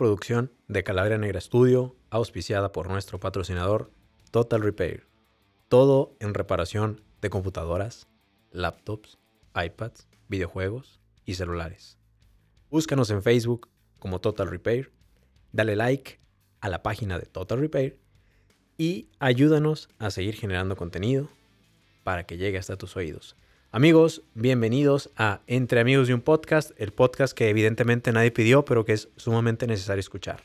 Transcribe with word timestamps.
Producción 0.00 0.50
de 0.66 0.82
Calavera 0.82 1.18
Negra 1.18 1.42
Studio, 1.42 1.94
auspiciada 2.08 2.72
por 2.72 2.88
nuestro 2.88 3.20
patrocinador 3.20 3.90
Total 4.30 4.62
Repair. 4.62 5.06
Todo 5.68 6.16
en 6.20 6.32
reparación 6.32 7.02
de 7.20 7.28
computadoras, 7.28 8.08
laptops, 8.50 9.18
iPads, 9.54 10.08
videojuegos 10.26 11.02
y 11.26 11.34
celulares. 11.34 11.98
Búscanos 12.70 13.10
en 13.10 13.22
Facebook 13.22 13.68
como 13.98 14.22
Total 14.22 14.48
Repair, 14.48 14.90
dale 15.52 15.76
like 15.76 16.18
a 16.62 16.70
la 16.70 16.82
página 16.82 17.18
de 17.18 17.26
Total 17.26 17.60
Repair 17.60 18.00
y 18.78 19.10
ayúdanos 19.18 19.90
a 19.98 20.10
seguir 20.10 20.34
generando 20.34 20.76
contenido 20.76 21.28
para 22.04 22.24
que 22.24 22.38
llegue 22.38 22.56
hasta 22.56 22.78
tus 22.78 22.96
oídos. 22.96 23.36
Amigos, 23.72 24.22
bienvenidos 24.34 25.10
a 25.16 25.42
Entre 25.46 25.78
Amigos 25.78 26.08
de 26.08 26.14
un 26.14 26.22
Podcast, 26.22 26.72
el 26.76 26.92
podcast 26.92 27.32
que 27.32 27.50
evidentemente 27.50 28.10
nadie 28.10 28.32
pidió, 28.32 28.64
pero 28.64 28.84
que 28.84 28.94
es 28.94 29.10
sumamente 29.14 29.68
necesario 29.68 30.00
escuchar. 30.00 30.42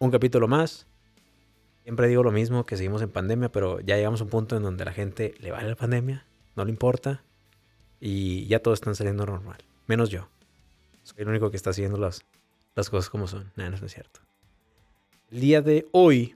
Un 0.00 0.10
capítulo 0.10 0.48
más. 0.48 0.88
Siempre 1.84 2.08
digo 2.08 2.24
lo 2.24 2.32
mismo, 2.32 2.66
que 2.66 2.76
seguimos 2.76 3.00
en 3.00 3.10
pandemia, 3.10 3.52
pero 3.52 3.78
ya 3.78 3.94
llegamos 3.94 4.20
a 4.20 4.24
un 4.24 4.30
punto 4.30 4.56
en 4.56 4.64
donde 4.64 4.84
la 4.84 4.92
gente 4.92 5.36
le 5.38 5.52
vale 5.52 5.68
la 5.68 5.76
pandemia, 5.76 6.26
no 6.56 6.64
le 6.64 6.72
importa, 6.72 7.22
y 8.00 8.44
ya 8.48 8.58
todos 8.58 8.78
están 8.78 8.96
saliendo 8.96 9.24
normal, 9.24 9.58
menos 9.86 10.10
yo. 10.10 10.28
Soy 11.04 11.18
el 11.22 11.28
único 11.28 11.48
que 11.52 11.56
está 11.56 11.70
haciendo 11.70 11.96
las, 11.96 12.24
las 12.74 12.90
cosas 12.90 13.08
como 13.08 13.28
son. 13.28 13.52
Nada, 13.54 13.70
no 13.70 13.76
es 13.76 13.94
cierto. 13.94 14.18
El 15.30 15.38
día 15.38 15.62
de 15.62 15.86
hoy, 15.92 16.34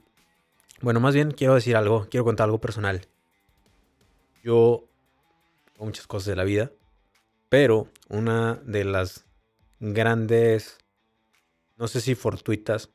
bueno, 0.79 1.01
más 1.01 1.13
bien 1.13 1.31
quiero 1.31 1.55
decir 1.55 1.75
algo, 1.75 2.07
quiero 2.09 2.23
contar 2.23 2.45
algo 2.45 2.61
personal. 2.61 3.05
Yo 4.41 4.87
muchas 5.85 6.07
cosas 6.07 6.27
de 6.27 6.35
la 6.35 6.43
vida, 6.43 6.71
pero 7.49 7.87
una 8.09 8.55
de 8.55 8.83
las 8.83 9.25
grandes, 9.79 10.77
no 11.77 11.87
sé 11.87 12.01
si 12.01 12.15
fortuitas, 12.15 12.89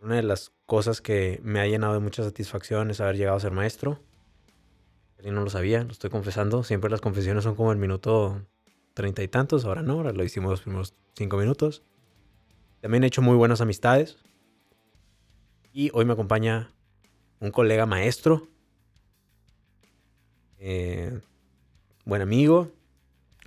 una 0.00 0.16
de 0.16 0.22
las 0.22 0.52
cosas 0.66 1.00
que 1.00 1.40
me 1.42 1.60
ha 1.60 1.66
llenado 1.66 1.94
de 1.94 2.00
mucha 2.00 2.22
satisfacción 2.22 2.90
es 2.90 3.00
haber 3.00 3.16
llegado 3.16 3.36
a 3.36 3.40
ser 3.40 3.52
maestro. 3.52 4.02
Y 5.22 5.30
no 5.30 5.40
lo 5.42 5.48
sabía, 5.48 5.82
lo 5.82 5.92
estoy 5.92 6.10
confesando. 6.10 6.62
Siempre 6.64 6.90
las 6.90 7.00
confesiones 7.00 7.44
son 7.44 7.54
como 7.54 7.72
el 7.72 7.78
minuto 7.78 8.46
treinta 8.92 9.22
y 9.22 9.28
tantos, 9.28 9.64
ahora 9.64 9.80
no, 9.80 9.94
ahora 9.94 10.12
lo 10.12 10.22
hicimos 10.22 10.50
los 10.50 10.60
primeros 10.60 10.94
cinco 11.16 11.38
minutos. 11.38 11.82
También 12.82 13.04
he 13.04 13.06
hecho 13.06 13.22
muy 13.22 13.34
buenas 13.34 13.62
amistades. 13.62 14.18
Y 15.72 15.90
hoy 15.94 16.04
me 16.04 16.12
acompaña 16.12 16.70
un 17.40 17.50
colega 17.50 17.86
maestro. 17.86 18.48
Eh, 20.58 21.18
buen 22.04 22.22
amigo. 22.22 22.70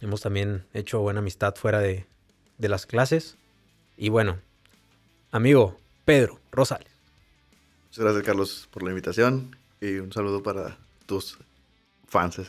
Hemos 0.02 0.22
también 0.22 0.66
hecho 0.74 1.00
buena 1.00 1.20
amistad 1.20 1.56
fuera 1.56 1.80
de, 1.80 2.06
las 2.58 2.86
clases. 2.86 3.36
Y 3.98 4.10
bueno, 4.10 4.40
amigo 5.32 5.78
Pedro 6.06 6.40
Rosales. 6.52 6.88
Muchas 7.88 8.04
gracias, 8.04 8.24
Carlos, 8.24 8.70
por 8.72 8.84
la 8.84 8.90
invitación. 8.90 9.56
Y 9.82 9.98
un 9.98 10.12
saludo 10.12 10.44
para 10.44 10.78
tus 11.06 11.38
fans. 12.08 12.40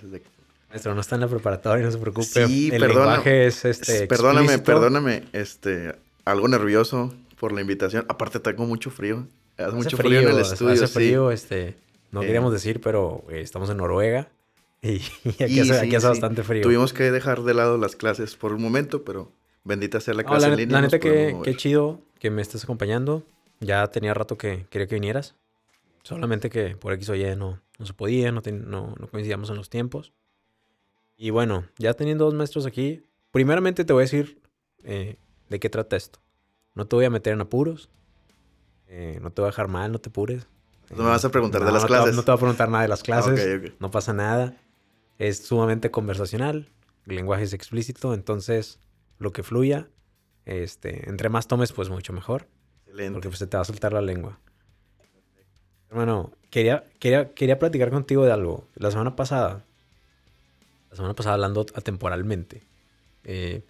Maestro, 0.71 0.95
no 0.95 1.01
está 1.01 1.15
en 1.15 1.23
la 1.23 1.29
preparatoria, 1.29 1.85
no 1.85 1.93
se 1.93 1.99
preocupe. 1.99 2.47
Sí, 2.47 2.71
el 2.73 2.83
lenguaje 2.83 3.47
es 3.47 3.65
este. 3.65 4.07
Perdóname, 4.07 4.59
perdóname. 4.59 5.25
Este, 5.33 5.95
algo 6.25 6.49
nervioso 6.49 7.15
por 7.39 7.53
la 7.53 7.61
invitación. 7.61 8.05
Aparte, 8.09 8.41
tengo 8.41 8.67
mucho 8.67 8.91
frío. 8.91 9.27
Hace, 9.57 9.73
mucho 9.73 9.97
frío, 9.97 10.21
en 10.21 10.29
el 10.29 10.39
estudio. 10.41 10.73
Hace 10.73 10.87
frío, 10.87 11.31
este. 11.31 11.77
No 12.11 12.21
queríamos 12.21 12.53
decir, 12.53 12.81
pero 12.81 13.25
eh, 13.31 13.41
estamos 13.41 13.69
en 13.71 13.79
Noruega. 13.79 14.29
Y, 14.83 15.01
aquí, 15.43 15.61
hace, 15.61 16.07
bastante 16.07 16.43
frío. 16.43 16.63
Tuvimos 16.63 16.93
que 16.93 17.11
dejar 17.11 17.43
de 17.43 17.55
lado 17.55 17.79
las 17.79 17.97
clases 17.97 18.37
por 18.37 18.53
un 18.53 18.63
momento, 18.63 19.05
pero 19.05 19.33
bendita 19.65 20.01
sea 20.01 20.15
la 20.15 20.25
clase 20.25 20.47
la, 20.47 20.53
en 20.53 20.59
línea. 20.59 20.77
La 20.77 20.83
neta, 20.83 20.99
que, 20.99 21.37
qué 21.43 21.57
chido 21.57 22.01
que 22.19 22.31
me 22.31 22.43
estés 22.43 22.65
acompañando. 22.65 23.25
Ya 23.61 23.87
tenía 23.89 24.15
rato 24.15 24.39
que 24.39 24.67
quería 24.71 24.87
que 24.87 24.95
vinieras. 24.95 25.35
Solamente 26.03 26.49
que 26.49 26.77
por 26.77 26.93
X 26.93 27.11
o 27.11 27.15
Y 27.17 27.25
no, 27.37 27.61
no 27.79 27.87
se 27.87 27.93
podía, 27.93 28.31
no, 28.31 28.41
no, 28.41 28.95
coincidíamos 29.11 29.51
en 29.51 29.57
los 29.57 29.69
tiempos. 29.69 30.13
Y 31.17 31.31
bueno, 31.31 31.65
ya 31.77 31.95
teniendo 31.95 32.25
dos 32.25 32.35
maestros 32.35 32.65
aquí, 32.65 33.05
primeramente 33.33 33.85
te 33.85 33.93
voy 33.93 34.03
a 34.03 34.05
decir 34.05 34.41
eh, 34.85 35.17
de 35.49 35.59
qué 35.59 35.69
trata 35.69 35.97
esto. 35.97 36.21
No 36.75 36.87
te 36.87 36.95
voy 36.95 37.05
a 37.05 37.11
meter 37.11 37.33
en 37.33 37.41
apuros. 37.41 37.91
Eh, 38.87 39.19
no 39.21 39.31
te 39.33 39.43
voy 39.43 39.49
a 39.49 39.51
dejar 39.51 39.67
mal, 39.67 39.91
no 39.91 39.99
te 39.99 40.09
apures. 40.09 40.47
No 40.91 41.03
me 41.03 41.11
vas 41.11 41.25
a 41.25 41.31
preguntar 41.31 41.65
de 41.65 41.73
las 41.73 41.85
clases. 41.85 42.15
no 42.15 42.23
te 42.23 42.31
voy 42.31 42.37
a 42.37 42.41
preguntar 42.41 42.69
nada 42.71 42.83
de 42.83 42.89
las 42.89 43.03
clases. 43.03 43.73
No 43.81 43.91
pasa 43.91 44.13
nada 44.13 44.57
es 45.19 45.39
sumamente 45.47 45.91
conversacional, 45.91 46.69
el 47.07 47.17
lenguaje 47.17 47.45
es 47.45 47.53
explícito, 47.53 48.15
entonces 48.15 48.79
lo 49.19 49.33
que 49.33 49.43
fluya, 49.43 49.89
este, 50.47 51.09
entre 51.09 51.29
más 51.29 51.49
tomes, 51.49 51.73
pues 51.73 51.89
mucho 51.91 52.13
mejor. 52.13 52.47
Excelente. 52.87 53.13
Porque 53.13 53.29
pues, 53.29 53.39
se 53.39 53.47
te 53.47 53.57
va 53.57 53.63
a 53.63 53.67
soltar 53.67 53.93
la 53.93 54.01
lengua. 54.01 54.39
Hermano, 55.91 56.33
quería, 56.51 56.85
quería, 56.99 57.33
quería 57.35 57.59
platicar 57.59 57.91
contigo 57.91 58.25
de 58.25 58.33
algo. 58.33 58.67
La 58.75 58.91
semana 58.91 59.17
pasada, 59.17 59.65
la 60.91 60.97
semana 60.97 61.15
pasada 61.15 61.35
hablando 61.35 61.67
atemporalmente, 61.75 62.63
eh, 63.25 63.63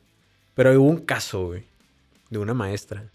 pero 0.55 0.73
hubo 0.81 0.89
un 0.89 1.05
caso, 1.05 1.47
güey, 1.47 1.65
de 2.31 2.39
una 2.39 2.55
maestra. 2.55 3.11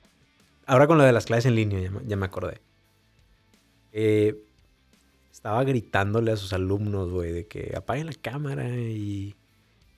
Ahora 0.65 0.87
con 0.87 0.97
lo 0.97 1.03
de 1.03 1.11
las 1.11 1.25
clases 1.25 1.45
en 1.47 1.55
línea, 1.55 1.91
ya, 2.05 2.15
me 2.15 2.25
acordé. 2.25 2.59
Eh, 3.91 4.41
estaba 5.33 5.63
gritándole 5.63 6.31
a 6.31 6.37
sus 6.37 6.53
alumnos, 6.53 7.09
güey, 7.09 7.31
de 7.31 7.47
que 7.47 7.73
apaguen 7.75 8.05
la 8.05 8.13
cámara 8.13 8.69
y 8.69 9.35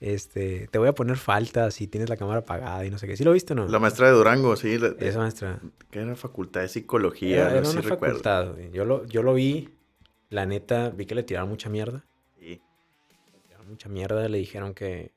este, 0.00 0.66
te 0.70 0.78
voy 0.78 0.88
a 0.88 0.94
poner 0.94 1.18
falta 1.18 1.70
si 1.70 1.86
tienes 1.86 2.08
la 2.08 2.16
cámara 2.16 2.40
apagada 2.40 2.86
y 2.86 2.90
no 2.90 2.96
sé 2.96 3.06
qué. 3.06 3.18
¿Sí 3.18 3.22
lo 3.22 3.32
viste 3.32 3.52
o 3.52 3.56
no? 3.56 3.68
La 3.68 3.78
maestra 3.78 4.06
de 4.06 4.14
Durango, 4.14 4.56
sí. 4.56 4.78
Esa 4.98 5.18
maestra. 5.18 5.60
Que 5.90 6.00
era 6.00 6.16
facultad 6.16 6.62
de 6.62 6.68
psicología, 6.68 7.50
era, 7.50 7.68
una 7.68 7.82
facultad, 7.82 8.54
güey. 8.54 8.70
Yo 8.72 8.86
lo, 8.86 9.04
yo 9.04 9.22
lo 9.22 9.34
vi, 9.34 9.68
la 10.30 10.46
neta, 10.46 10.88
vi 10.88 11.04
que 11.04 11.14
le 11.14 11.22
tiraron 11.22 11.50
mucha 11.50 11.68
mierda. 11.68 12.06
Sí. 12.38 12.62
Le 13.34 13.40
tiraron 13.40 13.68
mucha 13.68 13.90
mierda, 13.90 14.26
le 14.30 14.38
dijeron 14.38 14.72
que, 14.72 15.12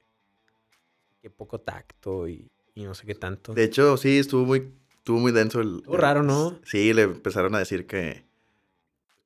que 1.21 1.29
poco 1.29 1.61
tacto 1.61 2.27
y, 2.27 2.51
y 2.75 2.83
no 2.83 2.93
sé 2.93 3.05
qué 3.05 3.15
tanto. 3.15 3.53
De 3.53 3.63
hecho, 3.63 3.95
sí, 3.95 4.19
estuvo 4.19 4.45
muy, 4.45 4.69
estuvo 4.97 5.19
muy 5.19 5.31
denso 5.31 5.61
el... 5.61 5.77
Estuvo 5.77 5.95
raro, 5.95 6.23
¿no? 6.23 6.59
Sí, 6.65 6.93
le 6.93 7.03
empezaron 7.03 7.55
a 7.55 7.59
decir 7.59 7.87
que 7.87 8.27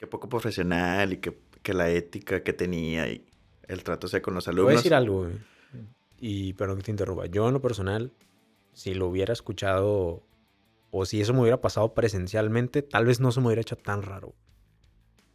que 0.03 0.07
poco 0.07 0.27
profesional 0.27 1.13
y 1.13 1.17
que, 1.17 1.73
la 1.73 1.89
ética 1.89 2.43
que 2.43 2.51
tenía 2.51 3.07
y 3.07 3.25
el 3.69 3.83
trato 3.83 4.09
sea 4.09 4.21
con 4.21 4.33
los 4.33 4.49
alumnos. 4.49 4.65
Voy 4.65 4.73
a 4.73 4.77
decir 4.77 4.93
algo, 4.93 5.29
y 6.19 6.51
perdón 6.53 6.79
que 6.79 6.83
te 6.83 6.91
interrumpa. 6.91 7.25
Yo 7.27 7.47
en 7.47 7.53
lo 7.53 7.61
personal, 7.61 8.11
si 8.73 8.93
lo 8.95 9.07
hubiera 9.07 9.31
escuchado 9.31 10.21
o 10.91 11.05
si 11.05 11.21
eso 11.21 11.33
me 11.33 11.39
hubiera 11.39 11.61
pasado 11.61 11.93
presencialmente, 11.93 12.81
tal 12.81 13.05
vez 13.05 13.21
no 13.21 13.31
se 13.31 13.39
me 13.39 13.47
hubiera 13.47 13.61
hecho 13.61 13.77
tan 13.77 14.01
raro. 14.01 14.33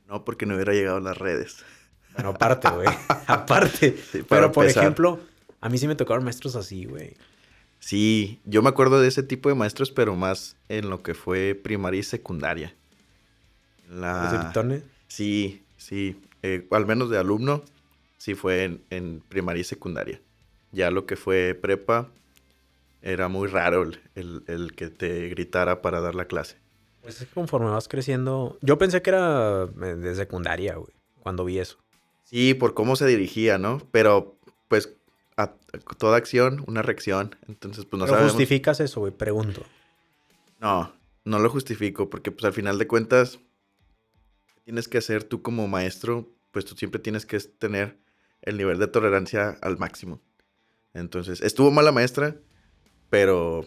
No, 0.06 0.27
porque 0.27 0.45
no 0.45 0.55
hubiera 0.55 0.75
llegado 0.75 0.99
a 0.99 1.00
las 1.00 1.17
redes. 1.17 1.65
Bueno, 2.12 2.31
aparte, 2.31 2.69
güey. 2.69 2.89
aparte. 3.27 3.97
Pero, 4.29 4.53
por 4.53 4.67
ejemplo, 4.67 5.19
a 5.62 5.71
mí 5.71 5.79
sí 5.79 5.89
me 5.89 5.95
tocaron 5.95 6.25
maestros 6.25 6.56
así, 6.56 6.85
güey. 6.85 7.17
Sí, 7.81 8.43
yo 8.45 8.61
me 8.61 8.69
acuerdo 8.69 9.00
de 9.00 9.09
ese 9.09 9.23
tipo 9.23 9.49
de 9.49 9.55
maestros, 9.55 9.91
pero 9.91 10.15
más 10.15 10.56
en 10.69 10.91
lo 10.91 11.03
que 11.03 11.15
fue 11.15 11.55
primaria 11.55 12.00
y 12.00 12.03
secundaria. 12.03 12.75
La... 13.88 14.53
Sí, 15.09 15.62
sí. 15.76 16.21
Eh, 16.43 16.66
al 16.71 16.87
menos 16.87 17.10
de 17.10 17.19
alumno, 17.19 17.62
sí 18.19 18.34
fue 18.34 18.81
en, 18.91 19.21
primaria 19.28 19.60
y 19.60 19.65
secundaria. 19.65 20.21
Ya 20.72 20.91
lo 20.91 21.06
que 21.06 21.16
fue 21.16 21.59
prepa, 21.60 22.10
era 23.00 23.28
muy 23.28 23.49
raro 23.49 23.90
el, 24.14 24.73
que 24.76 24.88
te 24.88 25.29
gritara 25.29 25.82
para 25.82 26.00
dar 26.00 26.14
la 26.14 26.26
clase. 26.26 26.56
Pues 27.02 27.20
es 27.20 27.29
que 27.29 27.35
conforme 27.35 27.70
vas 27.70 27.88
creciendo. 27.88 28.58
Yo 28.61 28.76
pensé 28.76 29.00
que 29.02 29.11
era 29.11 29.64
eh, 29.64 29.94
de 29.94 30.14
secundaria, 30.14 30.76
güey, 30.76 30.93
cuando 31.20 31.44
vi 31.44 31.58
eso. 31.58 31.79
Sí, 32.25 32.52
por 32.52 32.75
cómo 32.75 32.96
se 32.96 33.06
dirigía, 33.06 33.56
¿no? 33.56 33.81
Pero, 33.90 34.37
pues, 34.69 34.93
a 35.38 35.52
toda 35.96 36.19
acción, 36.19 36.62
una 36.67 36.82
reacción. 36.82 37.37
Entonces, 37.49 37.87
pues 37.87 37.99
no 37.99 38.06
¿Pero 38.06 38.25
justificas 38.25 38.81
eso, 38.81 39.00
güey? 39.00 39.12
Pregunto. 39.12 39.62
No, 40.61 40.93
no 41.25 41.38
lo 41.38 41.49
justifico, 41.49 42.11
porque, 42.11 42.31
pues, 42.31 42.44
al 42.44 42.52
final 42.52 42.76
de 42.76 42.87
cuentas, 42.87 43.38
tienes 44.69 44.87
que 44.87 44.99
hacer 44.99 45.25
tú 45.25 45.41
como 45.41 45.67
maestro, 45.67 46.31
pues 46.50 46.67
tú 46.67 46.75
siempre 46.75 47.00
tienes 47.00 47.25
que 47.25 47.41
tener 47.41 47.97
el 48.43 48.59
nivel 48.59 48.79
de 48.79 48.87
tolerancia 48.87 49.56
al 49.62 49.79
máximo. 49.79 50.20
Entonces, 50.93 51.41
estuvo 51.41 51.70
mala 51.70 51.91
maestra, 51.91 52.37
pero 53.09 53.65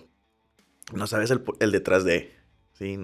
no 0.94 1.08
sabes 1.08 1.32
el, 1.32 1.72
detrás 1.72 2.04
de. 2.04 2.32
Sí, 2.74 3.00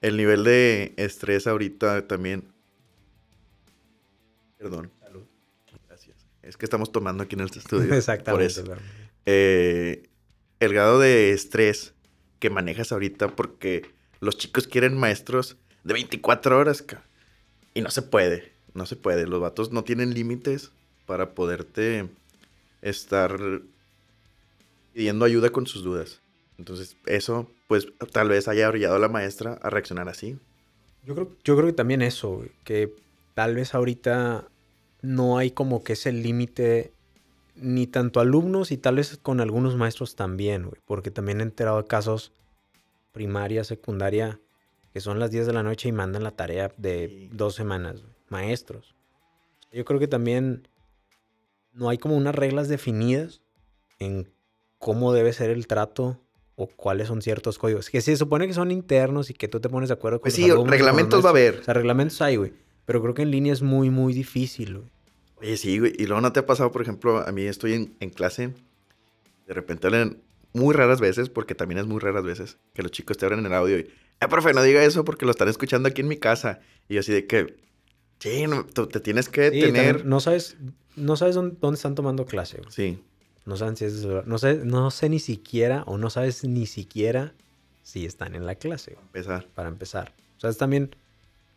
el 0.00 0.16
nivel 0.16 0.42
de 0.42 0.94
estrés 0.96 1.46
ahorita 1.46 2.08
también. 2.08 2.50
Perdón. 4.56 4.90
Salud. 4.98 5.24
Gracias. 5.86 6.16
Es 6.40 6.56
que 6.56 6.64
estamos 6.64 6.92
tomando 6.92 7.24
aquí 7.24 7.34
en 7.34 7.42
el 7.42 7.50
estudio. 7.54 7.92
Exactamente. 7.92 8.62
Eh, 9.26 10.08
el 10.60 10.72
grado 10.72 10.98
de 10.98 11.32
estrés 11.32 11.92
que 12.38 12.48
manejas 12.48 12.90
ahorita, 12.90 13.36
porque 13.36 13.82
los 14.20 14.38
chicos 14.38 14.66
quieren 14.66 14.96
maestros 14.96 15.58
de 15.84 15.94
24 15.94 16.58
horas, 16.58 16.84
Y 17.74 17.80
no 17.80 17.90
se 17.90 18.02
puede, 18.02 18.52
no 18.74 18.86
se 18.86 18.96
puede. 18.96 19.26
Los 19.26 19.40
vatos 19.40 19.72
no 19.72 19.84
tienen 19.84 20.14
límites 20.14 20.70
para 21.06 21.34
poderte 21.34 22.08
estar 22.82 23.38
pidiendo 24.92 25.24
ayuda 25.24 25.50
con 25.50 25.66
sus 25.66 25.82
dudas. 25.82 26.20
Entonces, 26.58 26.96
eso, 27.06 27.50
pues, 27.66 27.88
tal 28.12 28.28
vez 28.28 28.48
haya 28.48 28.68
orillado 28.68 28.96
a 28.96 29.00
la 29.00 29.08
maestra 29.08 29.58
a 29.62 29.70
reaccionar 29.70 30.08
así. 30.08 30.38
Yo 31.04 31.14
creo, 31.14 31.36
yo 31.42 31.56
creo 31.56 31.66
que 31.66 31.72
también 31.72 32.02
eso, 32.02 32.44
que 32.64 32.94
tal 33.34 33.56
vez 33.56 33.74
ahorita 33.74 34.48
no 35.00 35.38
hay 35.38 35.50
como 35.50 35.82
que 35.82 35.94
ese 35.94 36.12
límite 36.12 36.92
ni 37.56 37.86
tanto 37.86 38.20
alumnos 38.20 38.70
y 38.70 38.76
tal 38.76 38.96
vez 38.96 39.18
con 39.20 39.40
algunos 39.40 39.76
maestros 39.76 40.14
también, 40.14 40.70
porque 40.86 41.10
también 41.10 41.40
he 41.40 41.42
enterado 41.42 41.78
de 41.78 41.88
casos 41.88 42.32
primaria, 43.12 43.64
secundaria, 43.64 44.40
que 44.92 45.00
son 45.00 45.18
las 45.18 45.30
10 45.30 45.46
de 45.46 45.52
la 45.52 45.62
noche 45.62 45.88
y 45.88 45.92
mandan 45.92 46.22
la 46.22 46.32
tarea 46.32 46.72
de 46.76 47.28
dos 47.32 47.54
semanas, 47.54 48.04
maestros. 48.28 48.94
Yo 49.72 49.84
creo 49.84 49.98
que 49.98 50.08
también 50.08 50.68
no 51.72 51.88
hay 51.88 51.98
como 51.98 52.16
unas 52.16 52.34
reglas 52.34 52.68
definidas 52.68 53.40
en 53.98 54.30
cómo 54.78 55.12
debe 55.12 55.32
ser 55.32 55.50
el 55.50 55.66
trato 55.66 56.20
o 56.56 56.66
cuáles 56.66 57.08
son 57.08 57.22
ciertos 57.22 57.58
códigos. 57.58 57.88
Que 57.88 58.02
se 58.02 58.16
supone 58.16 58.46
que 58.46 58.52
son 58.52 58.70
internos 58.70 59.30
y 59.30 59.34
que 59.34 59.48
tú 59.48 59.60
te 59.60 59.68
pones 59.70 59.88
de 59.88 59.94
acuerdo 59.94 60.18
con 60.18 60.24
Pues 60.24 60.34
sí, 60.34 60.46
los 60.46 60.68
reglamentos 60.68 61.24
va 61.24 61.28
a 61.28 61.30
haber. 61.30 61.60
O 61.60 61.64
sea, 61.64 61.74
reglamentos 61.74 62.20
hay, 62.20 62.36
güey. 62.36 62.52
Pero 62.84 63.00
creo 63.00 63.14
que 63.14 63.22
en 63.22 63.30
línea 63.30 63.52
es 63.52 63.62
muy, 63.62 63.88
muy 63.88 64.12
difícil, 64.12 64.78
güey. 64.78 64.90
Oye, 65.36 65.56
sí, 65.56 65.78
güey. 65.78 65.92
Y 65.96 66.06
luego 66.06 66.20
no 66.20 66.32
te 66.32 66.40
ha 66.40 66.46
pasado, 66.46 66.70
por 66.70 66.82
ejemplo, 66.82 67.18
a 67.26 67.32
mí 67.32 67.42
estoy 67.42 67.72
en, 67.74 67.96
en 68.00 68.10
clase, 68.10 68.52
de 69.46 69.54
repente 69.54 69.86
hablan 69.86 70.18
muy 70.52 70.74
raras 70.74 71.00
veces, 71.00 71.30
porque 71.30 71.54
también 71.54 71.78
es 71.78 71.86
muy 71.86 71.98
raras 71.98 72.24
veces, 72.24 72.58
que 72.74 72.82
los 72.82 72.92
chicos 72.92 73.16
te 73.16 73.24
abren 73.24 73.44
el 73.44 73.54
audio 73.54 73.78
y, 73.78 73.90
eh, 74.24 74.28
profe, 74.28 74.52
no 74.52 74.62
diga 74.62 74.82
eso 74.84 75.04
porque 75.04 75.24
lo 75.24 75.30
están 75.32 75.48
escuchando 75.48 75.88
aquí 75.88 76.00
en 76.00 76.08
mi 76.08 76.16
casa. 76.16 76.60
Y 76.88 76.94
yo 76.94 77.00
así 77.00 77.12
de 77.12 77.26
que, 77.26 77.56
sí, 78.18 78.46
no, 78.46 78.64
tú 78.66 78.86
te 78.86 79.00
tienes 79.00 79.28
que 79.28 79.50
Sí, 79.50 79.60
tener... 79.60 80.04
no 80.04 80.20
sabes, 80.20 80.56
no 80.96 81.16
sabes 81.16 81.34
dónde, 81.34 81.56
dónde 81.60 81.76
están 81.76 81.94
tomando 81.94 82.24
clase, 82.26 82.58
güey. 82.58 82.70
Sí, 82.70 83.02
No 83.44 83.56
saben 83.56 83.76
si 83.76 83.84
es. 83.86 84.04
No 84.26 84.38
sé, 84.38 84.56
no 84.64 84.90
sé 84.90 85.08
ni 85.08 85.18
siquiera, 85.18 85.82
o 85.86 85.98
no 85.98 86.10
sabes 86.10 86.44
ni 86.44 86.66
siquiera 86.66 87.34
si 87.82 88.06
están 88.06 88.34
en 88.34 88.46
la 88.46 88.54
clase, 88.54 88.92
güey, 88.92 89.04
empezar. 89.06 89.46
para 89.54 89.68
empezar. 89.68 90.14
O 90.36 90.40
sea, 90.40 90.50
es 90.50 90.58
también. 90.58 90.94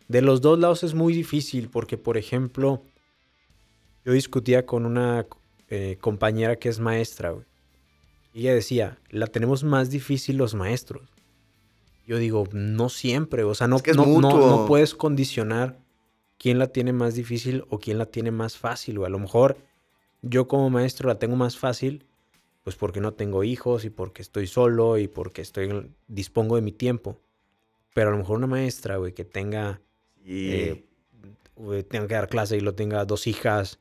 De 0.08 0.22
los 0.22 0.42
dos 0.42 0.60
lados 0.60 0.84
es 0.84 0.94
muy 0.94 1.14
difícil, 1.14 1.70
porque, 1.70 1.98
por 1.98 2.16
ejemplo, 2.18 2.84
yo 4.06 4.12
discutía 4.14 4.66
con 4.66 4.86
una 4.86 5.26
eh, 5.70 5.98
compañera 6.00 6.58
que 6.58 6.70
es 6.70 6.80
maestra, 6.80 7.32
güey. 7.32 7.46
Y 8.34 8.42
ella 8.42 8.54
decía, 8.54 9.00
la 9.10 9.26
tenemos 9.28 9.64
más 9.64 9.90
difícil 9.90 10.38
los 10.38 10.54
maestros. 10.54 11.02
Yo 12.06 12.18
digo, 12.18 12.46
no 12.52 12.90
siempre, 12.90 13.44
o 13.44 13.56
sea, 13.56 13.68
no, 13.68 13.78
Es 13.78 13.82
que 13.84 13.92
es 13.92 13.98
no, 13.98 14.06
no- 14.06 14.48
no 14.50 14.66
puedes 14.68 14.94
condicionar 14.96 15.80
quién 16.38 16.60
la 16.60 16.68
tiene 16.68 16.94
más 16.94 17.16
difícil 17.16 17.66
o 17.70 17.80
quién 17.80 17.98
la 17.98 18.06
tiene 18.06 18.32
más 18.32 18.58
fácil, 18.58 19.00
güey. 19.00 19.08
A 19.08 19.12
lo 19.12 19.20
mejor 19.20 19.58
yo 20.22 20.48
como 20.48 20.70
maestro 20.70 21.08
la 21.08 21.18
tengo 21.18 21.36
más 21.36 21.58
fácil, 21.58 22.06
pues 22.64 22.76
porque 22.76 23.00
no 23.00 23.14
tengo 23.14 23.44
hijos 23.44 23.86
y 23.86 23.90
porque 23.90 24.22
estoy 24.22 24.48
solo 24.48 24.98
y 24.98 25.08
porque 25.08 25.42
estoy 25.42 25.92
dispongo 26.08 26.56
de 26.56 26.62
mi 26.62 26.72
tiempo. 26.72 27.20
Pero 27.94 28.10
a 28.10 28.12
lo 28.12 28.18
mejor 28.18 28.38
una 28.38 28.48
maestra, 28.48 28.98
güey, 28.98 29.14
que 29.14 29.24
tenga, 29.26 29.82
Y 30.26 30.52
eh, 30.52 30.86
güey, 31.56 31.84
tenga 31.84 32.08
que 32.08 32.16
dar 32.16 32.28
clase 32.28 32.58
y 32.58 32.60
lo 32.60 32.76
tenga 32.76 33.06
dos 33.06 33.26
hijas, 33.28 33.80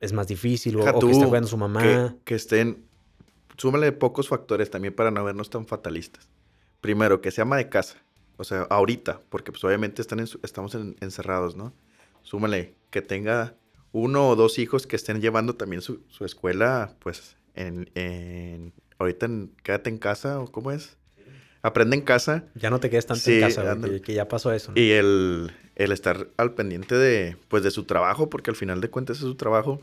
es 0.00 0.12
más 0.12 0.26
difícil. 0.26 0.76
O, 0.78 0.80
o 0.82 0.98
que 0.98 1.12
esté 1.12 1.26
cuidando 1.26 1.46
a 1.46 1.50
su 1.50 1.56
mamá. 1.56 1.82
que, 1.82 2.24
que 2.24 2.34
estén... 2.34 2.84
Súmale 3.56 3.92
pocos 3.92 4.28
factores 4.28 4.68
también 4.70 4.94
para 4.94 5.12
no 5.12 5.22
vernos 5.22 5.48
tan 5.48 5.64
fatalistas. 5.66 6.28
Primero, 6.84 7.22
que 7.22 7.30
sea 7.30 7.42
ama 7.42 7.56
de 7.56 7.70
casa. 7.70 7.96
O 8.36 8.44
sea, 8.44 8.66
ahorita, 8.68 9.20
porque 9.30 9.50
pues 9.52 9.64
obviamente 9.64 10.02
están 10.02 10.20
en 10.20 10.26
su- 10.26 10.38
estamos 10.42 10.74
en- 10.74 10.96
encerrados, 11.00 11.56
¿no? 11.56 11.72
Súmale 12.22 12.74
que 12.90 13.00
tenga 13.00 13.54
uno 13.92 14.28
o 14.28 14.36
dos 14.36 14.58
hijos 14.58 14.86
que 14.86 14.96
estén 14.96 15.22
llevando 15.22 15.54
también 15.54 15.80
su, 15.80 16.02
su 16.08 16.26
escuela, 16.26 16.94
pues, 16.98 17.38
en, 17.54 17.88
en- 17.94 18.74
ahorita 18.98 19.24
en 19.24 19.50
quédate 19.62 19.88
en 19.88 19.96
casa, 19.96 20.40
o 20.40 20.52
cómo 20.52 20.72
es. 20.72 20.98
Aprende 21.62 21.96
en 21.96 22.02
casa. 22.02 22.44
Ya 22.54 22.68
no 22.68 22.80
te 22.80 22.90
quedes 22.90 23.06
tanto 23.06 23.22
Sí, 23.22 23.36
en 23.36 23.40
casa, 23.40 23.74
güey, 23.74 24.02
que, 24.02 24.12
ya 24.12 24.28
pasó 24.28 24.52
eso. 24.52 24.72
¿no? 24.72 24.78
Y 24.78 24.90
el, 24.90 25.52
el 25.76 25.90
estar 25.92 26.28
al 26.36 26.52
pendiente 26.52 26.96
de, 26.96 27.38
pues, 27.48 27.62
de 27.62 27.70
su 27.70 27.84
trabajo, 27.84 28.28
porque 28.28 28.50
al 28.50 28.56
final 28.56 28.82
de 28.82 28.90
cuentas 28.90 29.16
es 29.16 29.22
su 29.22 29.36
trabajo. 29.36 29.80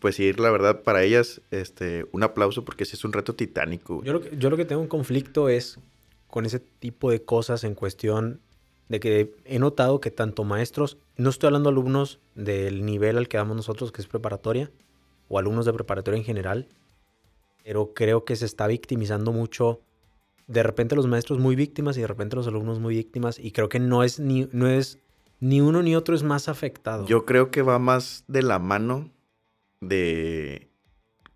Pues 0.00 0.16
sí, 0.16 0.32
la 0.32 0.50
verdad, 0.50 0.80
para 0.82 1.04
ellas, 1.04 1.42
este, 1.52 2.06
un 2.10 2.24
aplauso, 2.24 2.64
porque 2.64 2.86
sí 2.86 2.96
es 2.96 3.04
un 3.04 3.12
reto 3.12 3.34
titánico. 3.36 4.02
Yo 4.02 4.14
lo, 4.14 4.20
que, 4.22 4.34
yo 4.36 4.50
lo 4.50 4.56
que 4.56 4.64
tengo 4.64 4.80
un 4.80 4.88
conflicto 4.88 5.48
es 5.50 5.78
con 6.30 6.46
ese 6.46 6.60
tipo 6.60 7.10
de 7.10 7.22
cosas 7.22 7.64
en 7.64 7.74
cuestión 7.74 8.40
de 8.88 8.98
que 8.98 9.34
he 9.44 9.58
notado 9.58 10.00
que 10.00 10.10
tanto 10.10 10.44
maestros, 10.44 10.98
no 11.16 11.30
estoy 11.30 11.48
hablando 11.48 11.70
de 11.70 11.74
alumnos 11.74 12.18
del 12.34 12.84
nivel 12.84 13.18
al 13.18 13.28
que 13.28 13.36
damos 13.36 13.56
nosotros, 13.56 13.92
que 13.92 14.02
es 14.02 14.08
preparatoria, 14.08 14.70
o 15.28 15.38
alumnos 15.38 15.64
de 15.64 15.72
preparatoria 15.72 16.18
en 16.18 16.24
general, 16.24 16.66
pero 17.62 17.94
creo 17.94 18.24
que 18.24 18.34
se 18.34 18.46
está 18.46 18.66
victimizando 18.66 19.32
mucho. 19.32 19.80
De 20.48 20.64
repente 20.64 20.96
los 20.96 21.06
maestros 21.06 21.38
muy 21.38 21.54
víctimas 21.54 21.96
y 21.96 22.00
de 22.00 22.08
repente 22.08 22.34
los 22.34 22.48
alumnos 22.48 22.80
muy 22.80 22.96
víctimas, 22.96 23.38
y 23.38 23.52
creo 23.52 23.68
que 23.68 23.78
no 23.78 24.02
es 24.02 24.18
ni, 24.18 24.48
no 24.50 24.66
es, 24.66 24.98
ni 25.38 25.60
uno 25.60 25.82
ni 25.82 25.94
otro 25.94 26.16
es 26.16 26.24
más 26.24 26.48
afectado. 26.48 27.06
Yo 27.06 27.24
creo 27.26 27.52
que 27.52 27.62
va 27.62 27.78
más 27.78 28.24
de 28.26 28.42
la 28.42 28.58
mano 28.58 29.10
de 29.80 30.69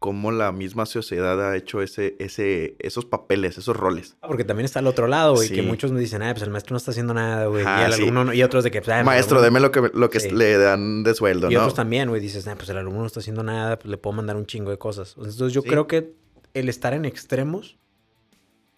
cómo 0.05 0.33
la 0.33 0.53
misma 0.53 0.85
sociedad 0.85 1.41
ha 1.51 1.57
hecho 1.57 1.81
ese, 1.81 2.15
ese, 2.19 2.77
esos 2.79 3.07
papeles, 3.07 3.57
esos 3.57 3.75
roles. 3.75 4.19
Ah, 4.21 4.27
Porque 4.27 4.45
también 4.45 4.67
está 4.67 4.81
al 4.81 4.87
otro 4.87 5.07
lado, 5.07 5.33
güey, 5.35 5.49
que 5.49 5.63
muchos 5.63 5.93
me 5.93 5.99
dicen, 5.99 6.21
ah, 6.23 6.31
pues 6.35 6.43
el 6.43 6.51
maestro 6.51 6.75
no 6.75 6.77
está 6.77 6.91
haciendo 6.91 7.15
nada, 7.15 7.47
güey. 7.47 7.65
Y 7.65 7.83
el 7.87 7.93
sí. 7.95 8.03
alumno 8.03 8.27
no- 8.27 8.35
y 8.35 8.43
otros 8.43 8.65
de 8.65 8.71
que, 8.71 8.83
pues, 8.83 8.91
ah, 8.95 9.03
Maestro, 9.03 9.41
deme 9.41 9.61
lo 9.61 9.71
que, 9.73 9.91
lo 9.95 10.11
que 10.11 10.21
Sí. 10.21 10.29
le 10.31 10.59
dan 10.59 11.05
de 11.05 11.15
sueldo, 11.15 11.51
Y 11.51 11.55
¿no? 11.55 11.61
otros 11.61 11.73
también, 11.75 12.11
güey, 12.11 12.21
dices, 12.21 12.45
nah, 12.45 12.55
pues 12.55 12.69
el 12.69 12.77
alumno 12.77 13.01
no 13.01 13.07
está 13.07 13.21
haciendo 13.21 13.43
nada, 13.43 13.79
pues 13.79 13.91
le 13.91 13.97
puedo 13.97 14.15
mandar 14.15 14.37
un 14.37 14.45
chingo 14.45 14.71
de 14.71 14.77
cosas. 14.77 15.15
Entonces 15.17 15.55
yo 15.55 15.63
creo 15.63 15.87
que 15.87 16.13
el 16.53 16.69
estar 16.69 16.93
en 16.93 17.07
extremos 17.07 17.79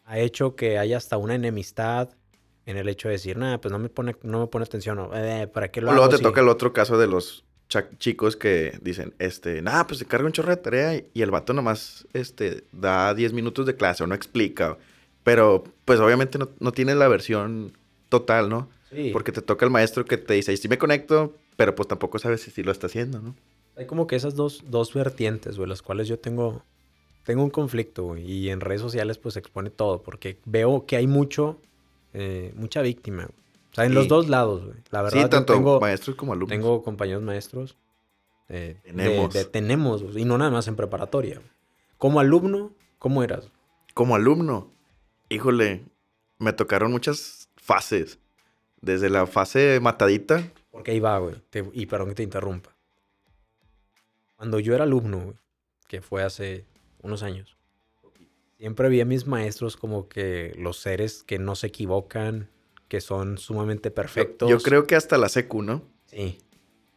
ha 0.05 0.21
hecho 0.21 0.55
que 0.55 0.79
haya 0.79 0.97
hasta 0.97 1.17
una 1.17 1.35
enemistad 1.35 2.11
en 2.67 2.77
el 2.77 2.89
hecho 2.89 3.09
de 3.09 3.13
decir, 3.15 3.37
nah, 3.37 3.59
pues 3.59 3.73
no 3.73 3.81
me 3.81 3.89
pone, 3.89 4.15
no 4.23 4.39
me 4.39 4.47
pone 4.47 4.65
atención, 4.65 4.97
o, 5.01 5.11
eh, 5.13 5.49
¿para 5.53 5.73
qué 5.73 5.81
lo 5.81 5.89
O 5.89 5.91
luego 5.91 6.05
hago 6.05 6.11
te 6.13 6.19
si-?" 6.19 6.23
toca 6.23 6.41
el 6.41 6.49
otro 6.49 6.73
caso 6.73 6.97
de 6.99 7.09
los 7.09 7.45
chicos 7.99 8.37
que 8.37 8.79
dicen, 8.83 9.15
este, 9.19 9.61
nada, 9.63 9.87
pues 9.87 9.99
se 9.99 10.07
carga 10.07 10.27
un 10.27 10.33
chorro 10.33 10.51
de 10.51 10.57
tarea 10.57 10.95
y, 10.95 11.07
y 11.15 11.23
el 11.23 11.31
vato 11.31 11.53
nomás, 11.53 12.07
este, 12.13 12.65
da 12.73 13.13
10 13.15 13.33
minutos 13.33 13.67
de 13.67 13.77
clase 13.77 14.05
o 14.05 14.07
no 14.07 14.15
explica. 14.15 14.79
Pero, 15.25 15.65
pues 15.85 15.99
obviamente 16.01 16.39
no, 16.39 16.49
no 16.61 16.73
tiene 16.73 16.95
la 16.95 17.09
versión 17.09 17.73
total, 18.09 18.49
¿no? 18.49 18.69
Sí, 18.91 19.11
Porque 19.13 19.33
te 19.33 19.43
toca 19.43 19.65
el 19.65 19.73
maestro 19.73 20.05
que 20.05 20.17
te 20.17 20.35
dice, 20.35 20.53
"Ahí 20.53 20.57
sí 20.57 20.69
me 20.69 20.79
conecto, 20.79 21.35
pero 21.57 21.75
pues 21.75 21.89
tampoco 21.89 22.19
sabes 22.21 22.43
si 22.43 22.51
sí 22.53 22.63
lo 22.63 22.71
está 22.73 22.87
haciendo, 22.87 23.21
¿no? 23.21 23.35
hay 23.77 23.85
como 23.87 24.07
que 24.07 24.17
esas 24.17 24.35
dos, 24.35 24.65
dos 24.69 24.95
vertientes, 24.95 25.59
güey, 25.59 25.69
las 25.69 25.83
cuales 25.83 26.09
yo 26.09 26.19
tengo, 26.19 26.63
tengo 27.25 27.45
un 27.45 27.51
conflicto, 27.51 28.05
güey, 28.05 28.25
y 28.25 28.49
en 28.49 28.61
redes 28.61 28.81
sociales 28.81 29.19
pues 29.19 29.35
se 29.35 29.41
expone 29.41 29.69
todo, 29.69 30.03
porque 30.03 30.39
veo 30.47 30.87
que 30.87 30.97
hay 30.97 31.07
mucho, 31.07 31.61
eh, 32.15 32.53
mucha 32.57 32.81
víctima, 32.81 33.25
güey. 33.27 33.46
O 33.77 33.81
sea, 33.81 33.85
en 33.85 33.95
los 33.95 34.09
dos 34.09 34.29
lados, 34.29 34.65
güey. 34.65 34.79
La 34.91 35.03
verdad, 35.03 35.25
sí, 35.25 35.29
tanto 35.29 35.53
tengo... 35.53 35.81
maestros 35.81 36.17
como 36.17 36.33
alumnos. 36.33 36.49
Tengo 36.49 36.83
compañeros 36.83 37.23
maestros. 37.23 37.77
eh, 38.49 38.81
de- 38.85 38.93
Tenemos. 38.93 39.35
de- 39.35 39.45
tenemos, 39.45 40.03
y 40.17 40.25
no 40.25 40.39
nada 40.39 40.51
más 40.51 40.67
en 40.69 40.77
preparatoria. 40.77 41.43
Como 41.99 42.21
alumno, 42.21 42.73
¿cómo 42.99 43.23
eras? 43.23 43.51
Como 43.93 44.15
alumno, 44.15 44.73
híjole, 45.29 45.85
me 46.39 46.53
tocaron 46.53 46.91
muchas 46.93 47.49
fases. 47.57 48.19
Desde 48.81 49.11
la 49.11 49.27
fase 49.27 49.79
matadita, 49.81 50.53
Porque 50.71 50.93
ahí 50.93 51.01
va, 51.01 51.19
güey. 51.19 51.35
te- 51.51 51.69
y 51.73 51.87
perdón 51.87 52.09
que 52.11 52.15
te 52.17 52.23
interrumpa. 52.23 52.71
Cuando 54.37 54.61
yo 54.61 54.75
era 54.75 54.85
alumno, 54.85 55.19
güey, 55.19 55.37
que 55.89 56.01
fue 56.03 56.23
hace 56.23 56.65
unos 57.03 57.23
años, 57.23 57.57
siempre 58.59 58.89
vi 58.89 59.01
a 59.01 59.05
mis 59.05 59.27
maestros 59.27 59.77
como 59.77 60.09
que 60.09 60.55
los 60.59 60.79
seres 60.79 61.23
que 61.25 61.39
no 61.39 61.55
se 61.57 61.69
equivocan, 61.69 62.49
que 62.89 63.01
son 63.01 63.39
sumamente 63.39 63.91
perfectos. 63.91 64.49
yo 64.49 64.59
creo 64.59 64.87
que 64.87 64.97
hasta 64.97 65.19
la 65.19 65.29
secu, 65.29 65.63
¿no? 65.63 65.83
Sí. 66.07 66.39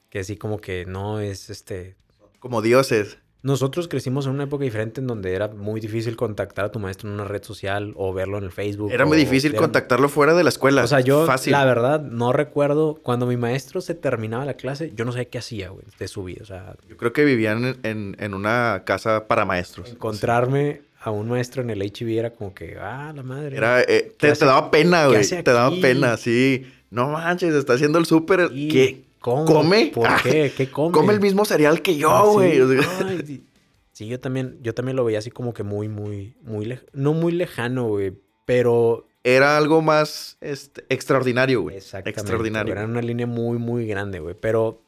Que 0.10 0.24
sí, 0.24 0.38
como 0.38 0.60
que 0.60 0.86
no 0.86 1.20
es 1.20 1.50
este. 1.50 1.96
Como 2.40 2.62
dioses. 2.62 3.18
Nosotros 3.42 3.88
crecimos 3.88 4.26
en 4.26 4.34
una 4.34 4.44
época 4.44 4.66
diferente 4.66 5.00
en 5.00 5.08
donde 5.08 5.34
era 5.34 5.48
muy 5.48 5.80
difícil 5.80 6.18
contactar 6.18 6.66
a 6.66 6.72
tu 6.74 6.80
maestro 6.80 7.08
en 7.08 7.14
una 7.14 7.24
red 7.24 7.42
social 7.42 7.94
o 7.96 8.14
verlo 8.14 8.38
en 8.38 8.44
el 8.44 8.52
Facebook. 8.52 8.92
Era 8.92 9.06
muy 9.06 9.18
difícil 9.18 9.52
era- 9.52 9.62
contactarlo 9.62 10.10
fuera 10.10 10.34
de 10.34 10.44
la 10.44 10.50
escuela. 10.50 10.84
O 10.84 10.88
sea, 10.88 11.00
yo, 11.00 11.26
Fácil. 11.26 11.54
la 11.54 11.64
verdad, 11.64 12.02
no 12.02 12.34
recuerdo 12.34 12.96
cuando 13.02 13.26
mi 13.28 13.38
maestro 13.38 13.80
se 13.80 13.96
terminaba 13.96 14.44
la 14.44 14.56
clase, 14.56 14.92
yo 14.94 15.06
no 15.06 15.14
sabía 15.14 15.30
qué 15.30 15.38
hacía, 15.38 15.70
güey, 15.70 15.86
de 15.98 16.08
su 16.10 16.26
vida. 16.26 16.40
O 16.42 16.46
sea, 16.46 16.76
Yo 16.90 16.98
creo 16.98 17.14
que 17.14 17.24
vivían 17.24 17.64
en, 17.64 17.80
en- 17.84 18.16
en 18.20 18.34
una 18.34 18.84
casa 18.86 19.26
para 19.28 19.46
maestros. 19.46 19.90
encontrarme 19.90 20.82
a 21.02 21.12
un 21.12 21.30
maestro 21.30 21.62
en 21.62 21.70
el 21.70 21.82
HB 21.82 22.18
era 22.20 22.32
como 22.34 22.54
que, 22.54 22.78
ah, 22.80 23.12
la 23.16 23.24
madre. 23.24 23.56
Era, 23.58 23.82
eh, 23.82 24.14
te, 24.18 24.32
hace- 24.32 24.42
te 24.42 24.46
daba 24.46 24.70
pena, 24.72 25.08
güey. 25.08 25.26
Te 25.28 25.44
daba 25.44 25.72
pena, 25.82 26.18
sí. 26.18 26.66
No 26.90 27.10
manches, 27.10 27.54
está 27.54 27.74
haciendo 27.74 28.00
el 28.00 28.06
súper. 28.06 28.50
¿Y 28.52 28.68
¿Qué? 28.68 29.06
¿Cómo? 29.20 29.46
come? 29.46 29.92
¿Por 29.94 30.08
Ah, 30.08 30.20
qué? 30.24 30.52
¿Qué 30.56 30.70
come? 30.70 30.92
Come 30.92 31.14
el 31.14 31.20
mismo 31.22 31.46
cereal 31.46 31.82
que 31.82 31.92
Ah, 31.92 31.96
yo, 31.96 32.32
güey. 32.34 32.54
sí. 32.58 33.24
Sí. 33.26 33.44
Sí, 33.92 34.08
yo 34.08 34.20
también, 34.20 34.58
yo 34.62 34.74
también 34.74 34.96
lo 34.96 35.04
veía 35.04 35.20
así 35.20 35.30
como 35.30 35.54
que 35.54 35.64
muy, 35.64 35.90
muy, 35.90 36.36
muy, 36.42 36.66
lej- 36.66 36.86
no 36.94 37.12
muy 37.14 37.34
lejano, 37.34 37.88
güey, 37.90 38.14
pero 38.46 39.08
Era 39.26 39.58
algo 39.58 39.82
más 39.82 40.38
este, 40.40 40.86
extraordinario, 40.88 41.62
güey. 41.64 41.76
Exactamente. 41.76 42.22
Extraordinario. 42.22 42.72
Era 42.72 42.86
una 42.86 43.02
línea 43.02 43.28
muy, 43.28 43.58
muy 43.58 43.86
grande, 43.86 44.20
güey. 44.22 44.36
Pero 44.40 44.82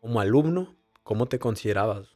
como 0.00 0.20
alumno, 0.20 0.74
¿cómo 1.04 1.26
te 1.26 1.38
considerabas? 1.38 2.08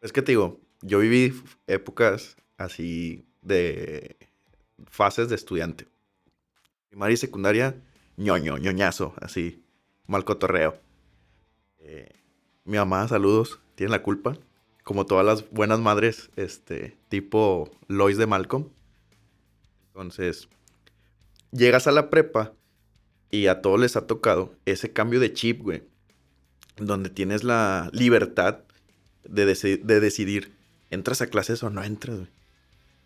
Es 0.00 0.12
que 0.12 0.22
te 0.22 0.30
digo, 0.32 0.60
yo 0.82 0.98
viví 0.98 1.34
épocas 1.66 2.36
así 2.56 3.26
de 3.42 4.16
fases 4.86 5.28
de 5.28 5.34
estudiante. 5.34 5.86
Primaria 6.88 7.14
y 7.14 7.18
secundaria, 7.18 7.82
ñoño, 8.16 8.58
ñoñazo, 8.58 9.14
así, 9.20 9.64
mal 10.06 10.24
cotorreo. 10.24 10.80
Eh, 11.80 12.10
mi 12.64 12.76
mamá, 12.76 13.06
saludos, 13.08 13.60
tiene 13.74 13.92
la 13.92 14.02
culpa. 14.02 14.36
Como 14.82 15.06
todas 15.06 15.24
las 15.24 15.50
buenas 15.50 15.80
madres, 15.80 16.30
este, 16.36 16.96
tipo 17.08 17.70
Lois 17.88 18.16
de 18.16 18.26
Malcolm. 18.26 18.68
Entonces, 19.88 20.48
llegas 21.52 21.86
a 21.86 21.92
la 21.92 22.08
prepa 22.10 22.54
y 23.30 23.46
a 23.46 23.60
todos 23.60 23.78
les 23.78 23.96
ha 23.96 24.06
tocado 24.06 24.54
ese 24.64 24.92
cambio 24.92 25.20
de 25.20 25.32
chip, 25.32 25.62
güey. 25.62 25.82
Donde 26.76 27.10
tienes 27.10 27.44
la 27.44 27.90
libertad 27.92 28.60
de, 29.24 29.44
de 29.44 30.00
decidir, 30.00 30.57
¿entras 30.90 31.20
a 31.22 31.26
clases 31.26 31.62
o 31.62 31.70
no 31.70 31.82
entras, 31.82 32.16
güey? 32.16 32.30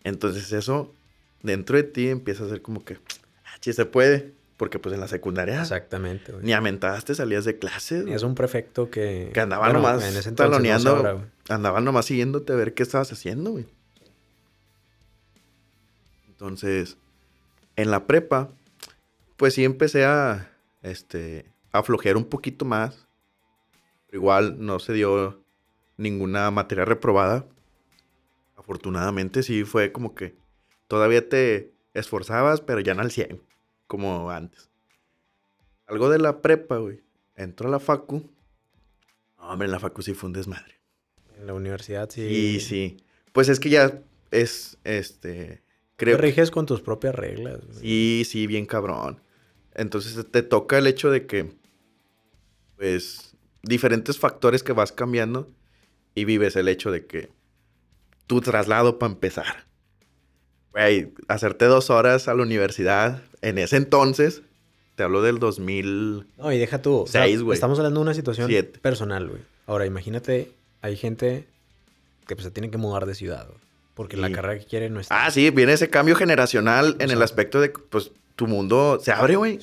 Entonces 0.05 0.53
eso, 0.53 0.95
dentro 1.43 1.77
de 1.77 1.85
ti 1.85 2.09
empieza 2.09 2.45
a 2.45 2.49
ser 2.49 2.63
como 2.63 2.85
que, 2.85 2.95
ah, 3.45 3.59
sí 3.61 3.73
se 3.73 3.85
puede. 3.85 4.33
Porque 4.63 4.79
pues 4.79 4.95
en 4.95 5.01
la 5.01 5.09
secundaria. 5.09 5.61
Exactamente, 5.61 6.31
güey. 6.31 6.45
Ni 6.45 6.53
a 6.53 7.01
salías 7.17 7.45
de 7.45 7.59
clases. 7.59 8.07
Es 8.07 8.23
un 8.23 8.37
prefecto 8.37 8.91
que. 8.91 9.33
Que 9.35 9.41
andaba 9.41 9.73
nomás 9.73 10.05
en 10.05 10.17
ese 10.17 10.31
taloneando. 10.31 11.27
andaba 11.49 11.81
nomás 11.81 12.07
siguiéndote 12.07 12.53
a 12.53 12.55
ver 12.57 12.73
qué 12.73 12.85
estabas 12.85 13.11
haciendo, 13.11 13.51
güey. 13.51 13.67
Entonces, 16.29 16.97
en 17.75 17.91
la 17.91 18.07
prepa, 18.07 18.51
pues 19.37 19.55
sí 19.55 19.65
empecé 19.65 20.05
a. 20.05 20.49
Este. 20.83 21.47
A 21.73 21.83
flojear 21.83 22.17
un 22.17 22.27
poquito 22.27 22.65
más. 22.65 23.09
Igual 24.13 24.65
no 24.65 24.79
se 24.79 24.93
dio 24.93 25.43
ninguna 25.97 26.53
materia 26.53 26.85
reprobada. 26.85 27.47
Afortunadamente 28.57 29.43
sí 29.43 29.65
fue 29.65 29.93
como 29.93 30.15
que 30.15 30.35
todavía 30.89 31.29
te 31.29 31.73
esforzabas, 31.95 32.61
pero 32.61 32.81
ya 32.81 32.95
no 32.95 33.03
al 33.03 33.11
100 33.11 33.41
como 33.87 34.31
antes. 34.31 34.71
Algo 35.87 36.09
de 36.09 36.19
la 36.19 36.41
prepa, 36.41 36.79
güey. 36.79 37.03
Entró 37.37 37.69
a 37.69 37.73
la 37.73 37.81
facu. 37.81 38.31
hombre, 39.39 39.67
en 39.67 39.73
la 39.73 39.81
facu 39.81 40.03
sí 40.03 40.15
fue 40.15 40.29
un 40.29 40.33
desmadre. 40.33 40.81
En 41.39 41.47
la 41.47 41.55
universidad 41.55 42.09
sí. 42.09 42.29
Sí, 42.29 42.61
sí. 42.61 42.97
Pues 43.33 43.49
es 43.49 43.61
que 43.61 43.71
ya 43.71 44.03
es, 44.31 44.79
este, 44.85 45.63
creo. 45.97 46.17
Te 46.17 46.23
riges 46.23 46.51
con 46.51 46.67
tus 46.67 46.81
propias 46.81 47.15
reglas. 47.15 47.61
Sí, 47.81 48.23
sí, 48.27 48.47
bien 48.47 48.67
cabrón. 48.67 49.21
Entonces 49.75 50.27
te 50.31 50.43
toca 50.43 50.79
el 50.79 50.87
hecho 50.87 51.11
de 51.11 51.27
que, 51.27 51.53
pues, 52.77 53.35
diferentes 53.63 54.19
factores 54.19 54.63
que 54.63 54.73
vas 54.73 54.93
cambiando 54.93 55.51
y 56.15 56.25
vives 56.25 56.57
el 56.57 56.69
hecho 56.69 56.91
de 56.91 57.07
que 57.07 57.31
tu 58.27 58.41
traslado 58.41 58.99
para 58.99 59.13
empezar. 59.13 59.67
Güey, 60.73 61.13
hacerte 61.29 61.67
dos 61.67 61.91
horas 61.91 62.29
a 62.29 62.35
la 62.35 62.43
universidad 62.43 63.23
en 63.43 63.59
ese 63.59 63.77
entonces, 63.77 64.43
te 64.95 65.03
hablo 65.03 65.23
del 65.23 65.39
2000. 65.39 66.27
No, 66.39 66.53
y 66.53 66.59
deja 66.59 66.81
tú. 66.81 67.05
estamos 67.07 67.79
hablando 67.79 68.01
de 68.01 68.05
una 68.05 68.15
situación 68.15 68.51
personal, 68.81 69.29
güey. 69.29 69.43
Ahora, 69.67 69.87
imagínate, 69.87 70.53
hay 70.81 70.97
gente 70.97 71.47
que 72.27 72.37
pues, 72.37 72.45
se 72.45 72.51
tiene 72.51 72.71
que 72.71 72.79
mudar 72.79 73.07
de 73.07 73.15
ciudad, 73.15 73.49
porque 73.95 74.17
la 74.17 74.31
carrera 74.31 74.59
que 74.59 74.67
quiere 74.67 74.91
no 74.91 75.01
está. 75.01 75.27
Ah, 75.27 75.31
sí, 75.31 75.51
viene 75.51 75.75
ese 75.75 75.91
cambio 75.91 76.15
generacional 76.17 76.97
en 76.99 77.11
el 77.11 77.23
aspecto 77.23 77.61
de, 77.61 77.71
pues, 77.71 78.13
tu 78.37 78.47
mundo 78.47 78.99
se 79.01 79.13
abre, 79.13 79.37
güey. 79.37 79.61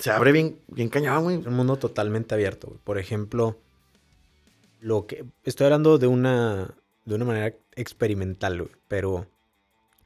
se, 0.00 0.10
abre 0.10 0.32
bien, 0.32 0.58
bien 0.68 0.88
cañón, 0.88 1.24
güey. 1.24 1.40
Es 1.40 1.46
un 1.46 1.54
mundo 1.54 1.76
totalmente 1.76 2.34
abierto, 2.34 2.68
güey. 2.68 2.80
Por 2.82 2.98
ejemplo, 2.98 3.58
lo 4.80 5.06
que. 5.06 5.24
Estoy 5.44 5.64
hablando 5.66 5.98
de 5.98 6.06
una. 6.06 6.74
De 7.06 7.14
una 7.14 7.24
manera 7.24 7.56
experimental. 7.74 8.70
Pero 8.88 9.26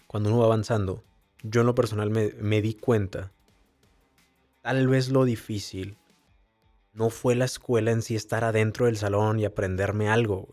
cuando 0.07 0.28
uno 0.28 0.38
va 0.38 0.47
avanzando, 0.47 1.02
yo 1.42 1.62
en 1.62 1.66
lo 1.66 1.75
personal 1.75 2.11
me, 2.11 2.62
di 2.62 2.75
cuenta, 2.75 3.33
tal 4.62 4.87
vez 4.87 5.09
lo 5.09 5.25
difícil 5.25 5.97
no 6.92 7.11
fue 7.11 7.35
la 7.35 7.45
escuela 7.45 7.90
en 7.90 8.02
sí 8.02 8.16
estar 8.16 8.45
adentro 8.45 8.87
del 8.87 8.97
salón 8.97 9.40
y 9.40 9.45
aprenderme 9.45 10.09
algo. 10.09 10.49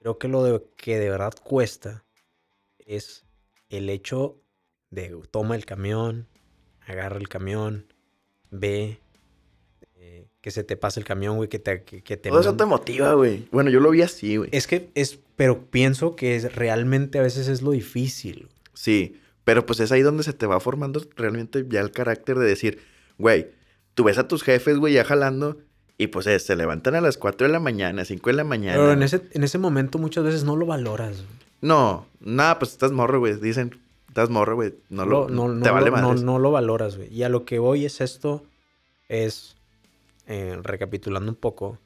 Creo 0.00 0.18
que 0.18 0.28
lo 0.28 0.42
de, 0.42 0.64
que 0.76 0.98
de 0.98 1.10
verdad 1.10 1.34
cuesta 1.42 2.04
es 2.78 3.24
el 3.68 3.88
hecho 3.88 4.40
de 4.90 5.16
toma 5.30 5.54
el 5.54 5.64
camión, 5.64 6.28
agarra 6.80 7.18
el 7.18 7.28
camión, 7.28 7.92
ve, 8.50 9.00
que 10.42 10.50
se 10.50 10.64
te 10.64 10.76
pase 10.76 11.00
el 11.00 11.06
camión, 11.06 11.36
güey, 11.36 11.48
que 11.48 11.58
te... 11.58 11.84
Que, 11.84 12.16
Todo 12.18 12.40
eso 12.40 12.54
te 12.56 12.66
motiva, 12.66 13.14
güey. 13.14 13.48
Bueno, 13.50 13.70
yo 13.70 13.80
lo 13.80 13.90
vi 13.90 14.02
así, 14.02 14.36
güey. 14.36 14.50
Es 14.52 14.66
que 14.66 14.90
es, 14.94 15.18
pero 15.36 15.66
pienso 15.66 16.16
que 16.16 16.36
es, 16.36 16.54
realmente 16.54 17.18
a 17.18 17.22
veces 17.22 17.48
es 17.48 17.62
lo 17.62 17.70
difícil. 17.70 18.48
Sí, 18.74 19.20
pero 19.44 19.64
pues 19.64 19.80
es 19.80 19.92
ahí 19.92 20.02
donde 20.02 20.24
se 20.24 20.32
te 20.32 20.46
va 20.46 20.60
formando 20.60 21.00
realmente 21.16 21.64
ya 21.68 21.80
el 21.80 21.92
carácter 21.92 22.38
de 22.38 22.46
decir, 22.46 22.80
güey, 23.18 23.48
tú 23.94 24.04
ves 24.04 24.18
a 24.18 24.28
tus 24.28 24.42
jefes, 24.42 24.78
güey, 24.78 24.94
ya 24.94 25.04
jalando 25.04 25.58
y 25.96 26.08
pues 26.08 26.26
se 26.26 26.56
levantan 26.56 26.96
a 26.96 27.00
las 27.00 27.16
4 27.16 27.46
de 27.46 27.52
la 27.52 27.60
mañana, 27.60 28.04
5 28.04 28.30
de 28.30 28.36
la 28.36 28.44
mañana. 28.44 28.78
Pero 28.78 28.92
en 28.92 29.04
ese, 29.04 29.22
en 29.30 29.44
ese 29.44 29.58
momento 29.58 29.98
muchas 29.98 30.24
veces 30.24 30.42
no 30.42 30.56
lo 30.56 30.66
valoras. 30.66 31.22
No, 31.60 32.06
nada, 32.18 32.58
pues 32.58 32.72
estás 32.72 32.90
morro, 32.90 33.20
güey. 33.20 33.34
Dicen, 33.36 33.78
estás 34.08 34.28
morro, 34.28 34.56
güey. 34.56 34.74
No 34.90 35.06
lo, 35.06 35.28
no, 35.28 35.62
te 35.62 35.70
vale 35.70 35.92
no, 35.92 36.14
no, 36.14 36.40
lo 36.40 36.50
valoras, 36.50 36.96
güey. 36.96 37.14
Y 37.14 37.22
a 37.22 37.28
lo 37.28 37.44
que 37.44 37.60
voy 37.60 37.84
es 37.84 38.00
esto, 38.00 38.42
es, 39.08 39.51
eh, 40.32 40.58
recapitulando 40.62 41.30
un 41.30 41.36
poco, 41.36 41.78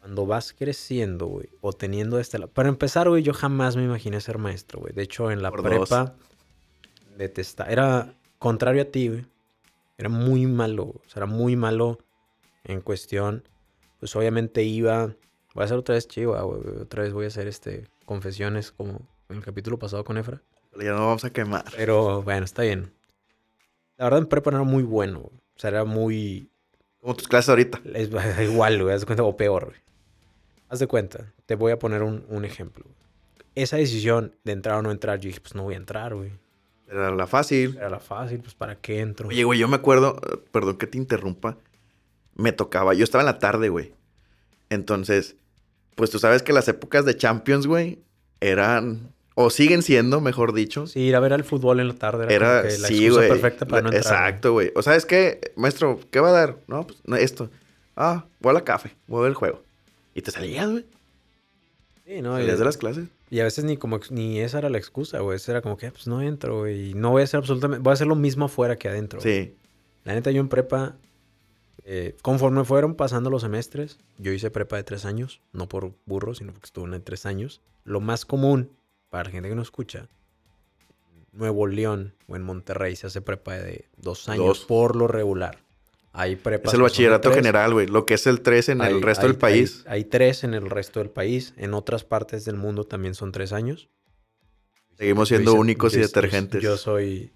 cuando 0.00 0.26
vas 0.26 0.52
creciendo, 0.52 1.26
güey, 1.26 1.48
o 1.62 1.72
teniendo 1.72 2.20
este... 2.20 2.38
Para 2.48 2.68
empezar, 2.68 3.08
güey, 3.08 3.22
yo 3.22 3.32
jamás 3.32 3.76
me 3.76 3.84
imaginé 3.84 4.20
ser 4.20 4.36
maestro, 4.36 4.80
güey. 4.80 4.92
De 4.92 5.02
hecho, 5.02 5.30
en 5.30 5.42
la 5.42 5.50
prepa 5.50 6.14
detestaba. 7.16 7.70
Era 7.70 8.14
contrario 8.38 8.82
a 8.82 8.84
ti, 8.84 9.08
güey. 9.08 9.26
Era 9.98 10.10
muy 10.10 10.46
malo, 10.46 10.84
o 10.84 11.02
sea, 11.06 11.20
era 11.20 11.26
muy 11.26 11.56
malo 11.56 11.98
en 12.64 12.82
cuestión. 12.82 13.48
Pues 13.98 14.14
obviamente 14.14 14.62
iba. 14.62 15.16
Voy 15.54 15.62
a 15.62 15.64
hacer 15.64 15.78
otra 15.78 15.94
vez 15.94 16.06
chiva, 16.06 16.42
güey. 16.42 16.60
Otra 16.82 17.02
vez 17.02 17.14
voy 17.14 17.24
a 17.24 17.28
hacer 17.28 17.46
este 17.46 17.88
confesiones 18.04 18.70
como 18.70 19.00
en 19.30 19.36
el 19.38 19.42
capítulo 19.42 19.78
pasado 19.78 20.04
con 20.04 20.18
Efra. 20.18 20.42
Ya 20.78 20.92
no 20.92 21.06
vamos 21.06 21.24
a 21.24 21.30
quemar. 21.30 21.64
Pero 21.74 22.22
bueno, 22.22 22.44
está 22.44 22.62
bien. 22.62 22.92
La 23.96 24.04
verdad 24.04 24.20
en 24.20 24.26
prepa 24.26 24.50
no 24.50 24.58
era 24.58 24.66
muy 24.66 24.82
bueno. 24.82 25.20
O 25.20 25.58
sea, 25.58 25.70
era 25.70 25.84
muy. 25.84 26.50
Como 27.06 27.14
tus 27.14 27.28
clases 27.28 27.50
ahorita. 27.50 27.80
Es, 27.94 28.10
igual, 28.42 28.82
güey. 28.82 28.92
Haz 28.92 29.02
de 29.02 29.06
cuenta, 29.06 29.22
o 29.22 29.36
peor, 29.36 29.66
güey. 29.66 29.78
Haz 30.68 30.80
de 30.80 30.88
cuenta. 30.88 31.32
Te 31.46 31.54
voy 31.54 31.70
a 31.70 31.78
poner 31.78 32.02
un, 32.02 32.26
un 32.28 32.44
ejemplo. 32.44 32.84
Esa 33.54 33.76
decisión 33.76 34.34
de 34.42 34.50
entrar 34.50 34.76
o 34.78 34.82
no 34.82 34.90
entrar, 34.90 35.20
yo 35.20 35.28
dije, 35.28 35.40
pues 35.40 35.54
no 35.54 35.62
voy 35.62 35.74
a 35.74 35.76
entrar, 35.76 36.16
güey. 36.16 36.32
Era 36.88 37.12
la 37.12 37.28
fácil. 37.28 37.76
Era 37.76 37.90
la 37.90 38.00
fácil, 38.00 38.40
pues 38.40 38.56
¿para 38.56 38.74
qué 38.80 38.98
entro? 38.98 39.28
Oye, 39.28 39.44
güey, 39.44 39.56
yo 39.56 39.68
me 39.68 39.76
acuerdo, 39.76 40.20
perdón 40.50 40.78
que 40.78 40.88
te 40.88 40.98
interrumpa, 40.98 41.58
me 42.34 42.50
tocaba, 42.50 42.92
yo 42.92 43.04
estaba 43.04 43.22
en 43.22 43.26
la 43.26 43.38
tarde, 43.38 43.68
güey. 43.68 43.94
Entonces, 44.68 45.36
pues 45.94 46.10
tú 46.10 46.18
sabes 46.18 46.42
que 46.42 46.52
las 46.52 46.66
épocas 46.66 47.04
de 47.04 47.16
Champions, 47.16 47.68
güey, 47.68 48.02
eran, 48.40 49.12
o 49.38 49.50
siguen 49.50 49.82
siendo, 49.82 50.22
mejor 50.22 50.54
dicho. 50.54 50.86
Sí, 50.86 51.00
ir 51.00 51.14
a 51.14 51.20
ver 51.20 51.34
al 51.34 51.44
fútbol 51.44 51.78
en 51.80 51.88
la 51.88 51.94
tarde 51.94 52.34
era, 52.34 52.62
la 52.62 52.70
sí, 52.70 53.10
güey. 53.10 53.28
perfecta 53.28 53.66
para 53.66 53.82
no 53.82 53.88
entrar. 53.88 54.02
Exacto, 54.02 54.52
güey. 54.52 54.72
O 54.74 54.82
sabes 54.82 55.04
qué, 55.04 55.52
maestro, 55.56 56.00
¿qué 56.10 56.20
va 56.20 56.30
a 56.30 56.32
dar? 56.32 56.58
No, 56.66 56.86
pues 56.86 56.98
esto. 57.20 57.50
Ah, 57.96 58.24
voy 58.40 58.50
a 58.50 58.54
la 58.54 58.64
café, 58.64 58.96
voy 59.06 59.18
a 59.18 59.22
ver 59.22 59.30
el 59.30 59.34
juego. 59.34 59.62
Y 60.14 60.22
te 60.22 60.30
salías, 60.30 60.70
güey. 60.70 60.86
Sí, 62.06 62.22
no. 62.22 62.40
Y 62.40 62.46
desde 62.46 62.64
las 62.64 62.78
clases. 62.78 63.08
Y 63.28 63.40
a 63.40 63.44
veces 63.44 63.64
ni 63.64 63.76
como 63.76 64.00
ni 64.08 64.40
esa 64.40 64.56
era 64.56 64.70
la 64.70 64.78
excusa, 64.78 65.18
güey. 65.18 65.36
Esa 65.36 65.52
era 65.52 65.60
como 65.60 65.76
que, 65.76 65.86
ah, 65.86 65.92
pues 65.92 66.06
no 66.06 66.22
entro, 66.22 66.60
güey. 66.60 66.92
Y 66.92 66.94
no 66.94 67.10
voy 67.10 67.20
a 67.20 67.24
hacer 67.24 67.36
absolutamente. 67.36 67.82
Voy 67.82 67.90
a 67.90 67.94
hacer 67.94 68.06
lo 68.06 68.16
mismo 68.16 68.46
afuera 68.46 68.76
que 68.76 68.88
adentro. 68.88 69.20
Sí. 69.20 69.54
La 70.04 70.14
neta, 70.14 70.30
yo 70.30 70.40
en 70.40 70.48
prepa, 70.48 70.96
eh, 71.84 72.16
conforme 72.22 72.64
fueron 72.64 72.94
pasando 72.94 73.28
los 73.28 73.42
semestres, 73.42 73.98
yo 74.16 74.32
hice 74.32 74.50
prepa 74.50 74.76
de 74.76 74.84
tres 74.84 75.04
años. 75.04 75.42
No 75.52 75.68
por 75.68 75.92
burro, 76.06 76.34
sino 76.34 76.52
porque 76.52 76.66
estuve 76.66 76.94
en 76.96 77.02
tres 77.02 77.26
años. 77.26 77.60
Lo 77.84 78.00
más 78.00 78.24
común 78.24 78.70
para 79.16 79.30
la 79.30 79.32
gente 79.32 79.48
que 79.48 79.54
no 79.54 79.62
escucha, 79.62 80.10
Nuevo 81.32 81.66
León 81.66 82.12
o 82.28 82.36
en 82.36 82.42
Monterrey 82.42 82.96
se 82.96 83.06
hace 83.06 83.22
prepa 83.22 83.54
de 83.54 83.86
dos 83.96 84.28
años 84.28 84.66
por 84.66 84.94
lo 84.94 85.08
regular. 85.08 85.64
Hay 86.12 86.38
Es 86.44 86.74
el 86.74 86.82
bachillerato 86.82 87.32
general, 87.32 87.72
güey. 87.72 87.86
Lo 87.86 88.04
que 88.04 88.12
es 88.12 88.26
el 88.26 88.42
3 88.42 88.68
en 88.68 88.80
el 88.82 89.00
resto 89.00 89.26
del 89.26 89.36
país. 89.36 89.84
Hay, 89.86 90.04
tres 90.04 90.44
en 90.44 90.52
el 90.52 90.68
resto 90.68 91.00
del 91.00 91.08
país. 91.08 91.54
En 91.56 91.72
otras 91.72 92.04
partes 92.04 92.44
del 92.44 92.56
mundo 92.56 92.84
también 92.84 93.14
son 93.14 93.32
tres 93.32 93.54
años. 93.54 93.88
Seguimos 94.98 95.28
siendo 95.28 95.54
únicos 95.54 95.94
y 95.94 96.00
detergentes. 96.00 96.62
Yo, 96.62 96.76
soy... 96.76 97.32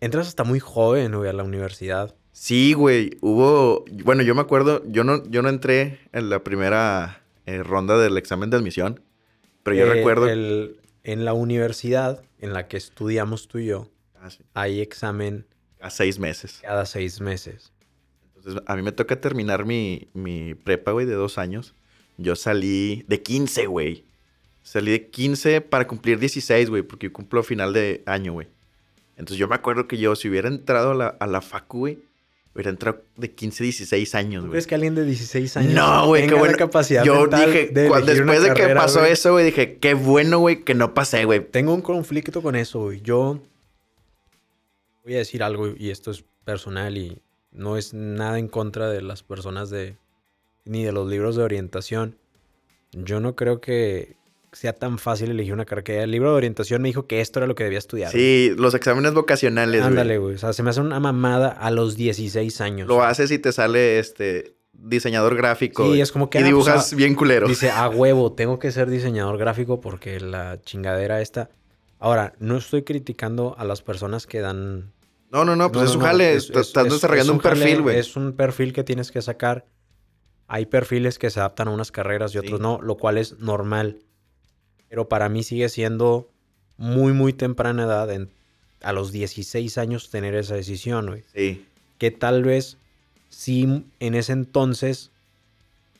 Entras 0.00 0.28
hasta 0.28 0.44
muy 0.44 0.60
joven, 0.60 1.14
güey, 1.14 1.28
a 1.28 1.34
la 1.34 1.42
universidad. 1.42 2.14
Sí, 2.32 2.72
güey. 2.72 3.18
Hubo... 3.20 3.84
Bueno, 4.02 4.22
yo 4.22 4.34
me 4.34 4.40
acuerdo... 4.40 4.82
Yo 4.86 5.04
no, 5.04 5.22
yo 5.28 5.42
no 5.42 5.50
entré 5.50 6.00
en 6.12 6.30
la 6.30 6.42
primera 6.42 7.22
eh, 7.44 7.62
ronda 7.62 7.98
del 7.98 8.16
examen 8.16 8.48
de 8.48 8.56
admisión. 8.56 9.02
Pero 9.62 9.76
yo 9.76 9.84
eh, 9.84 9.94
recuerdo... 9.94 10.26
en 11.04 11.24
la 11.24 11.32
universidad 11.32 12.22
en 12.38 12.52
la 12.52 12.68
que 12.68 12.76
estudiamos 12.76 13.48
tú 13.48 13.58
y 13.58 13.66
yo, 13.66 13.90
ah, 14.16 14.28
hay 14.54 14.80
examen... 14.80 15.46
A 15.80 15.90
seis 15.90 16.18
meses. 16.18 16.58
Cada 16.62 16.86
seis 16.86 17.20
meses 17.20 17.72
a 18.66 18.76
mí 18.76 18.82
me 18.82 18.92
toca 18.92 19.20
terminar 19.20 19.64
mi, 19.64 20.08
mi 20.14 20.54
prepa, 20.54 20.92
güey, 20.92 21.06
de 21.06 21.14
dos 21.14 21.38
años. 21.38 21.74
Yo 22.16 22.36
salí 22.36 23.04
de 23.08 23.22
15, 23.22 23.66
güey. 23.66 24.04
Salí 24.62 24.90
de 24.90 25.08
15 25.08 25.60
para 25.62 25.86
cumplir 25.86 26.18
16, 26.18 26.70
güey, 26.70 26.82
porque 26.82 27.06
yo 27.06 27.12
cumplo 27.12 27.42
final 27.42 27.72
de 27.72 28.02
año, 28.06 28.32
güey. 28.32 28.48
Entonces 29.16 29.38
yo 29.38 29.48
me 29.48 29.54
acuerdo 29.54 29.88
que 29.88 29.98
yo, 29.98 30.14
si 30.14 30.28
hubiera 30.28 30.48
entrado 30.48 30.92
a 30.92 30.94
la, 30.94 31.06
a 31.08 31.26
la 31.26 31.40
facu, 31.40 31.78
güey, 31.78 31.98
hubiera 32.58 32.70
entrado 32.70 33.02
de 33.16 33.30
15, 33.30 33.62
16 33.62 34.14
años, 34.16 34.40
¿Tú 34.42 34.46
güey. 34.48 34.50
crees 34.50 34.66
que 34.66 34.74
alguien 34.74 34.94
de 34.96 35.04
16 35.04 35.56
años 35.58 35.72
No, 35.74 36.08
güey, 36.08 36.22
qué 36.22 36.28
tenga 36.28 36.40
bueno. 36.40 36.52
la 36.52 36.58
capacidad 36.58 37.04
Yo 37.04 37.26
dije, 37.28 37.68
de 37.72 37.86
cuando- 37.88 38.06
después 38.12 38.42
de 38.42 38.52
que 38.54 38.68
pasó 38.74 38.98
güey? 39.00 39.12
eso, 39.12 39.30
güey, 39.32 39.44
dije, 39.44 39.78
qué 39.78 39.94
bueno, 39.94 40.40
güey, 40.40 40.64
que 40.64 40.74
no 40.74 40.92
pasé, 40.92 41.24
güey. 41.24 41.40
Tengo 41.48 41.72
un 41.72 41.82
conflicto 41.82 42.42
con 42.42 42.56
eso, 42.56 42.80
güey. 42.80 43.00
Yo 43.00 43.38
voy 45.04 45.14
a 45.14 45.18
decir 45.18 45.42
algo 45.42 45.68
y 45.76 45.90
esto 45.90 46.10
es 46.10 46.24
personal 46.44 46.98
y 46.98 47.22
no 47.52 47.76
es 47.76 47.94
nada 47.94 48.38
en 48.38 48.48
contra 48.48 48.90
de 48.90 49.02
las 49.02 49.22
personas 49.22 49.70
de 49.70 49.96
ni 50.64 50.84
de 50.84 50.92
los 50.92 51.08
libros 51.08 51.36
de 51.36 51.42
orientación. 51.44 52.16
Yo 52.92 53.20
no 53.20 53.34
creo 53.36 53.60
que 53.60 54.16
sea 54.52 54.72
tan 54.72 54.98
fácil 54.98 55.30
elegir 55.30 55.52
una 55.52 55.64
carrera. 55.64 55.84
Que 55.84 56.02
el 56.02 56.10
libro 56.10 56.30
de 56.30 56.36
orientación 56.36 56.80
me 56.82 56.88
dijo 56.88 57.06
que 57.06 57.20
esto 57.20 57.38
era 57.40 57.46
lo 57.46 57.54
que 57.54 57.64
debía 57.64 57.78
estudiar. 57.78 58.10
Sí, 58.10 58.52
los 58.56 58.74
exámenes 58.74 59.14
vocacionales. 59.14 59.82
Ándale, 59.82 60.18
güey. 60.18 60.34
O 60.34 60.38
sea, 60.38 60.52
se 60.52 60.62
me 60.62 60.70
hace 60.70 60.80
una 60.80 61.00
mamada 61.00 61.48
a 61.48 61.70
los 61.70 61.96
16 61.96 62.60
años. 62.60 62.88
Lo 62.88 63.02
haces 63.02 63.30
y 63.30 63.38
te 63.38 63.52
sale, 63.52 63.98
este, 63.98 64.54
diseñador 64.72 65.36
gráfico. 65.36 65.82
Sí, 65.82 65.88
güey. 65.90 66.00
es 66.00 66.12
como 66.12 66.30
que, 66.30 66.38
Y 66.38 66.40
ah, 66.40 66.44
pues, 66.44 66.50
dibujas 66.50 66.92
ah, 66.92 66.96
bien 66.96 67.14
culero. 67.14 67.48
Dice, 67.48 67.70
a 67.70 67.88
huevo, 67.90 68.32
tengo 68.32 68.58
que 68.58 68.72
ser 68.72 68.88
diseñador 68.90 69.38
gráfico 69.38 69.80
porque 69.80 70.20
la 70.20 70.60
chingadera 70.62 71.20
esta. 71.20 71.50
Ahora, 71.98 72.34
no 72.38 72.56
estoy 72.56 72.84
criticando 72.84 73.54
a 73.58 73.64
las 73.64 73.82
personas 73.82 74.26
que 74.26 74.40
dan. 74.40 74.92
No, 75.30 75.44
no, 75.44 75.56
no, 75.56 75.70
pues 75.72 75.84
No, 75.84 75.90
es 75.90 75.94
un 75.96 76.00
no, 76.02 76.06
jale. 76.06 76.32
es- 76.34 76.44
estás 76.44 76.60
es- 76.62 76.66
estás 76.68 76.86
es- 76.86 76.92
desarrollando 76.94 77.32
es 77.32 77.36
un 77.36 77.42
perfil, 77.42 77.62
jale, 77.70 77.80
güey. 77.82 77.98
Es 77.98 78.16
un 78.16 78.32
perfil 78.34 78.72
que 78.72 78.84
tienes 78.84 79.10
que 79.10 79.20
sacar. 79.20 79.66
Hay 80.46 80.64
perfiles 80.66 81.18
que 81.18 81.28
se 81.28 81.40
adaptan 81.40 81.68
a 81.68 81.72
unas 81.72 81.92
carreras 81.92 82.34
y 82.34 82.38
otros 82.38 82.56
Sí. 82.58 82.62
no, 82.62 82.80
lo 82.80 82.96
cual 82.96 83.18
es 83.18 83.38
normal. 83.38 83.98
Pero 84.88 85.08
para 85.08 85.28
mí 85.28 85.42
sigue 85.42 85.68
siendo 85.68 86.28
muy, 86.76 87.12
muy 87.12 87.32
temprana 87.32 87.84
edad, 87.84 88.10
en- 88.12 88.30
a 88.80 88.92
los 88.92 89.10
16 89.12 89.76
años, 89.78 90.10
tener 90.10 90.34
esa 90.34 90.54
decisión, 90.54 91.06
güey 91.08 91.24
Sí. 91.34 91.66
que 91.98 92.10
tal 92.12 92.44
vez 92.44 92.76
sí 93.28 93.84
en 94.00 94.14
ese 94.14 94.32
entonces 94.32 95.10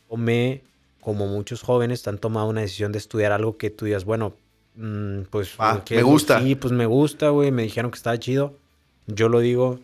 tomé, 0.08 0.62
como 1.00 1.26
muchos 1.26 1.62
jóvenes 1.62 2.06
han 2.08 2.18
tomado 2.18 2.48
una 2.48 2.60
decisión 2.62 2.92
de 2.92 2.98
estudiar 2.98 3.32
algo 3.32 3.56
que 3.56 3.70
tú 3.70 3.84
digas, 3.86 4.04
bueno, 4.04 4.34
mm, 4.76 5.22
pues... 5.30 5.54
Ah, 5.58 5.82
¿qué 5.84 5.96
me 5.96 6.02
gusta. 6.02 6.40
Sí, 6.42 6.54
pues 6.54 6.72
me 6.72 6.86
gusta, 6.86 7.30
güey, 7.30 7.50
me 7.50 7.62
dijeron 7.64 7.90
que 7.90 7.96
estaba 7.96 8.18
chido. 8.18 8.54
Yo 9.06 9.28
lo 9.28 9.40
digo, 9.40 9.80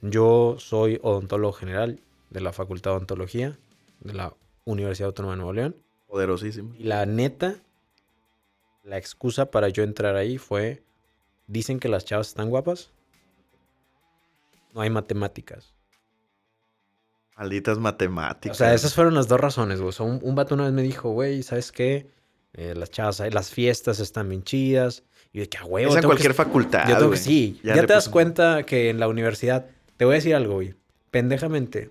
yo 0.00 0.56
soy 0.58 0.98
odontólogo 1.02 1.52
general 1.52 1.98
de 2.30 2.40
la 2.40 2.52
Facultad 2.52 2.92
de 2.92 2.96
Odontología 2.96 3.58
de 4.00 4.14
la 4.14 4.32
Universidad 4.64 5.08
Autónoma 5.08 5.34
de 5.34 5.36
Nuevo 5.38 5.52
León. 5.52 5.76
Poderosísimo. 6.06 6.74
Y 6.78 6.84
la 6.84 7.04
neta, 7.06 7.56
la 8.84 8.98
excusa 8.98 9.50
para 9.50 9.68
yo 9.68 9.82
entrar 9.82 10.14
ahí 10.14 10.38
fue, 10.38 10.84
dicen 11.46 11.80
que 11.80 11.88
las 11.88 12.04
chavas 12.04 12.28
están 12.28 12.50
guapas, 12.50 12.92
no 14.74 14.82
hay 14.82 14.90
matemáticas. 14.90 15.72
Malditas 17.36 17.78
matemáticas. 17.78 18.56
O 18.56 18.58
sea, 18.58 18.74
esas 18.74 18.94
fueron 18.94 19.14
las 19.14 19.26
dos 19.26 19.40
razones, 19.40 19.80
güey. 19.80 19.88
O 19.88 19.92
sea, 19.92 20.06
un, 20.06 20.20
un 20.22 20.34
vato 20.34 20.54
una 20.54 20.64
vez 20.64 20.72
me 20.72 20.82
dijo, 20.82 21.10
güey, 21.10 21.42
¿sabes 21.42 21.72
qué? 21.72 22.08
Eh, 22.52 22.74
las 22.76 22.90
chavas, 22.90 23.20
las 23.32 23.50
fiestas 23.50 23.98
están 23.98 24.28
bien 24.28 24.44
chidas. 24.44 25.02
Y 25.32 25.40
de 25.40 25.48
que, 25.48 25.58
a 25.58 25.64
huevo, 25.64 25.90
Es 25.90 25.96
en 25.96 26.02
tengo 26.02 26.14
que 26.14 26.22
cualquier 26.22 26.34
facultad, 26.34 26.88
Yo 26.88 26.96
tengo 26.96 27.10
que, 27.10 27.16
sí. 27.16 27.58
Ya 27.64 27.74
Ya, 27.74 27.86
te 27.86 27.92
das 27.92 28.08
cuenta 28.08 28.62
que 28.62 28.90
en 28.90 29.00
la 29.00 29.08
universidad... 29.08 29.66
Te 29.96 30.04
voy 30.04 30.14
a 30.14 30.16
decir 30.16 30.34
algo, 30.34 30.54
güey. 30.54 30.74
Pendejamente, 31.10 31.90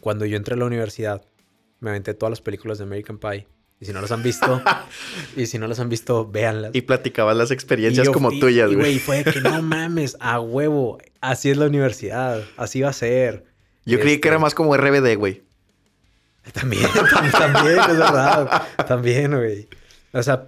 cuando 0.00 0.26
yo 0.26 0.36
entré 0.36 0.54
a 0.54 0.58
la 0.58 0.64
universidad, 0.64 1.24
me 1.78 1.90
aventé 1.90 2.14
todas 2.14 2.30
las 2.30 2.40
películas 2.40 2.78
de 2.78 2.84
American 2.84 3.18
Pie. 3.18 3.46
Y 3.80 3.84
si 3.84 3.92
no 3.92 4.00
las 4.00 4.10
han 4.10 4.22
visto, 4.22 4.62
y 5.36 5.46
si 5.46 5.58
no 5.58 5.66
las 5.66 5.78
han 5.80 5.88
visto, 5.90 6.26
véanlas. 6.30 6.70
Y 6.74 6.80
platicabas 6.82 7.36
las 7.36 7.50
Y 7.50 7.54
experiencias 7.54 8.06
yo- 8.06 8.12
como 8.12 8.32
y- 8.32 8.40
tuyas, 8.40 8.70
y, 8.70 8.74
güey. 8.74 8.98
fue 8.98 9.22
que 9.24 9.40
no 9.40 9.60
mames, 9.62 10.16
a 10.20 10.40
huevo. 10.40 10.98
Así 11.20 11.50
es 11.50 11.56
la 11.58 11.66
universidad. 11.66 12.42
Así 12.56 12.80
va 12.80 12.88
a 12.90 12.92
ser. 12.94 13.44
Yo 13.84 13.98
creí 14.00 14.12
que 14.12 14.14
Este, 14.16 14.28
era 14.28 14.38
más 14.38 14.54
como 14.54 14.76
RBD, 14.76 15.16
güey. 15.16 15.42
También, 16.52 16.84
tam- 16.90 17.30
también, 17.32 17.78
es 17.78 17.98
verdad. 17.98 18.62
También, 18.86 19.36
güey. 19.36 19.68
O 20.12 20.22
sea, 20.22 20.46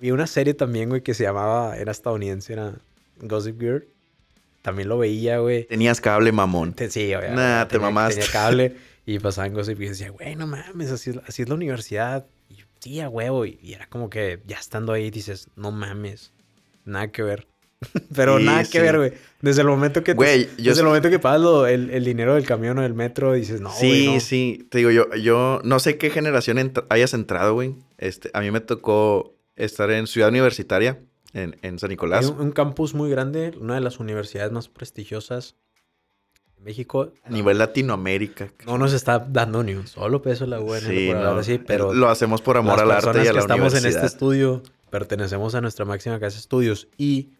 vi 0.00 0.10
una 0.10 0.26
serie 0.26 0.54
también, 0.54 0.88
güey, 0.88 1.02
que 1.02 1.12
se 1.14 1.24
llamaba, 1.24 1.76
era 1.76 1.92
estadounidense, 1.92 2.52
era 2.52 2.72
Gossip 3.20 3.60
Girl. 3.60 3.84
También 4.62 4.88
lo 4.88 4.96
veía, 4.96 5.38
güey. 5.38 5.64
Tenías 5.64 6.00
cable, 6.00 6.30
mamón. 6.32 6.74
Sí, 6.88 7.12
güey. 7.14 7.32
Nah, 7.32 7.66
te 7.66 7.78
mamaste. 7.80 8.20
Tenía 8.20 8.32
cable 8.32 8.76
y 9.06 9.18
pasaba 9.18 9.46
en 9.46 9.54
Gossip 9.54 9.76
Girl 9.78 9.86
y 9.86 9.88
decía, 9.90 10.10
güey, 10.10 10.36
no 10.36 10.46
mames, 10.46 10.90
así 10.90 11.10
es, 11.10 11.16
así 11.26 11.42
es 11.42 11.48
la 11.48 11.54
universidad. 11.56 12.26
Y 12.48 12.56
sí, 12.80 13.00
a 13.00 13.08
huevo. 13.08 13.44
Y, 13.46 13.58
y 13.62 13.72
era 13.74 13.86
como 13.88 14.08
que 14.10 14.40
ya 14.46 14.58
estando 14.58 14.92
ahí 14.92 15.10
dices, 15.10 15.48
no 15.56 15.72
mames, 15.72 16.32
nada 16.84 17.08
que 17.10 17.22
ver. 17.22 17.46
Pero 18.14 18.38
Sí, 18.38 18.44
nada 18.44 18.64
sí. 18.64 18.70
que 18.72 18.80
ver, 18.80 18.96
güey. 18.98 19.12
Desde 19.40 19.62
el 19.62 19.66
momento 19.66 20.04
que 20.04 20.12
te- 20.12 20.16
Güey, 20.16 20.48
yo 20.56 20.70
desde 20.70 20.82
el 20.82 20.86
momento 20.86 21.10
que 21.10 21.18
pagas 21.18 21.40
lo- 21.40 21.66
el, 21.66 21.90
el 21.90 22.04
dinero 22.04 22.34
del 22.34 22.46
camión 22.46 22.78
o 22.78 22.82
del 22.82 22.94
metro, 22.94 23.32
dices, 23.32 23.60
no, 23.60 23.72
sí, 23.72 23.88
güey, 23.88 24.14
no. 24.14 24.20
sí. 24.20 24.66
Te 24.70 24.78
digo, 24.78 24.90
yo, 24.92 25.12
yo 25.16 25.60
no 25.64 25.80
sé 25.80 25.98
qué 25.98 26.10
generación 26.10 26.58
ent- 26.58 26.86
hayas 26.90 27.12
entrado, 27.12 27.54
güey. 27.54 27.74
Este, 27.98 28.30
a 28.34 28.40
mí 28.40 28.52
me 28.52 28.60
tocó 28.60 29.34
estar 29.56 29.90
en 29.90 30.06
Ciudad 30.06 30.28
Universitaria, 30.28 31.00
en, 31.32 31.56
en 31.62 31.80
San 31.80 31.90
Nicolás. 31.90 32.26
un, 32.26 32.40
un 32.40 32.52
campus 32.52 32.94
muy 32.94 33.10
grande, 33.10 33.52
una 33.60 33.74
de 33.74 33.80
las 33.80 33.98
universidades 33.98 34.52
más 34.52 34.68
prestigiosas 34.68 35.56
México. 36.62 37.12
A 37.24 37.30
nivel 37.30 37.58
Latinoamérica. 37.58 38.52
No 38.66 38.78
nos 38.78 38.92
está 38.92 39.18
dando 39.18 39.62
ni 39.62 39.74
un 39.74 39.86
solo 39.86 40.22
peso 40.22 40.46
la 40.46 40.60
UNL 40.60 40.80
Sí, 40.80 41.10
por 41.12 41.38
así, 41.38 41.58
pero 41.58 41.92
Lo 41.92 42.08
hacemos 42.08 42.40
por 42.40 42.56
amor 42.56 42.80
al 42.80 42.90
arte 42.90 43.18
y 43.18 43.20
a 43.20 43.24
que 43.24 43.32
la 43.32 43.40
estamos 43.40 43.74
en 43.74 43.86
este 43.86 44.06
estudio 44.06 44.62
pertenecemos 44.92 45.54
a 45.54 45.62
nuestra 45.62 45.86
máxima 45.86 46.20
casa 46.20 46.36
de 46.36 46.40
estudios 46.40 46.86
y 46.98 47.30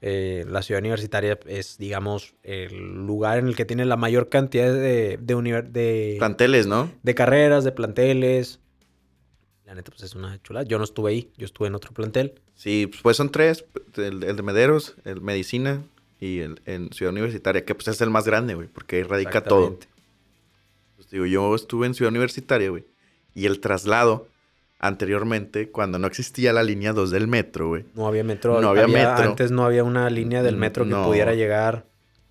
eh, 0.00 0.46
la 0.48 0.62
ciudad 0.62 0.80
universitaria 0.80 1.38
es, 1.46 1.76
digamos, 1.76 2.34
el 2.42 3.06
lugar 3.06 3.38
en 3.38 3.46
el 3.46 3.54
que 3.54 3.66
tiene 3.66 3.84
la 3.84 3.96
mayor 3.96 4.30
cantidad 4.30 4.72
de, 4.72 5.18
de, 5.18 5.62
de, 5.70 6.16
Planteles, 6.18 6.66
¿no? 6.66 6.90
de 7.02 7.14
carreras, 7.14 7.62
de 7.62 7.72
planteles. 7.72 8.58
La 9.66 9.74
neta, 9.74 9.90
pues 9.90 10.02
es 10.02 10.14
una 10.14 10.40
chulada. 10.42 10.66
Yo 10.66 10.78
no 10.78 10.84
estuve 10.84 11.10
ahí, 11.10 11.30
yo 11.36 11.44
estuve 11.44 11.68
en 11.68 11.74
otro 11.74 11.92
plantel. 11.92 12.40
Sí, 12.54 12.90
pues 13.02 13.18
son 13.18 13.30
tres. 13.30 13.66
El, 13.96 14.22
el 14.24 14.36
de 14.36 14.42
Mederos, 14.42 14.94
el 15.04 15.20
Medicina 15.20 15.82
y 16.20 16.40
el 16.40 16.60
en 16.64 16.90
Ciudad 16.92 17.12
Universitaria, 17.12 17.64
que 17.64 17.74
pues 17.74 17.88
es 17.88 18.00
el 18.00 18.10
más 18.10 18.24
grande, 18.24 18.54
güey, 18.54 18.68
porque 18.68 18.96
ahí 18.96 19.02
radica 19.02 19.42
todo. 19.42 19.78
Pues 20.96 21.10
digo, 21.10 21.26
yo 21.26 21.54
estuve 21.54 21.86
en 21.86 21.94
Ciudad 21.94 22.10
Universitaria, 22.10 22.70
güey. 22.70 22.84
Y 23.34 23.46
el 23.46 23.60
traslado, 23.60 24.28
anteriormente, 24.78 25.70
cuando 25.70 25.98
no 25.98 26.06
existía 26.06 26.52
la 26.52 26.62
línea 26.62 26.92
2 26.92 27.10
del 27.10 27.26
metro, 27.26 27.68
güey. 27.68 27.84
No 27.94 28.06
había 28.06 28.24
metro. 28.24 28.60
No 28.60 28.70
había 28.70 28.86
metro. 28.86 29.30
Antes 29.30 29.50
no 29.50 29.64
había 29.64 29.84
una 29.84 30.08
línea 30.10 30.42
del 30.42 30.56
metro 30.56 30.84
que 30.84 30.94
pudiera 30.94 31.34
llegar 31.34 31.86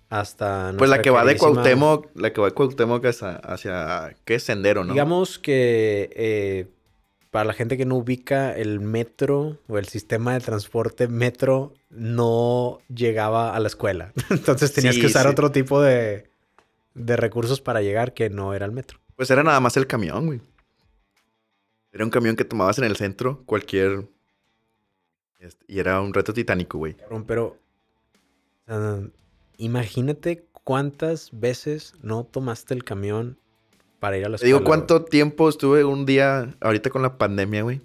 hasta. 0.08 0.72
Pues 0.78 0.90
la 0.90 1.02
que 1.02 1.10
va 1.10 1.24
de 1.24 1.36
Cuauhtémoc, 1.36 2.08
la 2.14 2.32
que 2.32 2.40
va 2.40 2.48
de 2.48 2.54
Cuauhtémoc 2.54 3.04
hacia, 3.04 3.36
hacia 3.36 4.16
¿qué? 4.24 4.38
Sendero, 4.38 4.84
¿no? 4.84 4.92
Digamos 4.92 5.38
que 5.38 6.10
eh, 6.14 6.66
para 7.34 7.46
la 7.46 7.52
gente 7.52 7.76
que 7.76 7.84
no 7.84 7.96
ubica 7.96 8.56
el 8.56 8.78
metro 8.78 9.58
o 9.66 9.76
el 9.76 9.88
sistema 9.88 10.34
de 10.34 10.40
transporte 10.40 11.08
metro 11.08 11.74
no 11.90 12.78
llegaba 12.88 13.56
a 13.56 13.58
la 13.58 13.66
escuela. 13.66 14.12
Entonces 14.30 14.72
tenías 14.72 14.94
Sí, 14.94 15.00
que 15.00 15.08
usar 15.08 15.24
sí. 15.24 15.32
otro 15.32 15.50
tipo 15.50 15.82
de, 15.82 16.30
de 16.94 17.16
recursos 17.16 17.60
para 17.60 17.82
llegar 17.82 18.14
que 18.14 18.30
no 18.30 18.54
era 18.54 18.66
el 18.66 18.70
metro. 18.70 19.00
Pues 19.16 19.32
era 19.32 19.42
nada 19.42 19.58
más 19.58 19.76
el 19.76 19.88
camión, 19.88 20.26
güey. 20.26 20.40
Era 21.90 22.04
un 22.04 22.10
camión 22.12 22.36
que 22.36 22.44
tomabas 22.44 22.78
en 22.78 22.84
el 22.84 22.94
centro, 22.94 23.42
cualquier... 23.46 24.06
este, 25.40 25.64
Y 25.66 25.80
era 25.80 26.00
un 26.00 26.14
reto 26.14 26.32
titánico, 26.32 26.78
güey. 26.78 26.94
Pero 27.26 27.58
imagínate 29.56 30.44
cuántas 30.62 31.30
veces 31.32 31.94
no 32.00 32.22
tomaste 32.22 32.74
el 32.74 32.84
camión 32.84 33.38
para 34.04 34.18
ir 34.18 34.26
a 34.26 34.28
la 34.28 34.36
Te 34.36 34.44
escuela. 34.44 34.58
digo, 34.58 34.66
¿cuánto 34.68 35.02
tiempo 35.06 35.48
estuve 35.48 35.82
un 35.82 36.04
día, 36.04 36.54
ahorita 36.60 36.90
con 36.90 37.00
la 37.00 37.16
pandemia, 37.16 37.62
güey? 37.62 37.80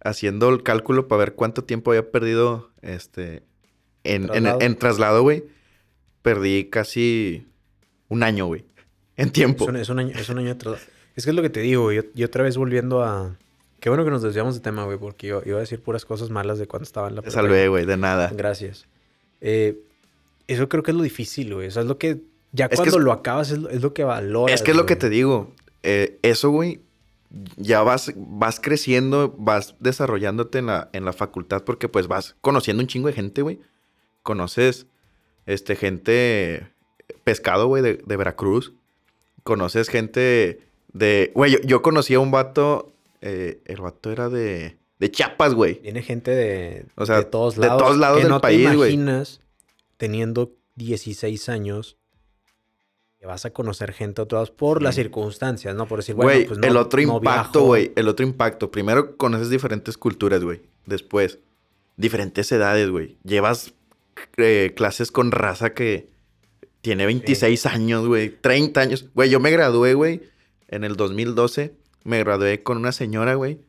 Haciendo 0.00 0.48
el 0.50 0.62
cálculo 0.62 1.08
para 1.08 1.18
ver 1.18 1.34
cuánto 1.34 1.64
tiempo 1.64 1.90
había 1.90 2.12
perdido, 2.12 2.70
este... 2.80 3.42
En, 4.04 4.22
en- 4.22 4.28
Traslado. 4.28 4.60
en 4.60 4.76
traslado, 4.76 5.22
güey. 5.22 5.44
Perdí 6.22 6.70
casi 6.70 7.44
un 8.08 8.22
año, 8.22 8.46
güey. 8.46 8.64
En 9.16 9.30
tiempo. 9.32 9.64
Es 9.64 9.70
un, 9.70 9.76
es 9.76 9.88
un 9.88 9.98
año, 9.98 10.12
es 10.16 10.28
un 10.28 10.38
año 10.38 10.48
de 10.48 10.54
traslado. 10.54 10.84
Es 11.16 11.24
que 11.24 11.30
es 11.30 11.36
lo 11.36 11.42
que 11.42 11.50
te 11.50 11.58
digo, 11.60 11.82
güey. 11.82 11.96
Yo, 11.96 12.02
yo 12.14 12.26
otra 12.26 12.44
vez 12.44 12.56
volviendo 12.56 13.02
a... 13.02 13.36
Qué 13.80 13.88
bueno 13.88 14.04
que 14.04 14.10
nos 14.12 14.22
desviamos 14.22 14.54
de 14.54 14.60
tema, 14.60 14.84
güey, 14.84 14.96
porque 14.98 15.26
yo 15.26 15.42
iba 15.44 15.56
a 15.56 15.60
decir 15.60 15.82
puras 15.82 16.04
cosas 16.04 16.30
malas 16.30 16.60
de 16.60 16.68
cuando 16.68 16.84
estaba 16.84 17.08
en 17.08 17.16
la 17.16 17.22
Te 17.22 17.32
salvé, 17.32 17.66
güey, 17.66 17.84
de 17.84 17.96
nada. 17.96 18.30
Gracias. 18.32 18.86
Eh, 19.40 19.80
eso 20.46 20.68
creo 20.68 20.84
que 20.84 20.92
es 20.92 20.96
lo 20.96 21.02
difícil, 21.02 21.52
güey. 21.54 21.66
O 21.66 21.70
sea, 21.72 21.82
es 21.82 21.88
lo 21.88 21.98
que... 21.98 22.20
Ya 22.52 22.66
Es 22.66 22.76
cuando 22.76 22.98
es- 22.98 23.04
lo 23.04 23.12
acabas 23.12 23.50
es 23.50 23.58
lo, 23.58 23.68
es 23.68 23.82
lo 23.82 23.92
que 23.94 24.04
valoras, 24.04 24.54
Es 24.54 24.62
que 24.62 24.70
es 24.72 24.76
lo 24.76 24.86
que 24.86 24.96
te 24.96 25.08
digo. 25.10 25.52
eh, 25.82 26.18
eso, 26.22 26.50
güey, 26.50 26.80
ya 27.56 27.82
vas, 27.82 28.12
vas 28.16 28.58
creciendo, 28.58 29.34
vas 29.38 29.74
desarrollándote 29.80 30.58
en 30.58 30.66
la, 30.66 30.88
en 30.92 31.04
la 31.04 31.12
facultad 31.12 31.62
porque 31.62 31.88
pues 31.88 32.08
vas 32.08 32.36
conociendo 32.40 32.82
un 32.82 32.86
chingo 32.86 33.06
de 33.08 33.12
gente, 33.12 33.42
güey. 33.42 33.60
Conoces, 34.22 34.86
este, 35.46 35.76
gente 35.76 36.68
pescado, 37.24 37.66
güey, 37.66 37.82
de, 37.82 37.94
de 38.04 38.16
Veracruz. 38.16 38.72
Conoces 39.42 39.88
gente 39.88 40.60
de... 40.92 41.30
Güey, 41.34 41.52
yo, 41.52 41.58
yo 41.64 41.82
conocí 41.82 42.14
a 42.14 42.20
un 42.20 42.30
vato, 42.30 42.92
eh, 43.20 43.60
el 43.66 43.80
vato 43.80 44.10
era 44.10 44.28
de, 44.30 44.78
De 44.98 45.10
Chiapas, 45.10 45.54
güey. 45.54 45.80
Viene 45.82 46.02
gente 46.02 46.30
de, 46.30 46.86
O 46.96 47.04
sea, 47.06 47.18
de 47.18 47.24
todos 47.26 47.56
de 47.56 47.66
lados. 47.66 47.82
todos 47.82 47.98
lados 47.98 48.16
que 48.18 48.22
del 48.24 48.32
no 48.32 48.40
país, 48.40 48.62
güey. 48.74 48.92
imaginas 48.94 49.40
teniendo 49.98 50.52
16 50.76 51.48
años 51.50 51.97
vas 53.28 53.44
a 53.44 53.50
conocer 53.50 53.92
gente 53.92 54.22
otros 54.22 54.38
lados 54.38 54.50
por 54.50 54.82
las 54.82 54.94
circunstancias, 54.94 55.74
¿no? 55.74 55.86
Por 55.86 55.98
decir, 55.98 56.14
bueno, 56.14 56.32
Güey, 56.32 56.46
pues 56.46 56.58
no, 56.58 56.66
el 56.66 56.76
otro 56.78 57.00
no 57.02 57.16
impacto, 57.16 57.62
güey. 57.62 57.92
El 57.94 58.08
otro 58.08 58.26
impacto. 58.26 58.70
Primero 58.70 59.16
conoces 59.16 59.50
diferentes 59.50 59.98
culturas, 59.98 60.42
güey. 60.42 60.62
Después, 60.86 61.38
diferentes 61.96 62.50
edades, 62.50 62.88
güey. 62.88 63.18
Llevas 63.24 63.74
eh, 64.38 64.72
clases 64.74 65.12
con 65.12 65.30
raza 65.30 65.74
que 65.74 66.08
tiene 66.80 67.04
26 67.04 67.66
años, 67.66 68.06
güey. 68.06 68.30
30 68.30 68.80
años. 68.80 69.06
Güey, 69.14 69.28
yo 69.28 69.40
me 69.40 69.50
gradué, 69.50 69.92
güey, 69.92 70.22
en 70.68 70.84
el 70.84 70.96
2012. 70.96 71.74
Me 72.04 72.18
gradué 72.20 72.62
con 72.62 72.78
una 72.78 72.92
señora, 72.92 73.34
güey. 73.34 73.60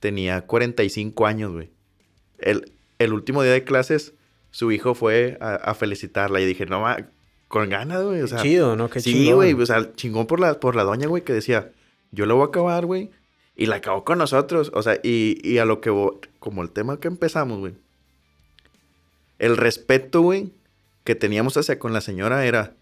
Tenía 0.00 0.42
45 0.42 1.26
años, 1.26 1.52
güey. 1.52 1.70
El, 2.38 2.72
el 2.98 3.14
último 3.14 3.42
día 3.42 3.52
de 3.52 3.64
clases, 3.64 4.12
su 4.50 4.70
hijo 4.70 4.94
fue 4.94 5.38
a, 5.40 5.54
a 5.54 5.74
felicitarla. 5.74 6.42
Y 6.42 6.44
dije, 6.44 6.66
no, 6.66 6.82
ma, 6.82 7.08
con 7.48 7.68
ganas, 7.70 8.02
güey. 8.04 8.20
O 8.22 8.26
sea, 8.28 8.40
chido, 8.42 8.76
¿no? 8.76 8.88
Qué 8.90 9.00
sí, 9.00 9.12
chingón. 9.12 9.36
güey, 9.36 9.52
o 9.54 9.66
sea, 9.66 9.92
chingón 9.94 10.26
por 10.26 10.38
la, 10.40 10.60
por 10.60 10.76
la 10.76 10.84
doña, 10.84 11.08
güey, 11.08 11.24
que 11.24 11.32
decía, 11.32 11.72
yo 12.12 12.26
lo 12.26 12.36
voy 12.36 12.44
a 12.44 12.48
acabar, 12.48 12.86
güey. 12.86 13.10
Y 13.56 13.66
la 13.66 13.76
acabó 13.76 14.04
con 14.04 14.18
nosotros. 14.18 14.70
O 14.74 14.82
sea, 14.82 15.00
y, 15.02 15.38
y 15.42 15.58
a 15.58 15.64
lo 15.64 15.80
que, 15.80 15.90
como 16.38 16.62
el 16.62 16.70
tema 16.70 17.00
que 17.00 17.08
empezamos, 17.08 17.58
güey. 17.58 17.74
El 19.38 19.56
respeto, 19.56 20.20
güey, 20.22 20.50
que 21.04 21.14
teníamos 21.14 21.56
hacia 21.56 21.78
con 21.78 21.92
la 21.92 22.00
señora 22.00 22.44
era, 22.46 22.74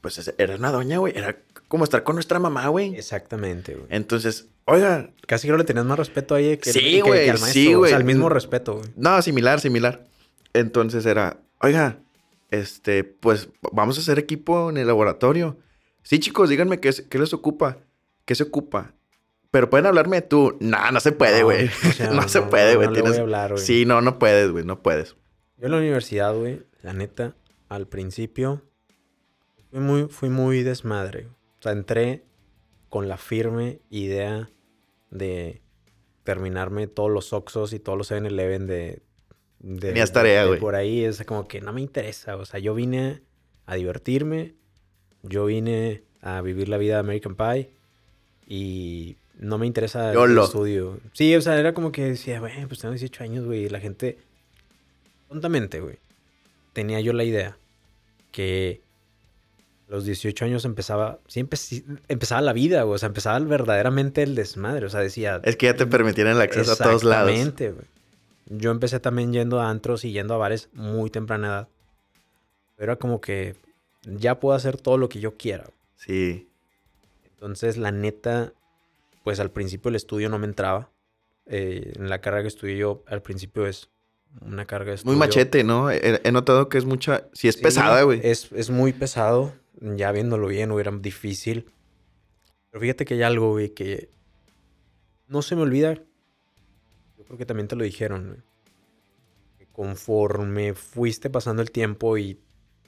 pues, 0.00 0.18
es- 0.18 0.34
era 0.38 0.56
una 0.56 0.70
doña, 0.70 0.98
güey. 0.98 1.16
Era 1.16 1.36
como 1.68 1.84
estar 1.84 2.02
con 2.04 2.16
nuestra 2.16 2.38
mamá, 2.38 2.68
güey. 2.68 2.94
Exactamente, 2.94 3.74
güey. 3.74 3.86
Entonces, 3.90 4.46
oiga, 4.66 5.10
Casi 5.26 5.46
creo 5.48 5.56
que 5.56 5.62
le 5.62 5.66
tenías 5.66 5.86
más 5.86 5.98
respeto 5.98 6.34
a 6.34 6.40
ella 6.40 6.58
que, 6.58 6.70
Sí, 6.72 6.78
que- 6.80 6.90
que 6.96 7.02
güey, 7.02 7.20
al 7.30 7.38
maestro. 7.40 7.52
sí, 7.52 7.74
O 7.74 7.78
güey. 7.78 7.88
sea, 7.90 7.98
el 7.98 8.04
mismo 8.04 8.28
respeto, 8.28 8.74
güey. 8.74 8.86
No, 8.96 9.20
similar, 9.22 9.58
similar. 9.60 10.04
Entonces 10.52 11.06
era, 11.06 11.38
oiga, 11.62 11.96
este, 12.54 13.04
pues 13.04 13.48
vamos 13.72 13.98
a 13.98 14.00
hacer 14.00 14.18
equipo 14.18 14.70
en 14.70 14.76
el 14.76 14.86
laboratorio. 14.86 15.58
Sí, 16.02 16.18
chicos, 16.20 16.48
díganme 16.50 16.80
qué, 16.80 16.90
qué 17.08 17.18
les 17.18 17.32
ocupa. 17.32 17.78
¿Qué 18.24 18.34
se 18.34 18.44
ocupa? 18.44 18.94
Pero 19.50 19.70
pueden 19.70 19.86
hablarme 19.86 20.16
de 20.20 20.26
tú. 20.26 20.56
No, 20.60 20.90
no 20.90 21.00
se 21.00 21.12
puede, 21.12 21.40
No, 21.40 21.44
güey. 21.46 21.66
o 21.68 21.70
sea, 21.92 22.10
No, 22.10 22.28
se 22.28 22.42
puede, 22.42 22.76
güey. 22.76 22.88
No, 22.88 22.94
Tienes- 22.94 23.18
hablar, 23.18 23.52
güey. 23.52 23.62
Sí, 23.64 23.84
no, 23.86 24.00
no 24.00 24.18
puedes, 24.18 24.50
güey. 24.50 24.64
No 24.64 24.82
puedes. 24.82 25.16
Yo 25.58 25.66
en 25.66 25.70
la 25.72 25.78
universidad, 25.78 26.34
güey, 26.34 26.62
la 26.82 26.92
neta, 26.92 27.36
al 27.68 27.86
principio 27.86 28.62
fui 29.70 29.80
muy, 29.80 30.08
fui 30.08 30.28
muy 30.28 30.62
desmadre. 30.62 31.28
O 31.58 31.62
sea, 31.62 31.72
entré 31.72 32.24
con 32.88 33.08
la 33.08 33.16
firme 33.16 33.80
idea 33.90 34.50
de 35.10 35.62
terminarme 36.24 36.86
todos 36.86 37.10
los 37.10 37.32
Oxos 37.32 37.72
y 37.72 37.78
todos 37.78 37.96
los 37.98 38.10
7-Eleven 38.10 38.66
de, 38.66 39.02
de... 39.64 40.06
Tarea, 40.06 40.44
güey. 40.46 40.60
Por 40.60 40.74
ahí 40.74 41.04
es 41.04 41.22
como 41.24 41.48
que 41.48 41.60
no 41.60 41.72
me 41.72 41.80
interesa. 41.80 42.36
O 42.36 42.44
sea, 42.44 42.60
yo 42.60 42.74
vine 42.74 43.20
a 43.66 43.74
divertirme, 43.76 44.54
yo 45.22 45.46
vine 45.46 46.02
a 46.20 46.40
vivir 46.42 46.68
la 46.68 46.76
vida 46.76 46.94
de 46.94 47.00
American 47.00 47.34
Pie 47.34 47.70
y 48.46 49.16
no 49.38 49.58
me 49.58 49.66
interesa 49.66 50.12
el 50.12 50.38
estudio. 50.38 51.00
Sí, 51.12 51.34
o 51.34 51.40
sea, 51.40 51.58
era 51.58 51.72
como 51.74 51.92
que 51.92 52.04
decía, 52.04 52.40
güey, 52.40 52.66
pues 52.66 52.80
tengo 52.80 52.92
18 52.92 53.24
años, 53.24 53.44
güey, 53.46 53.64
y 53.64 53.68
la 53.68 53.80
gente 53.80 54.18
tontamente, 55.28 55.80
güey, 55.80 55.96
tenía 56.72 57.00
yo 57.00 57.12
la 57.12 57.24
idea 57.24 57.56
que 58.32 58.80
a 59.88 59.92
los 59.92 60.04
18 60.04 60.44
años 60.44 60.64
empezaba, 60.64 61.18
sí, 61.26 61.40
empe- 61.42 61.84
empezaba 62.08 62.40
la 62.42 62.52
vida, 62.52 62.82
güey, 62.82 62.94
o 62.94 62.98
sea, 62.98 63.08
empezaba 63.08 63.38
verdaderamente 63.40 64.22
el 64.22 64.34
desmadre, 64.34 64.86
o 64.86 64.90
sea, 64.90 65.00
decía... 65.00 65.40
Es 65.44 65.56
que 65.56 65.66
ya 65.66 65.74
te 65.76 65.86
permitieron 65.86 66.34
el 66.34 66.40
acceso 66.42 66.72
a 66.72 66.76
todos 66.76 67.02
lados. 67.04 67.30
Exactamente, 67.30 67.70
güey. 67.72 67.86
Yo 68.46 68.70
empecé 68.70 69.00
también 69.00 69.32
yendo 69.32 69.60
a 69.60 69.70
antros 69.70 70.04
y 70.04 70.12
yendo 70.12 70.34
a 70.34 70.38
bares 70.38 70.68
muy 70.72 71.10
temprana 71.10 71.46
edad. 71.48 71.68
Era 72.78 72.96
como 72.96 73.20
que 73.20 73.56
ya 74.04 74.40
puedo 74.40 74.54
hacer 74.54 74.76
todo 74.76 74.98
lo 74.98 75.08
que 75.08 75.20
yo 75.20 75.36
quiera. 75.36 75.64
Sí. 75.96 76.48
Entonces, 77.24 77.76
la 77.76 77.90
neta, 77.90 78.52
pues 79.22 79.40
al 79.40 79.50
principio 79.50 79.88
el 79.88 79.96
estudio 79.96 80.28
no 80.28 80.38
me 80.38 80.46
entraba. 80.46 80.90
Eh, 81.46 81.92
en 81.96 82.08
la 82.08 82.20
carrera 82.20 82.42
que 82.42 82.48
estudié 82.48 82.76
yo, 82.76 83.02
al 83.06 83.22
principio 83.22 83.66
es 83.66 83.90
una 84.40 84.66
carga 84.66 84.90
de 84.90 84.96
estudio. 84.96 85.16
Muy 85.16 85.18
machete, 85.18 85.62
¿no? 85.64 85.90
He, 85.90 86.20
he 86.22 86.32
notado 86.32 86.68
que 86.68 86.78
es 86.78 86.84
mucha... 86.84 87.28
Sí, 87.32 87.48
es 87.48 87.56
Sí, 87.56 87.62
pesada, 87.62 88.02
güey. 88.02 88.20
Es, 88.22 88.50
es 88.52 88.70
muy 88.70 88.92
pesado. 88.92 89.54
Ya 89.80 90.12
viéndolo 90.12 90.48
bien, 90.48 90.70
hubiera 90.72 90.90
difícil. 90.92 91.70
Pero 92.70 92.80
fíjate 92.80 93.04
que 93.04 93.14
hay 93.14 93.22
algo, 93.22 93.52
güey, 93.52 93.70
que 93.70 94.10
no 95.28 95.42
se 95.42 95.56
me 95.56 95.62
olvida. 95.62 95.98
Yo 97.24 97.28
creo 97.28 97.38
que 97.38 97.46
también 97.46 97.68
te 97.68 97.74
lo 97.76 97.84
dijeron, 97.84 98.44
conforme 99.72 100.74
fuiste 100.74 101.30
pasando 101.30 101.62
el 101.62 101.70
tiempo 101.70 102.18
y, 102.18 102.38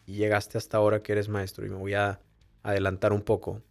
llegaste 0.04 0.58
hasta 0.58 0.76
ahora 0.76 1.02
que 1.02 1.12
eres 1.12 1.30
maestro, 1.30 1.64
y 1.64 1.70
me 1.70 1.76
voy 1.76 1.94
a 1.94 2.20
adelantar 2.62 3.14
un 3.14 3.22
poco. 3.22 3.62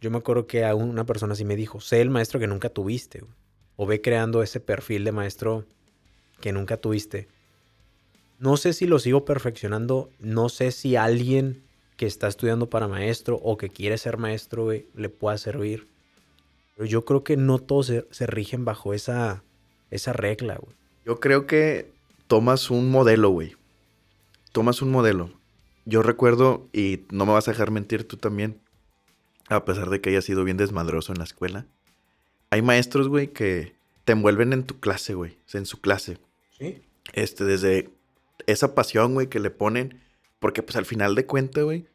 Yo 0.00 0.12
me 0.12 0.18
acuerdo 0.18 0.46
que 0.46 0.64
a 0.64 0.76
una 0.76 1.04
persona 1.04 1.32
así 1.32 1.44
me 1.44 1.56
dijo, 1.56 1.80
sé 1.80 2.00
el 2.00 2.10
maestro 2.10 2.38
que 2.38 2.46
nunca 2.46 2.68
tuviste. 2.68 3.24
O 3.76 3.84
ve 3.84 4.00
creando 4.00 4.42
ese 4.42 4.60
perfil 4.60 5.02
de 5.02 5.12
maestro 5.12 5.64
que 6.40 6.52
nunca 6.52 6.76
tuviste. 6.76 7.26
No 8.38 8.56
sé 8.56 8.72
si 8.72 8.86
lo 8.86 9.00
sigo 9.00 9.24
perfeccionando. 9.24 10.10
No 10.20 10.48
sé 10.48 10.70
si 10.70 10.94
alguien 10.94 11.64
que 11.96 12.06
está 12.06 12.28
estudiando 12.28 12.70
para 12.70 12.86
maestro 12.86 13.36
o 13.42 13.58
que 13.58 13.68
quiere 13.70 13.98
ser 13.98 14.16
maestro, 14.16 14.70
le 14.70 15.08
pueda 15.08 15.36
servir. 15.36 15.88
Pero 16.76 16.86
yo 16.86 17.04
creo 17.04 17.24
que 17.24 17.36
no 17.36 17.58
todos 17.58 17.92
se 18.10 18.26
rigen 18.26 18.64
bajo 18.64 18.94
esa, 18.94 19.42
esa 19.90 20.12
regla, 20.12 20.56
güey. 20.56 20.76
Yo 21.04 21.20
creo 21.20 21.46
que 21.46 21.90
tomas 22.26 22.70
un 22.70 22.90
modelo, 22.90 23.30
güey. 23.30 23.56
Tomas 24.52 24.82
un 24.82 24.90
modelo. 24.90 25.30
Yo 25.84 26.02
recuerdo, 26.02 26.68
y 26.72 27.06
no 27.10 27.24
me 27.24 27.32
vas 27.32 27.48
a 27.48 27.52
dejar 27.52 27.70
mentir 27.70 28.06
tú 28.06 28.18
también, 28.18 28.60
a 29.48 29.64
pesar 29.64 29.88
de 29.88 30.00
que 30.00 30.10
hayas 30.10 30.24
sido 30.24 30.44
bien 30.44 30.58
desmadroso 30.58 31.12
en 31.12 31.18
la 31.18 31.24
escuela. 31.24 31.66
Hay 32.50 32.60
maestros, 32.60 33.08
güey, 33.08 33.28
que 33.28 33.74
te 34.04 34.12
envuelven 34.12 34.52
en 34.52 34.64
tu 34.64 34.80
clase, 34.80 35.14
güey. 35.14 35.38
En 35.52 35.64
su 35.64 35.80
clase. 35.80 36.18
Sí. 36.58 36.82
Este, 37.14 37.44
desde 37.44 37.90
esa 38.46 38.74
pasión, 38.74 39.14
güey, 39.14 39.28
que 39.28 39.40
le 39.40 39.50
ponen. 39.50 40.00
Porque, 40.38 40.62
pues, 40.62 40.76
al 40.76 40.84
final 40.84 41.14
de 41.14 41.24
cuentas, 41.24 41.64
güey, 41.64 41.86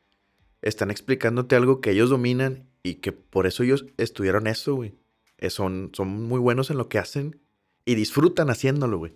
están 0.62 0.90
explicándote 0.90 1.56
algo 1.56 1.82
que 1.82 1.92
ellos 1.92 2.10
dominan 2.10 2.68
y 2.82 2.96
que 2.96 3.12
por 3.12 3.46
eso 3.46 3.64
ellos 3.64 3.86
estudiaron 3.98 4.48
eso, 4.48 4.76
güey. 4.76 4.96
Eh, 5.38 5.50
Son, 5.50 5.92
son 5.94 6.24
muy 6.24 6.40
buenos 6.40 6.72
en 6.72 6.78
lo 6.78 6.90
que 6.90 6.98
hacen 6.98 7.43
y 7.86 7.96
disfrutan 7.96 8.50
haciéndolo, 8.50 8.98
güey. 8.98 9.14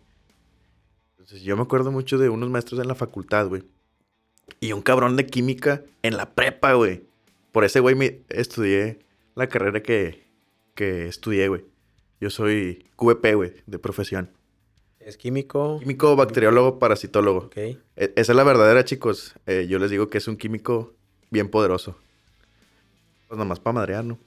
Entonces, 1.12 1.42
yo 1.42 1.56
me 1.58 1.64
acuerdo 1.64 1.92
mucho 1.92 2.18
de 2.18 2.30
unos 2.30 2.50
maestros 2.50 2.80
en 2.80 2.88
la 2.88 2.96
facultad, 2.96 3.48
güey. 3.48 3.64
Y 4.60 4.72
un 4.72 4.82
cabrón 4.82 5.16
de 5.18 5.26
química 5.26 5.84
en 6.04 6.16
la 6.18 6.34
prepa, 6.34 6.74
güey. 6.74 7.04
Por 7.52 7.64
ese 7.66 7.80
güey 7.80 7.96
me 7.96 8.22
estudié 8.30 9.00
la 9.36 9.48
carrera 9.48 9.82
que, 9.84 10.24
que 10.74 11.08
estudié, 11.08 11.48
güey. 11.50 11.66
Yo 12.22 12.30
soy 12.30 12.86
QVP, 12.96 13.36
güey, 13.36 13.54
de 13.66 13.78
profesión. 13.80 14.32
Es 15.00 15.18
químico. 15.18 15.80
Químico, 15.80 16.16
bacteriólogo, 16.16 16.80
parasitólogo. 16.80 17.40
Ok. 17.46 17.58
E- 17.58 17.80
Esa 17.96 18.32
es 18.32 18.36
la 18.36 18.44
verdadera, 18.44 18.84
chicos. 18.86 19.34
Eh, 19.46 19.68
yo 19.70 19.80
les 19.80 19.90
digo 19.92 20.10
que 20.10 20.18
es 20.18 20.28
un 20.28 20.38
químico 20.38 20.94
bien 21.30 21.50
poderoso. 21.50 21.98
Pues 23.28 23.38
nomás 23.38 23.60
para 23.60 23.74
madrear, 23.76 24.04
¿no? 24.06 24.18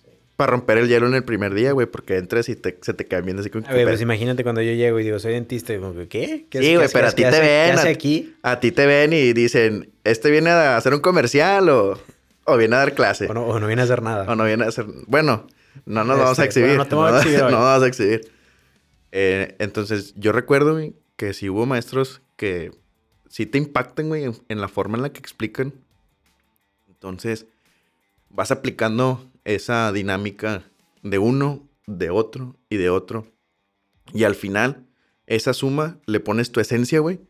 Para 0.40 0.52
romper 0.52 0.78
el 0.78 0.88
hielo 0.88 1.06
en 1.06 1.12
el 1.12 1.22
primer 1.22 1.52
día, 1.52 1.72
güey, 1.72 1.86
porque 1.86 2.16
entres 2.16 2.48
y 2.48 2.56
te- 2.56 2.78
se 2.80 2.94
te 2.94 3.04
caen 3.06 3.26
bien 3.26 3.38
así 3.38 3.50
con 3.50 3.66
A 3.66 3.74
ver, 3.74 3.86
pues 3.86 4.00
imagínate 4.00 4.42
cuando 4.42 4.62
yo 4.62 4.72
llego 4.72 4.98
y 4.98 5.04
digo, 5.04 5.18
soy 5.18 5.34
dentista. 5.34 5.74
Y 5.74 5.78
como 5.78 5.92
¿qué? 6.08 6.46
¿Qué 6.48 6.62
Sí, 6.62 6.76
güey, 6.76 6.88
pero 6.90 7.08
a 7.08 7.12
ti 7.12 7.22
te 7.24 7.40
ven, 7.40 7.72
hace 7.74 7.88
a- 7.88 7.90
aquí? 7.90 8.34
A 8.42 8.58
ti 8.58 8.72
te 8.72 8.86
ven 8.86 9.12
y 9.12 9.34
dicen, 9.34 9.90
¿este 10.02 10.30
viene 10.30 10.48
a 10.48 10.78
hacer 10.78 10.94
un 10.94 11.00
comercial 11.00 11.68
o, 11.68 12.00
o 12.44 12.56
viene 12.56 12.74
a 12.76 12.78
dar 12.78 12.94
clase? 12.94 13.26
O 13.26 13.34
no, 13.34 13.44
o 13.46 13.60
no 13.60 13.66
viene 13.66 13.82
a 13.82 13.84
hacer 13.84 14.00
nada. 14.00 14.24
O 14.32 14.34
no 14.34 14.44
viene 14.46 14.64
a 14.64 14.68
hacer... 14.68 14.86
Bueno, 15.06 15.46
no 15.84 16.04
nos 16.04 16.16
vamos 16.18 16.38
a 16.38 16.44
Este, 16.44 16.60
exhibir. 16.60 16.68
bueno, 16.78 16.84
no 16.84 16.88
te 16.88 16.94
vamos 16.94 17.12
a 17.12 17.18
exhibir 17.18 17.42
hoy. 17.44 17.52
no 17.52 17.58
vamos 17.60 17.82
a 17.82 17.86
exhibir. 17.86 18.32
Eh, 19.12 19.56
entonces, 19.58 20.14
yo 20.16 20.32
recuerdo, 20.32 20.72
güey, 20.72 20.94
que 21.16 21.34
si 21.34 21.50
hubo 21.50 21.66
maestros 21.66 22.22
que 22.36 22.70
sí 23.28 23.44
te 23.44 23.58
impactan, 23.58 24.08
güey, 24.08 24.24
en, 24.24 24.32
en 24.48 24.60
la 24.62 24.68
forma 24.68 24.96
en 24.96 25.02
la 25.02 25.12
que 25.12 25.18
explican. 25.18 25.74
Entonces, 26.88 27.46
vas 28.30 28.50
aplicando 28.50 29.29
esa 29.44 29.92
dinámica 29.92 30.64
de 31.02 31.18
uno, 31.18 31.68
de 31.86 32.10
otro 32.10 32.56
y 32.68 32.76
de 32.76 32.90
otro. 32.90 33.26
Y 34.12 34.24
al 34.24 34.34
final, 34.34 34.86
esa 35.26 35.52
suma 35.52 35.98
le 36.06 36.20
pones 36.20 36.52
tu 36.52 36.60
esencia, 36.60 37.00
güey. 37.00 37.20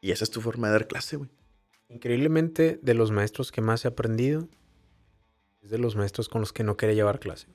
Y, 0.00 0.10
esa 0.10 0.24
es 0.24 0.30
tu 0.30 0.40
forma 0.40 0.68
de 0.68 0.72
dar 0.72 0.88
clase, 0.88 1.16
güey. 1.16 1.30
Increíblemente, 1.88 2.80
de 2.82 2.94
los 2.94 3.10
maestros 3.10 3.52
que 3.52 3.60
más 3.60 3.84
he 3.84 3.88
aprendido, 3.88 4.48
es 5.62 5.70
de 5.70 5.78
los 5.78 5.94
maestros 5.94 6.28
con 6.28 6.40
los 6.40 6.52
que 6.52 6.64
no 6.64 6.76
quería 6.76 6.94
llevar 6.94 7.20
clase. 7.20 7.46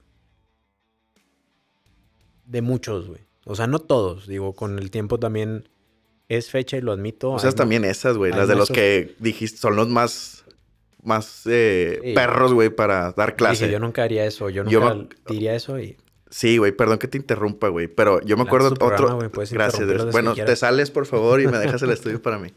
De 2.46 2.62
muchos, 2.62 3.08
güey. 3.08 3.22
O 3.46 3.56
sea, 3.56 3.68
no 3.68 3.80
todos. 3.80 4.28
Digo, 4.28 4.54
con 4.54 4.80
el 4.80 4.92
tiempo 4.92 5.20
también 5.20 5.68
es 6.30 6.50
fecha 6.50 6.78
y 6.78 6.82
lo 6.82 6.92
admito. 6.92 7.32
O 7.32 7.40
sea, 7.40 7.52
también 7.52 7.86
esas, 7.86 8.18
güey. 8.18 8.32
Las 8.32 8.48
de 8.48 8.56
los 8.56 8.70
que 8.70 9.16
dijiste 9.20 9.58
son 9.58 9.76
los 9.76 9.90
más, 9.90 10.37
más 11.08 11.44
eh, 11.46 12.00
Sí. 12.04 12.14
perros, 12.14 12.54
güey, 12.54 12.70
para 12.70 13.12
dar 13.14 13.30
Dije, 13.30 13.36
clase. 13.38 13.72
yo 13.72 13.80
nunca 13.80 14.04
haría 14.04 14.26
eso. 14.26 14.50
Yo 14.50 14.64
nunca 14.64 14.72
Yo 14.72 15.08
diría 15.28 15.56
eso 15.56 15.80
y... 15.80 15.98
Sí, 16.30 16.58
güey, 16.58 16.74
perdón 16.74 16.98
que 17.00 17.08
te 17.08 17.18
interrumpa, 17.18 17.70
güey. 17.70 17.88
Pero 17.88 18.22
yo 18.22 18.36
me 18.36 18.44
acuerdo 18.44 18.74
programa, 18.74 19.16
otro. 19.16 19.32
puedes 19.32 19.54
Gracias. 19.54 20.12
Bueno, 20.12 20.36
te 20.36 20.56
sales, 20.58 20.92
por 20.92 21.06
favor, 21.06 21.40
y 21.42 21.48
me 21.48 21.58
dejas 21.58 21.82
el 21.82 21.90
estudio 21.92 22.22
para 22.22 22.38
mí. 22.38 22.50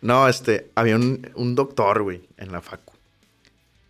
No, 0.00 0.28
este, 0.28 0.70
había 0.74 0.96
un, 0.96 1.30
un 1.36 1.54
doctor, 1.54 2.02
güey, 2.02 2.28
en 2.36 2.50
la 2.50 2.60
facu. 2.60 2.92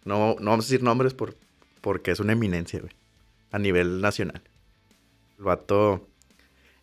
No, 0.05 0.37
no 0.38 0.51
vamos 0.51 0.66
a 0.66 0.68
decir 0.68 0.83
nombres 0.83 1.14
por, 1.14 1.35
porque 1.81 2.11
es 2.11 2.20
una 2.20 2.35
eminencia, 2.35 2.81
güey. 2.81 2.92
A 3.53 3.59
nivel 3.59 4.03
nacional. 4.03 4.42
El 5.38 5.44
vato 5.44 6.07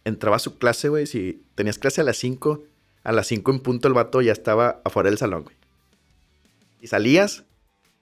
entraba 0.04 0.38
a 0.38 0.40
su 0.40 0.58
clase, 0.58 0.90
güey. 0.90 1.06
Si 1.06 1.44
tenías 1.54 1.78
clase 1.78 2.02
a 2.02 2.04
las 2.04 2.18
5, 2.18 2.64
a 3.04 3.12
las 3.12 3.28
5 3.28 3.52
en 3.52 3.60
punto 3.60 3.88
el 3.88 3.94
vato 3.94 4.22
ya 4.22 4.32
estaba 4.32 4.82
afuera 4.84 5.10
del 5.10 5.20
salón, 5.20 5.44
güey. 5.44 5.56
Y 6.82 6.88
salías, 6.88 7.44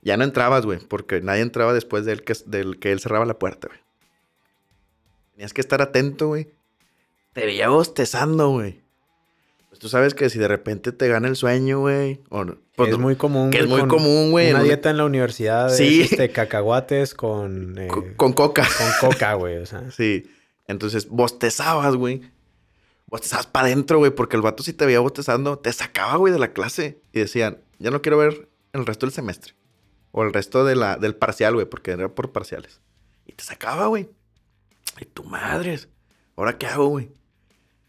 ya 0.01 0.17
no 0.17 0.23
entrabas, 0.23 0.65
güey, 0.65 0.79
porque 0.79 1.21
nadie 1.21 1.41
entraba 1.41 1.73
después 1.73 2.05
del 2.05 2.23
que, 2.23 2.33
del 2.45 2.79
que 2.79 2.91
él 2.91 2.99
cerraba 2.99 3.25
la 3.25 3.39
puerta, 3.39 3.67
güey. 3.67 3.79
Tenías 5.33 5.53
que 5.53 5.61
estar 5.61 5.81
atento, 5.81 6.27
güey. 6.27 6.47
Te 7.33 7.45
veía 7.45 7.69
bostezando, 7.69 8.49
güey. 8.49 8.81
Pues 9.69 9.79
tú 9.79 9.89
sabes 9.89 10.13
que 10.15 10.29
si 10.29 10.39
de 10.39 10.47
repente 10.47 10.91
te 10.91 11.07
gana 11.07 11.27
el 11.27 11.35
sueño, 11.35 11.79
güey. 11.81 12.21
O 12.29 12.43
no, 12.45 12.57
pues 12.75 12.91
es 12.91 12.97
muy 12.97 13.15
común. 13.15 13.51
que 13.51 13.59
es 13.59 13.67
muy 13.67 13.81
con 13.81 13.89
común, 13.89 14.31
güey. 14.31 14.49
Una 14.49 14.59
en- 14.61 14.65
dieta 14.65 14.89
en 14.89 14.97
la 14.97 15.05
universidad 15.05 15.69
Sí. 15.69 16.01
es 16.01 16.11
este, 16.13 16.31
cacahuates 16.31 17.13
con, 17.13 17.77
eh, 17.77 17.87
co- 17.87 18.05
con 18.15 18.33
coca. 18.33 18.67
con 18.77 19.09
coca, 19.11 19.33
güey. 19.35 19.57
O 19.57 19.65
sea, 19.65 19.91
Sí. 19.91 20.31
Entonces, 20.67 21.07
bostezabas, 21.09 21.95
güey. 21.95 22.21
Bostezabas 23.05 23.45
para 23.47 23.67
adentro, 23.67 23.99
güey, 23.99 24.11
porque 24.11 24.35
el 24.35 24.41
vato 24.41 24.63
si 24.63 24.73
te 24.73 24.85
veía 24.85 24.99
bostezando, 24.99 25.59
te 25.59 25.71
sacaba, 25.71 26.15
güey, 26.17 26.33
de 26.33 26.39
la 26.39 26.51
clase. 26.53 26.97
Y 27.13 27.19
decían, 27.19 27.59
ya 27.79 27.91
no 27.91 28.01
quiero 28.01 28.17
ver 28.17 28.46
el 28.73 28.85
resto 28.85 29.05
del 29.05 29.13
semestre. 29.13 29.53
O 30.11 30.23
el 30.23 30.33
resto 30.33 30.65
de 30.65 30.75
la, 30.75 30.97
del 30.97 31.15
parcial, 31.15 31.53
güey, 31.53 31.65
porque 31.65 31.91
era 31.91 32.09
por 32.09 32.31
parciales. 32.31 32.79
Y 33.25 33.33
te 33.33 33.43
sacaba, 33.43 33.87
güey. 33.87 34.09
Y 34.99 35.05
tu 35.05 35.23
madres. 35.23 35.89
¿Ahora 36.35 36.57
qué 36.57 36.65
hago, 36.67 36.87
güey? 36.87 37.11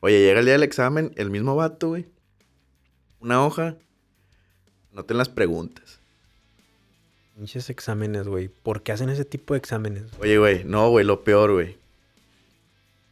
Oye, 0.01 0.21
llega 0.21 0.41
el 0.41 0.45
día 0.45 0.55
del 0.55 0.63
examen, 0.63 1.13
el 1.17 1.31
mismo 1.31 1.57
vato, 1.57 1.89
güey. 1.89 2.07
Una 3.21 3.45
hoja. 3.45 3.77
Noten 4.93 5.17
las 5.17 5.29
preguntas. 5.29 6.01
pinches 7.37 7.71
exámenes, 7.71 8.27
güey. 8.27 8.49
¿Por 8.49 8.83
qué 8.83 8.93
hacen 8.93 9.11
ese 9.11 9.25
tipo 9.25 9.55
de 9.55 9.59
exámenes? 9.59 10.05
Oye, 10.21 10.39
güey, 10.39 10.65
no, 10.65 10.91
güey, 10.91 11.05
lo 11.05 11.23
peor, 11.25 11.53
güey. 11.53 11.77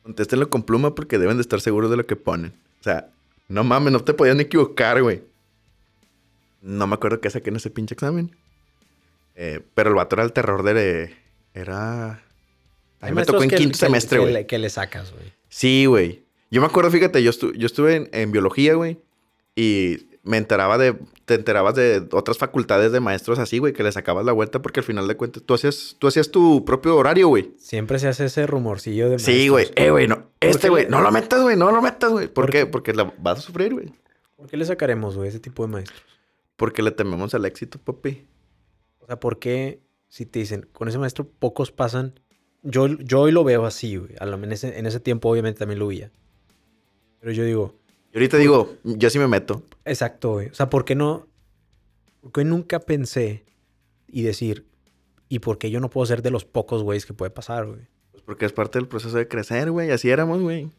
Contéstenlo 0.03 0.51
con 0.51 0.63
pluma 0.63 0.95
porque 0.95 1.19
deben 1.19 1.37
de 1.37 1.43
estar 1.43 1.61
seguros 1.61 1.91
de 1.91 1.97
lo 1.97 2.07
que 2.07 2.17
ponen. 2.17 2.53
O 2.81 2.83
sea, 2.83 3.09
no 3.49 3.65
mames, 3.65 3.93
no 3.93 4.01
te 4.01 4.15
podían 4.15 4.41
equivocar, 4.41 5.03
güey. 5.03 5.23
No 6.67 6.87
me 6.87 6.95
acuerdo 6.95 7.21
qué 7.21 7.31
saqué 7.31 7.51
en 7.51 7.57
ese 7.57 7.71
pinche 7.71 7.95
examen. 7.95 8.35
Eh, 9.37 9.61
pero 9.75 9.91
el 9.91 9.95
vato 9.97 10.17
era 10.17 10.25
el 10.25 10.33
terror 10.33 10.63
de... 10.63 11.15
Era... 11.55 12.23
A 13.01 13.07
mí 13.07 13.13
me 13.13 13.25
tocó 13.25 13.43
en 13.43 13.43
maestros 13.43 13.43
que- 13.51 13.57
quinto 13.57 13.73
que- 13.73 13.79
semestre, 13.87 14.19
güey. 14.19 14.47
Que 14.47 14.59
le 14.59 14.69
sacas, 14.71 15.13
güey. 15.13 15.33
Sí, 15.49 15.87
güey. 15.87 16.25
Yo 16.51 16.61
me 16.61 16.67
acuerdo, 16.67 16.91
fíjate, 16.91 17.23
yo, 17.23 17.31
estu- 17.31 17.55
yo 17.57 17.67
estuve 17.67 17.95
en, 17.97 18.09
en 18.13 18.33
biología, 18.33 18.75
güey. 18.75 18.99
Y 19.55 20.09
me 20.23 20.39
enteraba 20.39 20.77
de... 20.79 20.97
Te 21.25 21.35
enterabas 21.35 21.75
de 21.75 22.07
otras 22.13 22.39
facultades 22.39 22.93
de 22.93 23.01
maestros 23.01 23.39
así, 23.39 23.59
güey, 23.59 23.73
que 23.73 23.83
le 23.83 23.91
sacabas 23.93 24.25
la 24.25 24.33
vuelta 24.33 24.63
porque 24.63 24.81
al 24.81 24.85
final 24.85 25.07
de 25.09 25.17
cuentas 25.17 25.43
tú 25.45 25.55
hacías, 25.55 25.97
tú 25.99 26.07
hacías 26.07 26.31
tu 26.31 26.65
propio 26.65 26.97
horario, 26.97 27.29
güey. 27.29 27.53
Siempre 27.59 27.99
se 27.99 28.07
hace 28.09 28.25
ese 28.27 28.47
rumorcillo 28.47 29.09
de 29.11 29.19
Sí, 29.19 29.49
güey. 29.49 29.67
maestros. 29.67 29.87
Eh, 29.87 29.91
güey, 29.91 30.09
no. 30.09 30.31
Este, 30.41 30.69
güey, 30.69 30.89
no 30.89 31.01
lo 31.01 31.11
metas, 31.11 31.43
güey. 31.43 31.57
No 31.57 31.71
lo 31.73 31.83
metas, 31.83 32.11
güey. 32.13 32.27
¿Por, 32.29 32.45
¿Por 32.47 32.51
qué? 32.51 32.67
Porque 32.67 32.93
la 32.93 33.13
vas 33.19 33.39
a 33.39 33.43
sufrir, 33.43 33.73
güey. 33.75 33.93
¿Por 34.37 34.49
qué 34.49 34.57
le 34.57 34.65
sacaremos, 34.65 35.17
güey, 35.17 35.29
ese 35.29 35.41
tipo 35.41 35.65
de 35.67 35.73
maestros? 35.73 36.01
Porque 36.57 36.83
le 36.83 36.91
tememos 36.91 37.35
al 37.35 37.45
éxito, 37.45 37.79
papi. 37.79 38.27
O 39.01 39.07
sea, 39.07 39.21
¿por 39.21 39.39
qué 39.39 39.81
si 40.09 40.25
te 40.27 40.39
dicen, 40.41 40.69
con 40.73 40.89
ese 40.89 40.99
maestro 40.99 41.29
pocos 41.29 41.71
pasan? 41.73 42.19
Yo, 42.63 42.87
yo 42.89 43.21
hoy 43.21 43.33
lo 43.33 43.45
veo 43.45 43.67
así, 43.67 43.97
güey. 43.97 44.15
A 44.19 44.27
lo- 44.27 44.43
En 44.43 44.53
ese, 44.53 44.79
en 44.79 44.87
ese 44.87 44.99
tiempo 45.01 45.29
obviamente 45.31 45.59
también 45.61 45.79
lo 45.79 45.87
veía. 45.89 46.11
Pero 47.21 47.33
yo 47.33 47.45
digo, 47.45 47.75
Y 48.13 48.17
ahorita 48.17 48.37
digo, 48.39 48.75
yo 48.85 49.11
sí 49.11 49.19
me 49.19 49.29
meto. 49.29 49.63
exacto, 49.85 50.33
güey. 50.33 50.49
O 50.49 50.55
sea, 50.55 50.71
¿por 50.71 50.85
qué 50.85 50.95
no? 50.95 51.27
¿Por 52.23 52.33
qué 52.33 52.45
nunca 52.45 52.81
pensé 52.81 53.45
y 54.09 54.23
decir, 54.23 54.67
¿y 55.29 55.39
por 55.41 55.59
qué 55.59 55.71
yo 55.71 55.79
no 55.81 55.91
puedo 55.91 56.07
ser 56.07 56.23
de 56.23 56.31
los 56.31 56.45
pocos 56.45 56.83
güeyes 56.83 57.07
que 57.07 57.13
puede 57.15 57.31
pasar, 57.31 57.67
güey? 57.67 57.81
Pues 58.13 58.23
porque 58.25 58.47
es 58.47 58.53
parte 58.53 58.79
del 58.79 58.89
proceso 58.89 59.17
de 59.17 59.29
crecer, 59.29 59.71
güey. 59.71 59.91
Así 59.91 60.09
éramos, 60.11 60.41
güey. 60.41 60.71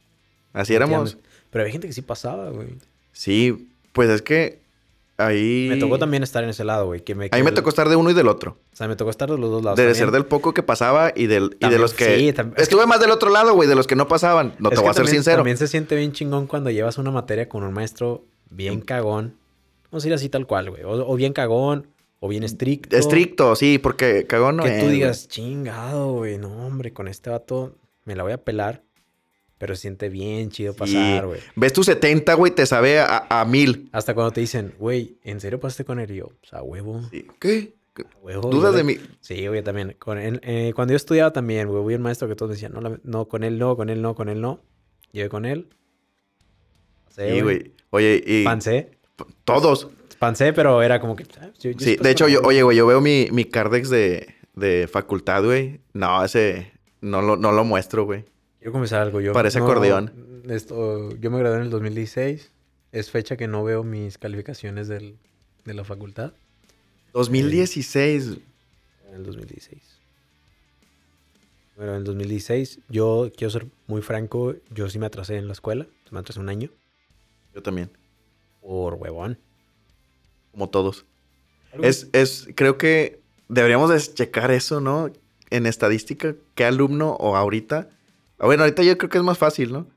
Así 0.54 0.74
éramos. 0.74 1.18
Pero 1.52 1.64
hay 1.66 1.72
gente 1.72 1.88
que 1.88 1.94
sí 1.94 2.02
pasaba, 2.02 2.50
güey. 2.50 2.70
Sí, 3.14 3.70
pues 3.94 4.10
es 4.10 4.22
que 4.22 4.60
ahí... 5.18 5.68
Me 5.70 5.78
tocó 5.78 5.98
también 6.00 6.24
estar 6.24 6.44
en 6.44 6.50
ese 6.50 6.64
lado, 6.64 6.86
güey. 6.88 7.02
Que 7.04 7.16
me, 7.16 7.30
Ahí 7.32 7.44
me 7.44 7.52
tocó 7.52 7.70
estar 7.70 7.90
de 7.90 7.96
uno 7.96 8.10
y 8.10 8.14
del 8.14 8.28
otro. 8.28 8.58
O 8.72 8.76
sea, 8.76 8.88
me 8.88 8.96
tocó 8.96 9.10
estar 9.12 9.30
de 9.30 9.38
los 9.38 9.50
dos 9.50 9.64
lados. 9.64 9.78
De 9.78 9.84
también. 9.84 9.96
ser 9.96 10.12
del 10.12 10.26
poco 10.26 10.54
que 10.54 10.64
pasaba 10.64 11.12
y, 11.16 11.28
del, 11.28 11.58
y 11.60 11.70
de 11.70 11.80
los 11.80 11.94
que... 11.94 12.18
sí, 12.18 12.34
Estuve 12.58 12.86
más 12.86 13.00
del 13.00 13.12
otro 13.12 13.30
lado, 13.30 13.54
güey, 13.54 13.68
de 13.68 13.76
los 13.76 13.88
que 13.88 13.96
no 13.96 14.08
pasaban. 14.08 14.56
No 14.60 14.70
Es 14.70 14.76
te 14.76 14.82
voy 14.82 14.90
a 14.90 14.94
ser 14.94 15.04
también- 15.04 15.16
sincero. 15.16 15.38
También 15.38 15.58
se 15.58 15.68
siente 15.68 15.96
bien 15.96 16.12
chingón 16.12 16.48
cuando 16.48 16.70
llevas 16.70 16.98
una 16.98 17.12
materia 17.12 17.50
con 17.50 17.64
un 17.64 17.74
maestro 17.74 18.26
bien 18.50 18.82
cagón. 18.82 19.36
Vamos 19.92 20.04
a 20.04 20.08
ir 20.08 20.14
así 20.14 20.30
tal 20.30 20.46
cual, 20.48 20.70
güey. 20.70 20.84
O, 20.84 21.08
o 21.10 21.16
bien 21.16 21.34
cagón, 21.34 21.88
o 22.20 22.28
bien 22.28 22.44
estricto. 22.44 22.96
Estricto, 22.98 23.56
sí, 23.56 23.78
porque 23.78 24.26
cagón 24.28 24.58
no 24.58 24.64
que 24.64 24.78
es, 24.78 24.84
tú 24.84 24.90
digas, 24.90 25.28
chingado, 25.28 26.14
güey. 26.14 26.38
No, 26.38 26.50
hombre, 26.68 26.92
con 26.94 27.08
este 27.08 27.30
vato 27.30 27.76
me 28.06 28.16
la 28.16 28.24
voy 28.24 28.34
a 28.34 28.38
pelar. 28.44 28.84
Pero 29.58 29.76
se 29.76 29.82
siente 29.82 30.10
bien 30.10 30.50
chido 30.52 30.76
pasar, 30.76 31.26
güey. 31.26 31.40
Ves 31.56 31.74
tu 31.74 31.84
70, 31.84 32.34
güey, 32.36 32.54
te 32.54 32.66
sabe 32.68 33.00
a, 33.00 33.26
a 33.30 33.44
mil. 33.46 33.90
Hasta 33.92 34.14
cuando 34.14 34.32
te 34.32 34.42
dicen, 34.42 34.76
güey, 34.78 35.18
¿en 35.24 35.40
serio 35.42 35.60
pasaste 35.60 35.84
con 35.84 36.00
él? 36.00 36.12
Y 36.12 36.16
yo, 36.18 36.26
o 36.28 36.46
sea, 36.48 36.62
huevo. 36.62 37.02
Sí. 37.12 37.26
¿Qué? 37.40 37.74
a 37.98 38.18
huevo. 38.22 38.50
¿Dudas 38.52 38.74
yo 38.74 38.78
de 38.78 38.84
mí? 38.84 38.98
Sí, 39.22 39.48
güey, 39.48 39.64
también. 39.64 39.96
Con 39.98 40.20
él- 40.20 40.40
eh, 40.44 40.74
cuando 40.76 40.92
yo 40.92 40.96
estudiaba 40.98 41.34
también, 41.34 41.68
güey, 41.68 41.80
hubo 41.82 41.88
un 41.96 42.02
maestro 42.04 42.28
que 42.28 42.36
todos 42.36 42.52
decían, 42.52 42.72
no, 42.74 42.82
la- 42.82 43.00
no, 43.04 43.28
con 43.28 43.44
él 43.44 43.58
no, 43.58 43.76
con 43.76 43.90
él 43.90 44.02
no, 44.04 44.14
con 44.14 44.30
él 44.30 44.40
no. 44.42 44.62
Llegué 45.12 45.30
con 45.30 45.46
él. 45.46 45.68
Pasé, 47.06 47.34
Sí, 47.34 47.42
güey. 47.42 47.72
Oye, 47.90 48.24
y 48.26 48.44
Pancé. 48.44 48.92
todos. 49.44 49.88
Pancé, 50.20 50.54
pero 50.54 50.82
era 50.84 51.00
como 51.00 51.16
que... 51.16 51.26
ah, 51.42 51.50
yo- 51.60 51.72
yo 51.72 51.80
Sí, 51.80 51.96
de 51.96 52.12
hecho, 52.12 52.28
yo, 52.28 52.42
oye, 52.44 52.62
güey, 52.64 52.78
yo 52.78 52.86
veo 52.86 53.02
mi, 53.02 53.30
mi 53.32 53.46
Cardex 53.46 53.90
de, 53.90 54.36
de 54.56 54.88
facultad, 54.92 55.44
güey. 55.44 55.80
No, 55.94 56.24
ese 56.24 56.72
no 57.02 57.22
lo, 57.24 57.36
no 57.38 57.52
lo 57.52 57.64
muestro, 57.64 58.06
güey. 58.06 58.26
Quiero 58.68 58.74
confesar 58.74 59.02
algo. 59.04 59.22
Yo 59.22 59.32
Parece 59.32 59.60
acordeón. 59.60 60.44
Esto, 60.50 61.16
yo 61.22 61.32
me 61.32 61.40
gradué 61.40 61.56
en 61.56 61.64
el 61.64 61.70
2016. 61.70 62.52
Es 62.92 63.10
fecha 63.10 63.38
que 63.38 63.48
no 63.48 63.64
veo 63.64 63.82
mis 63.86 64.18
calificaciones 64.18 64.90
del- 64.90 65.16
de 65.64 65.74
la 65.74 65.86
facultad. 65.86 66.34
2016. 67.14 68.40
En 69.08 69.16
el 69.16 69.24
2016. 69.24 69.82
Bueno, 71.78 71.94
en 71.94 72.00
el 72.00 72.04
2016, 72.04 72.80
yo 72.90 73.32
quiero 73.38 73.52
ser 73.52 73.68
muy 73.88 74.02
franco, 74.02 74.54
yo 74.76 74.90
sí 74.90 75.00
me 75.00 75.06
atrasé 75.06 75.38
en 75.38 75.48
la 75.48 75.54
escuela. 75.54 75.88
Me 76.12 76.20
atrasé 76.20 76.42
un 76.42 76.50
año. 76.50 76.70
Yo 77.56 77.64
también. 77.64 77.90
Por 78.60 78.96
huevón. 78.96 79.38
Como 80.52 80.68
todos. 80.68 81.06
Es, 81.82 82.10
es, 82.12 82.50
creo 82.54 82.78
que 82.78 83.22
deberíamos 83.48 83.90
de 83.92 84.14
checar 84.14 84.52
eso, 84.52 84.82
¿no? 84.82 85.10
En 85.52 85.68
estadística, 85.68 86.36
¿qué 86.54 86.66
alumno 86.66 87.12
o 87.14 87.38
ahorita? 87.38 87.92
Ah, 88.40 88.46
Bueno, 88.46 88.64
ahorita 88.64 88.84
yo 88.84 88.98
creo 88.98 89.10
que 89.10 89.18
es 89.18 89.24
más 89.24 89.38
fácil, 89.38 89.72
¿no? 89.72 89.88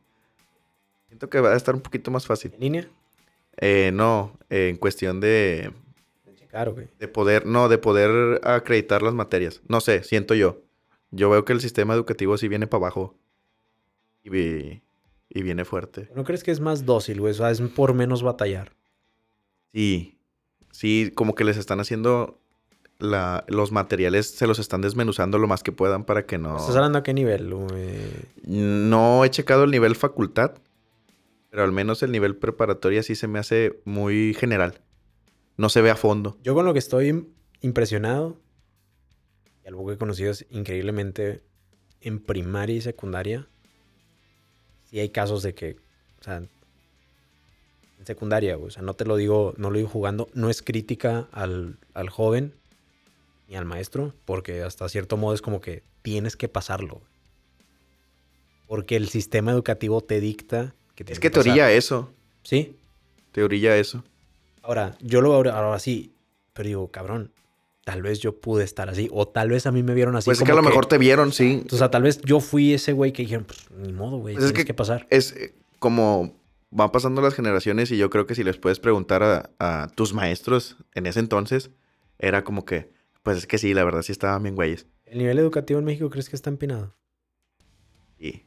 Siento 1.09 1.29
que 1.29 1.41
va 1.41 1.53
a 1.53 1.57
estar 1.57 1.75
un 1.75 1.81
poquito 1.81 2.11
más 2.11 2.27
fácil. 2.27 2.53
¿En 2.55 2.61
línea? 2.61 2.89
Eh, 3.57 3.91
no, 3.93 4.39
eh, 4.49 4.69
en 4.69 4.77
cuestión 4.77 5.21
de, 5.21 5.73
De 6.25 6.35
checar, 6.35 6.71
güey. 6.71 6.89
de 6.99 7.09
poder, 7.09 7.47
no, 7.47 7.69
de 7.69 7.79
poder 7.79 8.41
acreditar 8.45 9.03
las 9.03 9.13
materias. 9.15 9.61
No 9.69 9.81
sé, 9.81 10.03
siento 10.05 10.35
yo. 10.35 10.63
Yo 11.11 11.29
veo 11.29 11.45
que 11.45 11.53
el 11.53 11.61
sistema 11.61 11.95
educativo 11.95 12.39
sí 12.39 12.49
viene 12.49 12.67
para 12.67 12.85
abajo. 12.85 13.17
Y, 14.23 14.31
y 15.29 15.43
viene 15.43 15.65
fuerte. 15.65 16.09
¿No 16.15 16.25
crees 16.25 16.45
que 16.45 16.51
es 16.53 16.61
más 16.61 16.85
dócil, 16.87 17.21
güey? 17.21 17.33
O 17.33 17.35
sea, 17.35 17.51
es 17.51 17.61
por 17.61 17.95
menos 17.95 18.23
batallar. 18.23 18.73
Sí, 19.73 20.19
sí, 20.71 21.13
como 21.15 21.35
que 21.35 21.45
les 21.45 21.57
están 21.57 21.81
haciendo 21.81 22.39
la, 23.01 23.45
los 23.49 23.73
materiales, 23.73 24.31
se 24.31 24.47
los 24.47 24.59
están 24.59 24.81
desmenuzando 24.81 25.39
lo 25.39 25.49
más 25.49 25.63
que 25.63 25.73
puedan 25.73 26.05
para 26.05 26.27
que 26.27 26.39
no... 26.39 26.57
¿Estás 26.57 26.77
hablando 26.77 26.99
a 26.99 27.03
qué 27.03 27.15
nivel? 27.15 27.53
No 28.47 29.25
he 29.25 29.31
checado 29.31 29.65
el 29.65 29.71
nivel 29.71 29.97
facultad, 29.97 30.53
pero 31.51 31.65
al 31.65 31.73
menos 31.73 32.03
el 32.03 32.13
nivel 32.13 32.37
preparatoria 32.37 33.03
sí 33.03 33.15
se 33.15 33.27
me 33.27 33.39
hace 33.39 33.81
muy 33.85 34.35
general. 34.35 34.81
No 35.57 35.69
se 35.69 35.83
ve 35.83 35.91
a 35.91 35.97
fondo. 35.97 36.39
Yo 36.43 36.55
con 36.55 36.65
lo 36.65 36.73
que 36.73 36.79
estoy 36.79 37.27
impresionado, 37.61 38.39
y 39.65 39.69
algo 39.69 39.87
que 39.87 39.95
he 39.95 39.99
conocido 39.99 40.31
es 40.31 40.47
increíblemente 40.51 41.43
en 42.01 42.21
primaria 42.21 42.77
y 42.77 42.81
secundaria, 42.81 43.49
sí 44.85 45.01
hay 45.01 45.11
casos 45.11 45.43
de 45.43 45.55
que, 45.55 45.77
o 46.21 46.25
sea, 46.25 46.37
en 46.39 48.07
secundaria, 48.07 48.57
o 48.57 48.71
sea, 48.71 48.83
no 48.83 48.95
te 48.95 49.05
lo 49.05 49.17
digo, 49.17 49.55
no 49.59 49.71
lo 49.71 49.77
digo 49.77 49.91
jugando, 49.91 50.29
no 50.33 50.49
es 50.49 50.63
crítica 50.63 51.29
al, 51.33 51.79
al 51.93 52.09
joven 52.09 52.55
ni 53.51 53.57
al 53.57 53.65
maestro, 53.67 54.15
porque 54.25 54.63
hasta 54.63 54.89
cierto 54.89 55.17
modo 55.19 55.35
es 55.35 55.43
como 55.43 55.61
que 55.61 55.83
tienes 56.03 56.37
que 56.37 56.49
pasarlo. 56.49 57.03
Porque 58.69 58.97
el 58.97 59.09
sistema 59.09 59.51
educativo 59.51 60.01
te 60.01 60.21
dicta 60.21 60.73
que 60.95 61.05
tienes 61.05 61.17
Es 61.19 61.21
que 61.21 61.31
te 61.31 61.41
orilla 61.41 61.73
eso, 61.73 62.13
Sí, 62.43 62.77
te 63.33 63.43
orilla 63.43 63.77
eso. 63.77 64.03
Ahora, 64.63 64.97
yo 65.03 65.21
lo 65.21 65.35
ahora, 65.35 65.59
ahora 65.59 65.79
sí, 65.79 66.15
pero 66.55 66.69
digo, 66.69 66.89
cabrón, 66.89 67.33
tal 67.85 68.01
vez 68.03 68.21
yo 68.21 68.41
pude 68.41 68.65
estar 68.65 68.89
así. 68.89 69.09
O 69.13 69.27
tal 69.29 69.51
vez 69.51 69.67
a 69.67 69.73
mí 69.73 69.83
me 69.83 69.93
vieron 69.95 70.15
así. 70.17 70.27
Pues 70.27 70.39
es 70.39 70.45
que 70.45 70.53
a 70.53 70.55
lo 70.55 70.63
mejor 70.63 70.87
te 70.87 70.97
vieron, 70.97 71.33
sí. 71.33 71.65
O 71.71 71.77
sea, 71.77 71.91
tal 71.91 72.03
vez 72.05 72.21
yo 72.23 72.41
fui 72.41 72.73
ese 72.73 72.93
güey 72.93 73.13
que 73.13 73.23
dijeron, 73.23 73.45
pues 73.45 73.67
ni 73.77 73.93
modo, 73.93 74.19
güey. 74.19 74.35
Pues 74.37 74.45
es 74.47 74.53
tienes 74.53 74.65
que- 74.65 74.67
que 74.69 74.75
pasar. 74.75 75.07
Es 75.11 75.33
eh, 75.33 75.55
como 75.81 76.35
van 76.71 76.91
pasando 76.93 77.21
las 77.21 77.35
generaciones 77.35 77.91
y 77.91 77.97
yo 77.99 78.09
creo 78.11 78.27
que 78.27 78.35
si 78.37 78.45
les 78.45 78.57
puedes 78.57 78.79
preguntar 78.79 79.23
a, 79.23 79.51
a 79.59 79.89
tus 79.89 80.15
maestros 80.15 80.77
en 80.95 81.07
ese 81.07 81.19
entonces, 81.21 81.71
era 82.19 82.45
como 82.45 82.65
que, 82.65 82.91
pues 83.23 83.39
es 83.39 83.47
que 83.47 83.59
sí, 83.59 83.75
la 83.75 83.85
verdad 83.85 84.03
sí 84.03 84.13
estaban 84.13 84.43
bien 84.43 84.55
güeyes. 84.55 84.87
¿El 85.05 85.19
nivel 85.19 85.39
educativo 85.39 85.79
en 85.79 85.85
México 85.85 86.09
crees 86.11 86.29
que 86.29 86.37
está 86.37 86.51
empinado? 86.51 86.95
Sí. 88.19 88.45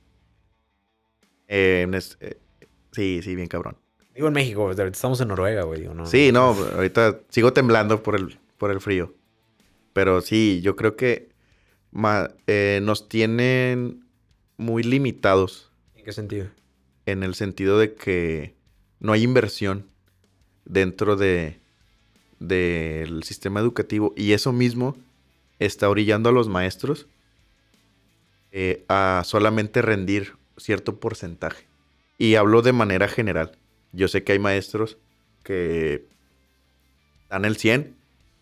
Eh, 1.48 1.88
es- 1.94 2.18
eh, 2.22 2.38
sí, 2.92 3.22
sí, 3.24 3.36
bien 3.36 3.48
cabrón. 3.48 3.78
Digo 4.16 4.28
en 4.28 4.34
México, 4.34 4.62
ahorita 4.62 4.86
estamos 4.86 5.20
en 5.22 5.28
Noruega, 5.30 5.64
güey. 5.64 5.88
no- 5.88 6.06
Sí, 6.06 6.32
no, 6.32 6.50
ahorita 6.52 7.22
sigo 7.30 7.52
temblando 7.54 8.02
por 8.04 8.16
el, 8.16 8.38
por 8.58 8.72
el 8.72 8.80
frío. 8.80 9.14
Pero 9.94 10.22
sí, 10.22 10.62
yo 10.64 10.76
creo 10.76 10.96
que 10.96 11.30
ma- 11.92 12.30
eh, 12.48 12.80
nos 12.84 13.10
tienen 13.10 14.06
muy 14.58 14.84
limitados 14.84 15.72
¿En 15.96 16.06
qué 16.06 16.14
sentido? 16.14 16.48
en 17.06 17.24
el 17.24 17.36
sentido 17.36 17.78
de 17.80 17.94
que 17.96 18.56
no 19.00 19.12
hay 19.14 19.24
inversión 19.24 19.90
dentro 20.66 21.16
de 21.16 21.60
del 22.40 23.24
sistema 23.24 23.60
educativo 23.60 24.14
y 24.16 24.34
eso 24.34 24.52
mismo 24.52 24.96
está 25.60 25.90
orillando 25.90 26.30
a 26.30 26.32
los 26.32 26.50
maestros 26.50 27.08
eh, 28.52 28.84
a 28.88 29.24
solamente 29.26 29.82
rendir 29.82 30.34
cierto 30.58 31.00
porcentaje. 31.00 31.66
Y 32.18 32.36
hablo 32.36 32.62
de 32.62 32.74
manera 32.74 33.08
general. 33.08 33.58
Yo 33.92 34.08
sé 34.08 34.24
que 34.24 34.34
hay 34.34 34.40
maestros 34.40 34.98
que 35.44 36.06
dan 37.30 37.46
el 37.46 37.58
100, 37.58 37.96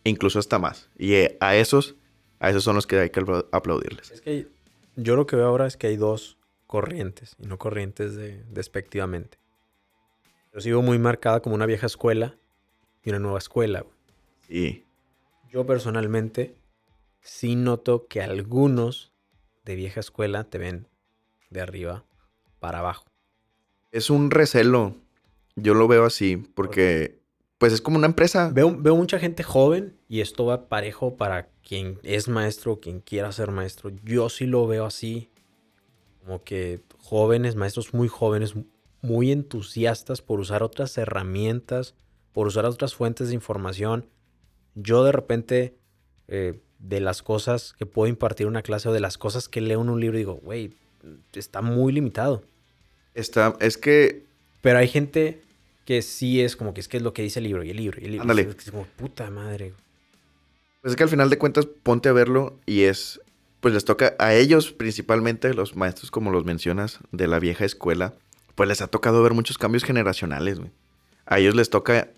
incluso 0.03 0.39
hasta 0.39 0.59
más. 0.59 0.89
Y 0.97 1.13
eh, 1.13 1.37
a 1.39 1.55
esos, 1.55 1.95
a 2.39 2.49
esos 2.49 2.63
son 2.63 2.75
los 2.75 2.87
que 2.87 2.99
hay 2.99 3.09
que 3.09 3.21
apla- 3.21 3.45
aplaudirles. 3.51 4.11
Es 4.11 4.21
que 4.21 4.47
yo 4.97 5.15
lo 5.15 5.25
que 5.25 5.35
veo 5.37 5.45
ahora 5.47 5.67
es 5.67 5.77
que 5.77 5.87
hay 5.87 5.95
dos 5.95 6.37
corrientes, 6.67 7.35
y 7.39 7.47
no 7.47 7.57
corrientes 7.57 8.15
de, 8.15 8.43
despectivamente. 8.49 9.37
Yo 10.53 10.59
sigo 10.59 10.81
muy 10.81 10.99
marcada 10.99 11.41
como 11.41 11.55
una 11.55 11.65
vieja 11.65 11.85
escuela 11.85 12.35
y 13.03 13.09
una 13.09 13.19
nueva 13.19 13.37
escuela. 13.37 13.85
Sí. 14.47 14.85
Yo 15.49 15.65
personalmente 15.65 16.55
sí 17.21 17.55
noto 17.55 18.07
que 18.07 18.21
algunos 18.21 19.11
de 19.65 19.75
vieja 19.75 19.99
escuela 19.99 20.43
te 20.45 20.57
ven 20.57 20.87
de 21.49 21.61
arriba 21.61 22.05
para 22.59 22.79
abajo. 22.79 23.05
Es 23.91 24.09
un 24.09 24.31
recelo. 24.31 24.95
Yo 25.55 25.73
lo 25.73 25.87
veo 25.87 26.05
así, 26.05 26.37
porque 26.37 27.19
pues 27.57 27.73
es 27.73 27.81
como 27.81 27.97
una 27.97 28.07
empresa. 28.07 28.49
Veo, 28.51 28.75
veo 28.75 28.95
mucha 28.95 29.19
gente 29.19 29.43
joven 29.43 29.95
y 30.07 30.21
esto 30.21 30.45
va 30.45 30.67
parejo 30.67 31.17
para 31.17 31.49
quien 31.61 31.99
es 32.03 32.27
maestro 32.27 32.73
o 32.73 32.79
quien 32.79 33.01
quiera 33.01 33.31
ser 33.31 33.51
maestro. 33.51 33.91
Yo 34.03 34.29
sí 34.29 34.45
lo 34.45 34.65
veo 34.65 34.85
así, 34.85 35.29
como 36.23 36.43
que 36.43 36.81
jóvenes, 36.97 37.55
maestros 37.55 37.93
muy 37.93 38.07
jóvenes, 38.07 38.55
muy 39.01 39.31
entusiastas 39.31 40.21
por 40.21 40.39
usar 40.39 40.63
otras 40.63 40.97
herramientas, 40.97 41.93
por 42.33 42.47
usar 42.47 42.65
otras 42.65 42.95
fuentes 42.95 43.29
de 43.29 43.35
información. 43.35 44.05
Yo 44.75 45.03
de 45.03 45.11
repente, 45.11 45.75
eh, 46.27 46.59
de 46.79 46.99
las 46.99 47.21
cosas 47.21 47.73
que 47.77 47.85
puedo 47.85 48.07
impartir 48.07 48.45
en 48.45 48.49
una 48.49 48.61
clase 48.61 48.89
o 48.89 48.93
de 48.93 48.99
las 48.99 49.17
cosas 49.17 49.49
que 49.49 49.61
leo 49.61 49.81
en 49.81 49.89
un 49.89 49.99
libro, 49.99 50.17
digo, 50.17 50.35
güey, 50.35 50.73
está 51.33 51.61
muy 51.61 51.93
limitado. 51.93 52.43
Está, 53.13 53.55
es 53.59 53.77
que 53.77 54.25
Pero 54.61 54.79
hay 54.79 54.87
gente 54.87 55.41
que 55.85 56.01
sí 56.01 56.41
es 56.41 56.55
como 56.55 56.73
que 56.73 56.81
es 56.81 56.87
que 56.87 56.97
es 56.97 57.03
lo 57.03 57.13
que 57.13 57.23
dice 57.23 57.39
el 57.39 57.45
libro 57.45 57.63
y 57.63 57.71
el 57.71 57.77
libro 57.77 57.99
y 57.99 58.05
el 58.05 58.11
libro. 58.11 58.23
Ándale. 58.23 58.43
Es 58.57 58.71
como 58.71 58.85
puta 58.85 59.29
madre. 59.29 59.73
Pues 60.81 60.93
es 60.93 60.97
que 60.97 61.03
al 61.03 61.09
final 61.09 61.29
de 61.29 61.37
cuentas, 61.37 61.65
ponte 61.65 62.09
a 62.09 62.13
verlo 62.13 62.59
y 62.65 62.83
es, 62.83 63.21
pues 63.59 63.73
les 63.73 63.85
toca 63.85 64.15
a 64.17 64.33
ellos 64.33 64.71
principalmente, 64.71 65.53
los 65.53 65.75
maestros 65.75 66.09
como 66.09 66.31
los 66.31 66.45
mencionas, 66.45 66.99
de 67.11 67.27
la 67.27 67.39
vieja 67.39 67.65
escuela, 67.65 68.13
pues 68.55 68.67
les 68.67 68.81
ha 68.81 68.87
tocado 68.87 69.21
ver 69.21 69.33
muchos 69.33 69.57
cambios 69.57 69.83
generacionales, 69.83 70.59
güey. 70.59 70.71
A 71.25 71.39
ellos 71.39 71.55
les 71.55 71.69
toca, 71.69 72.09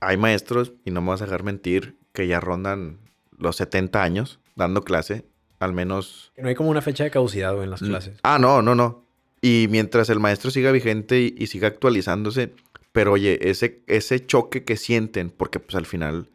hay 0.00 0.16
maestros, 0.16 0.72
y 0.84 0.90
no 0.90 1.00
me 1.00 1.08
vas 1.10 1.22
a 1.22 1.24
dejar 1.26 1.42
mentir, 1.42 1.96
que 2.12 2.26
ya 2.26 2.40
rondan 2.40 2.98
los 3.36 3.56
70 3.56 4.02
años 4.02 4.40
dando 4.56 4.82
clase, 4.82 5.24
al 5.58 5.72
menos... 5.72 6.32
Que 6.34 6.42
no 6.42 6.48
hay 6.48 6.54
como 6.54 6.70
una 6.70 6.82
fecha 6.82 7.04
de 7.04 7.10
caducidad 7.10 7.60
en 7.62 7.70
las 7.70 7.82
Mm, 7.82 7.86
clases. 7.86 8.18
Ah, 8.22 8.38
no, 8.38 8.62
no, 8.62 8.74
no. 8.74 9.04
Y 9.40 9.66
mientras 9.70 10.08
el 10.10 10.20
maestro 10.20 10.50
siga 10.50 10.72
vigente 10.72 11.20
y, 11.20 11.34
y 11.36 11.48
siga 11.48 11.68
actualizándose, 11.68 12.52
pero 12.92 13.12
oye, 13.12 13.50
ese, 13.50 13.82
ese 13.86 14.24
choque 14.24 14.64
que 14.64 14.76
sienten, 14.76 15.30
porque 15.30 15.58
pues 15.60 15.74
al 15.74 15.86
final 15.86 16.30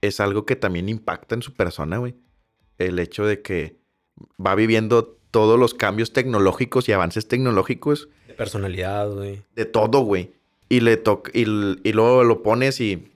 es 0.00 0.20
algo 0.20 0.46
que 0.46 0.56
también 0.56 0.88
impacta 0.88 1.34
en 1.34 1.42
su 1.42 1.54
persona, 1.54 1.98
güey. 1.98 2.14
El 2.78 2.98
hecho 2.98 3.26
de 3.26 3.42
que 3.42 3.78
va 4.44 4.54
viviendo 4.54 5.18
todos 5.30 5.58
los 5.58 5.74
cambios 5.74 6.12
tecnológicos 6.12 6.88
y 6.88 6.92
avances 6.92 7.28
tecnológicos 7.28 8.08
De 8.26 8.34
personalidad, 8.34 9.10
güey. 9.10 9.42
de 9.54 9.64
todo, 9.66 10.00
güey. 10.00 10.32
Y 10.68 10.80
le 10.80 10.96
toca, 10.96 11.30
y, 11.34 11.42
y 11.42 11.92
luego 11.92 12.24
lo 12.24 12.42
pones 12.42 12.80
y, 12.80 13.10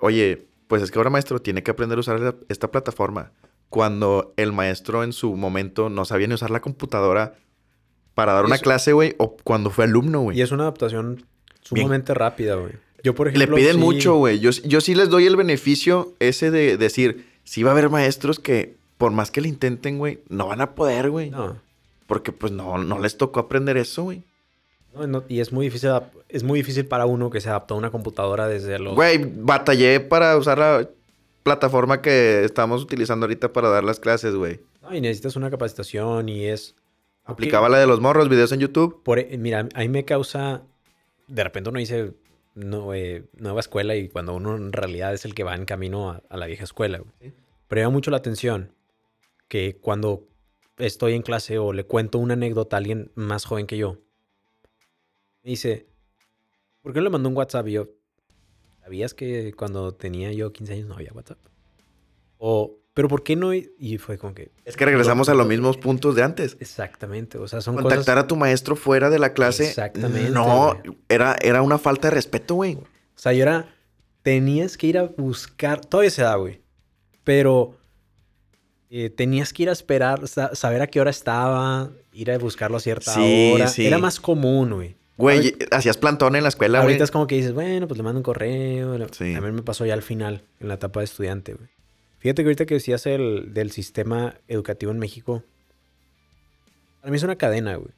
oye, 0.00 0.46
pues 0.66 0.82
es 0.82 0.90
que 0.90 0.98
ahora 0.98 1.10
maestro 1.10 1.40
tiene 1.40 1.62
que 1.62 1.70
aprender 1.70 1.98
a 1.98 2.00
usar 2.00 2.36
esta 2.48 2.70
plataforma. 2.70 3.32
Cuando 3.68 4.32
el 4.36 4.52
maestro 4.52 5.04
en 5.04 5.12
su 5.12 5.34
momento 5.36 5.90
no 5.90 6.04
sabía 6.04 6.26
ni 6.28 6.34
usar 6.34 6.50
la 6.50 6.60
computadora 6.60 7.34
para 8.14 8.32
dar 8.32 8.44
una 8.46 8.58
clase, 8.58 8.92
güey, 8.92 9.14
o 9.18 9.36
cuando 9.36 9.70
fue 9.70 9.84
alumno, 9.84 10.20
güey. 10.22 10.38
Y 10.38 10.42
es 10.42 10.52
una 10.52 10.62
adaptación 10.62 11.26
sumamente 11.60 12.14
rápida, 12.14 12.54
güey. 12.54 12.72
Yo, 13.02 13.14
por 13.14 13.26
Le 13.26 13.34
ejemplo. 13.34 13.56
piden 13.56 13.74
sí- 13.74 13.78
mucho, 13.78 14.14
güey. 14.16 14.38
Yo, 14.40 14.50
yo 14.50 14.80
sí 14.80 14.94
les 14.94 15.10
doy 15.10 15.26
el 15.26 15.36
beneficio 15.36 16.14
ese 16.18 16.50
de 16.50 16.76
decir, 16.78 17.26
sí 17.44 17.62
va 17.62 17.70
a 17.70 17.72
haber 17.72 17.90
maestros 17.90 18.38
que, 18.40 18.76
por 18.96 19.12
más 19.12 19.30
que 19.30 19.42
le 19.42 19.48
intenten, 19.48 19.98
güey, 19.98 20.20
no 20.28 20.46
van 20.48 20.60
a 20.62 20.74
poder, 20.74 21.10
güey. 21.10 21.30
No, 21.30 21.60
Porque 22.06 22.32
pues 22.32 22.52
no, 22.52 22.78
no 22.78 22.98
les 22.98 23.18
tocó 23.18 23.40
aprender 23.40 23.76
eso, 23.76 24.04
güey. 24.04 24.22
No, 25.06 25.24
y 25.28 25.40
es 25.40 25.52
muy 25.52 25.66
difícil, 25.66 25.90
es 26.28 26.42
muy 26.42 26.60
difícil 26.60 26.86
para 26.86 27.06
uno 27.06 27.28
que 27.30 27.40
se 27.40 27.48
adaptó 27.48 27.74
a 27.74 27.78
una 27.78 27.90
computadora 27.90 28.46
desde 28.48 28.78
los. 28.78 28.94
Güey, 28.94 29.18
batallé 29.18 30.00
para 30.00 30.36
usar 30.36 30.58
la 30.58 30.88
plataforma 31.42 32.00
que 32.02 32.44
estamos 32.44 32.82
utilizando 32.82 33.24
ahorita 33.26 33.52
para 33.52 33.68
dar 33.68 33.84
las 33.84 34.00
clases, 34.00 34.34
güey. 34.34 34.60
No, 34.82 34.94
y 34.94 35.00
necesitas 35.00 35.36
una 35.36 35.50
capacitación 35.50 36.28
y 36.28 36.46
es. 36.46 36.74
Aplicaba 37.24 37.68
la 37.68 37.78
de 37.78 37.86
los 37.88 38.00
morros, 38.00 38.28
videos 38.28 38.52
en 38.52 38.60
YouTube. 38.60 39.02
Por, 39.02 39.18
e- 39.18 39.36
mira, 39.36 39.68
a 39.74 39.80
mí 39.80 39.88
me 39.88 40.04
causa. 40.04 40.62
De 41.26 41.42
repente 41.42 41.70
uno 41.70 41.80
dice 41.80 42.12
no, 42.54 42.94
eh, 42.94 43.24
nueva 43.36 43.60
escuela 43.60 43.96
y 43.96 44.08
cuando 44.08 44.34
uno 44.34 44.56
en 44.56 44.72
realidad 44.72 45.12
es 45.12 45.24
el 45.24 45.34
que 45.34 45.42
va 45.44 45.54
en 45.56 45.64
camino 45.64 46.10
a, 46.10 46.22
a 46.30 46.36
la 46.36 46.46
vieja 46.46 46.64
escuela. 46.64 46.98
güey. 46.98 47.32
Pero 47.68 47.82
llama 47.82 47.92
mucho 47.94 48.10
la 48.12 48.16
atención 48.18 48.72
que 49.48 49.76
cuando 49.80 50.24
estoy 50.78 51.14
en 51.14 51.22
clase 51.22 51.58
o 51.58 51.72
le 51.72 51.84
cuento 51.84 52.18
una 52.18 52.34
anécdota 52.34 52.76
a 52.76 52.78
alguien 52.78 53.10
más 53.14 53.44
joven 53.44 53.66
que 53.66 53.76
yo, 53.76 53.98
me 55.46 55.50
dice, 55.50 55.86
¿por 56.82 56.92
qué 56.92 56.98
no 56.98 57.04
le 57.04 57.10
mandó 57.10 57.28
un 57.28 57.36
WhatsApp? 57.36 57.68
Y 57.68 57.72
yo, 57.72 57.86
¿sabías 58.82 59.14
que 59.14 59.52
cuando 59.56 59.94
tenía 59.94 60.32
yo 60.32 60.52
15 60.52 60.72
años 60.72 60.88
no 60.88 60.94
había 60.94 61.12
WhatsApp? 61.12 61.38
O, 62.38 62.80
¿pero 62.94 63.06
por 63.06 63.22
qué 63.22 63.36
no? 63.36 63.54
Y 63.54 63.98
fue 63.98 64.18
como 64.18 64.34
que... 64.34 64.50
Es 64.64 64.76
que 64.76 64.84
regresamos 64.84 65.28
a 65.28 65.34
los 65.34 65.46
mismos 65.46 65.76
puntos 65.76 66.16
de 66.16 66.24
antes. 66.24 66.56
Exactamente, 66.58 67.38
o 67.38 67.46
sea, 67.46 67.60
son 67.60 67.76
Contactar 67.76 68.16
cosas... 68.16 68.24
a 68.24 68.26
tu 68.26 68.34
maestro 68.34 68.74
fuera 68.74 69.08
de 69.08 69.20
la 69.20 69.34
clase. 69.34 69.68
Exactamente, 69.68 70.30
No, 70.30 70.74
güey. 70.84 70.96
era, 71.08 71.36
era 71.40 71.62
una 71.62 71.78
falta 71.78 72.08
de 72.08 72.14
respeto, 72.16 72.56
güey. 72.56 72.74
O 72.74 72.84
sea, 73.14 73.32
yo 73.32 73.42
era. 73.42 73.72
Tenías 74.22 74.76
que 74.76 74.88
ir 74.88 74.98
a 74.98 75.04
buscar. 75.04 75.80
Todavía 75.80 76.10
se 76.10 76.22
da, 76.22 76.34
güey. 76.34 76.60
Pero. 77.22 77.78
eh, 78.90 79.10
tenías 79.10 79.52
que 79.52 79.62
ir 79.62 79.68
a 79.68 79.72
esperar, 79.72 80.26
sa- 80.26 80.52
saber 80.56 80.82
a 80.82 80.88
qué 80.88 81.00
hora 81.00 81.10
estaba, 81.10 81.90
ir 82.12 82.30
a 82.32 82.38
buscarlo 82.38 82.76
a 82.76 82.80
cierta 82.80 83.14
Sí, 83.14 83.52
hora. 83.54 83.68
sí. 83.68 83.86
Era 83.86 83.98
más 83.98 84.18
común, 84.18 84.74
güey. 84.74 84.96
Güey, 85.16 85.56
hacías 85.70 85.96
plantón 85.96 86.36
en 86.36 86.42
la 86.42 86.50
escuela, 86.50 86.78
güey. 86.80 86.88
Ahorita 86.88 87.04
es 87.04 87.10
como 87.10 87.26
que 87.26 87.36
dices, 87.36 87.54
bueno, 87.54 87.88
pues 87.88 87.96
le 87.96 88.04
mando 88.04 88.18
un 88.18 88.22
correo. 88.22 89.06
Sí. 89.12 89.34
A 89.34 89.40
mí 89.40 89.50
me 89.50 89.62
pasó 89.62 89.86
ya 89.86 89.94
al 89.94 90.02
final, 90.02 90.44
en 90.60 90.68
la 90.68 90.74
etapa 90.74 91.00
de 91.00 91.04
estudiante, 91.04 91.54
güey. 91.54 91.68
Fíjate 92.18 92.42
que 92.42 92.48
ahorita 92.48 92.66
que 92.66 92.74
decías 92.74 93.06
el, 93.06 93.54
del 93.54 93.70
sistema 93.70 94.34
educativo 94.48 94.92
en 94.92 94.98
México, 94.98 95.42
para 97.00 97.10
mí 97.10 97.16
es 97.16 97.22
una 97.22 97.36
cadena, 97.36 97.76
güey. 97.76 97.90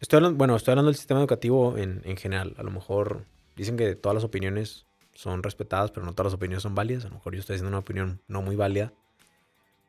Estoy 0.00 0.16
hablando, 0.18 0.36
bueno, 0.36 0.56
estoy 0.56 0.72
hablando 0.72 0.90
del 0.90 0.96
sistema 0.96 1.20
educativo 1.20 1.78
en, 1.78 2.02
en 2.04 2.16
general. 2.16 2.54
A 2.58 2.62
lo 2.64 2.70
mejor 2.70 3.24
dicen 3.56 3.76
que 3.76 3.94
todas 3.94 4.14
las 4.14 4.24
opiniones 4.24 4.84
son 5.14 5.42
respetadas, 5.42 5.90
pero 5.90 6.04
no 6.04 6.12
todas 6.12 6.32
las 6.32 6.34
opiniones 6.34 6.62
son 6.62 6.74
válidas. 6.74 7.04
A 7.04 7.08
lo 7.08 7.14
mejor 7.14 7.34
yo 7.34 7.40
estoy 7.40 7.54
haciendo 7.54 7.68
una 7.68 7.78
opinión 7.78 8.20
no 8.26 8.42
muy 8.42 8.56
válida. 8.56 8.92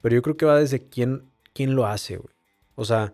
Pero 0.01 0.15
yo 0.15 0.21
creo 0.21 0.37
que 0.37 0.45
va 0.45 0.59
desde 0.59 0.87
quién, 0.87 1.23
quién 1.53 1.75
lo 1.75 1.87
hace, 1.87 2.17
güey. 2.17 2.33
O 2.75 2.85
sea, 2.85 3.13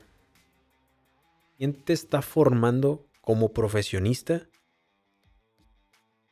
¿quién 1.58 1.74
te 1.74 1.94
está 1.94 2.22
formando 2.22 3.06
como 3.22 3.54
profesionista? 3.54 4.48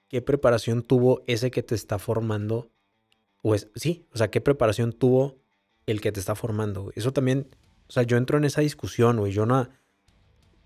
¿Qué 0.09 0.21
preparación 0.21 0.83
tuvo 0.83 1.21
ese 1.27 1.51
que 1.51 1.63
te 1.63 1.75
está 1.75 1.99
formando? 1.99 2.69
O 3.41 3.55
es, 3.55 3.69
sí, 3.75 4.05
o 4.13 4.17
sea, 4.17 4.29
¿qué 4.29 4.41
preparación 4.41 4.93
tuvo 4.93 5.37
el 5.85 6.01
que 6.01 6.11
te 6.11 6.19
está 6.19 6.35
formando? 6.35 6.83
güey? 6.83 6.93
Eso 6.95 7.11
también, 7.11 7.47
o 7.87 7.91
sea, 7.91 8.03
yo 8.03 8.17
entro 8.17 8.37
en 8.37 8.45
esa 8.45 8.61
discusión, 8.61 9.17
güey. 9.17 9.31
Yo 9.33 9.45
no... 9.45 9.67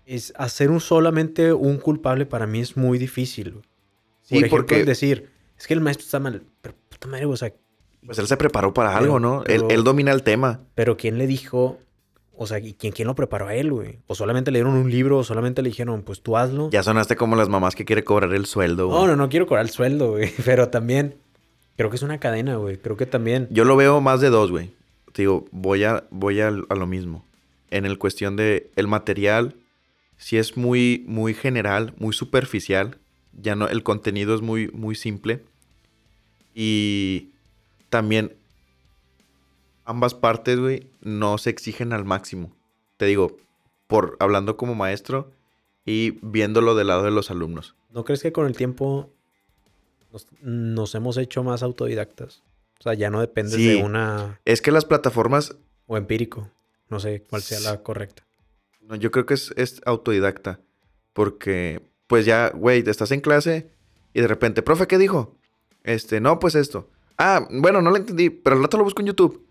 Es 0.04 0.32
hacer 0.36 0.70
un 0.70 0.80
solamente 0.80 1.52
un 1.52 1.78
culpable 1.78 2.26
para 2.26 2.46
mí 2.46 2.60
es 2.60 2.76
muy 2.76 2.98
difícil. 2.98 3.52
güey. 3.52 3.64
Sí, 4.22 4.34
Por 4.34 4.44
ejemplo, 4.44 4.56
porque- 4.66 4.84
decir, 4.84 5.30
es 5.58 5.66
que 5.66 5.74
el 5.74 5.80
maestro 5.80 6.04
está 6.04 6.18
mal. 6.20 6.42
Pero 6.60 6.74
puta 6.88 7.06
madre, 7.08 7.26
o 7.26 7.36
sea, 7.36 7.52
Pues 8.04 8.18
él 8.18 8.26
se 8.26 8.36
preparó 8.36 8.72
para 8.74 8.96
algo, 8.96 9.20
¿no? 9.20 9.42
pero- 9.44 9.68
él, 9.68 9.76
él 9.78 9.84
domina 9.84 10.12
el 10.12 10.22
tema. 10.22 10.60
Pero 10.74 10.96
¿quién 10.96 11.18
le 11.18 11.26
dijo? 11.28 11.78
O 12.42 12.46
sea, 12.46 12.58
¿y 12.58 12.74
¿quién, 12.74 12.92
quién 12.92 13.06
lo 13.06 13.14
preparó 13.14 13.46
a 13.46 13.54
él, 13.54 13.70
güey? 13.70 14.00
O 14.08 14.16
solamente 14.16 14.50
le 14.50 14.58
dieron 14.58 14.74
un 14.74 14.90
libro, 14.90 15.18
o 15.18 15.24
solamente 15.24 15.62
le 15.62 15.68
dijeron, 15.68 16.02
pues 16.02 16.20
tú 16.22 16.36
hazlo. 16.36 16.70
Ya 16.70 16.82
sonaste 16.82 17.14
como 17.14 17.36
las 17.36 17.48
mamás 17.48 17.76
que 17.76 17.84
quiere 17.84 18.02
cobrar 18.02 18.34
el 18.34 18.46
sueldo, 18.46 18.88
güey. 18.88 19.00
No, 19.00 19.06
no, 19.06 19.16
no 19.16 19.28
quiero 19.28 19.46
cobrar 19.46 19.64
el 19.64 19.70
sueldo, 19.70 20.10
güey. 20.10 20.32
Pero 20.44 20.68
también 20.68 21.14
creo 21.76 21.88
que 21.88 21.96
es 21.96 22.02
una 22.02 22.18
cadena, 22.18 22.56
güey. 22.56 22.78
Creo 22.78 22.96
que 22.96 23.06
también. 23.06 23.46
Yo 23.50 23.64
lo 23.64 23.76
veo 23.76 24.00
más 24.00 24.20
de 24.20 24.30
dos, 24.30 24.50
güey. 24.50 24.72
Te 25.12 25.22
Digo, 25.22 25.44
voy 25.52 25.84
a, 25.84 26.04
voy 26.10 26.40
a, 26.40 26.48
a 26.48 26.74
lo 26.74 26.86
mismo. 26.86 27.24
En 27.70 27.86
el 27.86 27.98
cuestión 27.98 28.34
de 28.34 28.70
el 28.74 28.88
material, 28.88 29.54
si 30.16 30.36
es 30.36 30.56
muy, 30.56 31.04
muy 31.06 31.34
general, 31.34 31.94
muy 31.98 32.12
superficial. 32.12 32.98
Ya 33.32 33.54
no, 33.54 33.68
el 33.68 33.82
contenido 33.82 34.34
es 34.34 34.42
muy, 34.42 34.68
muy 34.72 34.96
simple. 34.96 35.42
Y 36.54 37.30
también 37.88 38.34
ambas 39.84 40.14
partes, 40.14 40.58
güey, 40.58 40.88
no 41.00 41.38
se 41.38 41.50
exigen 41.50 41.92
al 41.92 42.04
máximo. 42.04 42.54
Te 42.96 43.06
digo, 43.06 43.36
por 43.86 44.16
hablando 44.20 44.56
como 44.56 44.74
maestro 44.74 45.30
y 45.84 46.18
viéndolo 46.22 46.74
del 46.74 46.86
lado 46.88 47.02
de 47.02 47.10
los 47.10 47.30
alumnos. 47.30 47.74
¿No 47.90 48.04
crees 48.04 48.22
que 48.22 48.32
con 48.32 48.46
el 48.46 48.56
tiempo 48.56 49.10
nos, 50.12 50.26
nos 50.40 50.94
hemos 50.94 51.16
hecho 51.16 51.42
más 51.42 51.62
autodidactas? 51.62 52.42
O 52.80 52.82
sea, 52.82 52.94
ya 52.94 53.10
no 53.10 53.20
dependes 53.20 53.54
Sí. 53.54 53.68
de 53.68 53.82
una. 53.82 54.40
Es 54.44 54.60
que 54.62 54.72
las 54.72 54.84
plataformas 54.84 55.56
O 55.86 55.96
empírico. 55.96 56.48
No 56.88 57.00
sé 57.00 57.22
cuál 57.28 57.42
sea 57.42 57.60
la 57.60 57.82
correcta. 57.82 58.24
No, 58.82 58.96
yo 58.96 59.10
creo 59.10 59.24
que 59.26 59.34
es, 59.34 59.52
es 59.56 59.80
autodidacta. 59.86 60.60
Porque, 61.12 61.82
pues 62.06 62.24
ya, 62.26 62.50
güey, 62.50 62.82
estás 62.86 63.10
en 63.12 63.20
clase 63.20 63.70
y 64.14 64.20
de 64.20 64.28
repente, 64.28 64.62
profe, 64.62 64.86
¿qué 64.86 64.98
dijo? 64.98 65.36
Este, 65.84 66.20
no, 66.20 66.38
pues 66.38 66.54
esto. 66.54 66.88
Ah, 67.18 67.46
bueno, 67.50 67.82
no 67.82 67.90
lo 67.90 67.96
entendí, 67.96 68.30
pero 68.30 68.56
al 68.56 68.62
rato 68.62 68.78
lo 68.78 68.84
busco 68.84 69.00
en 69.00 69.06
YouTube. 69.08 69.44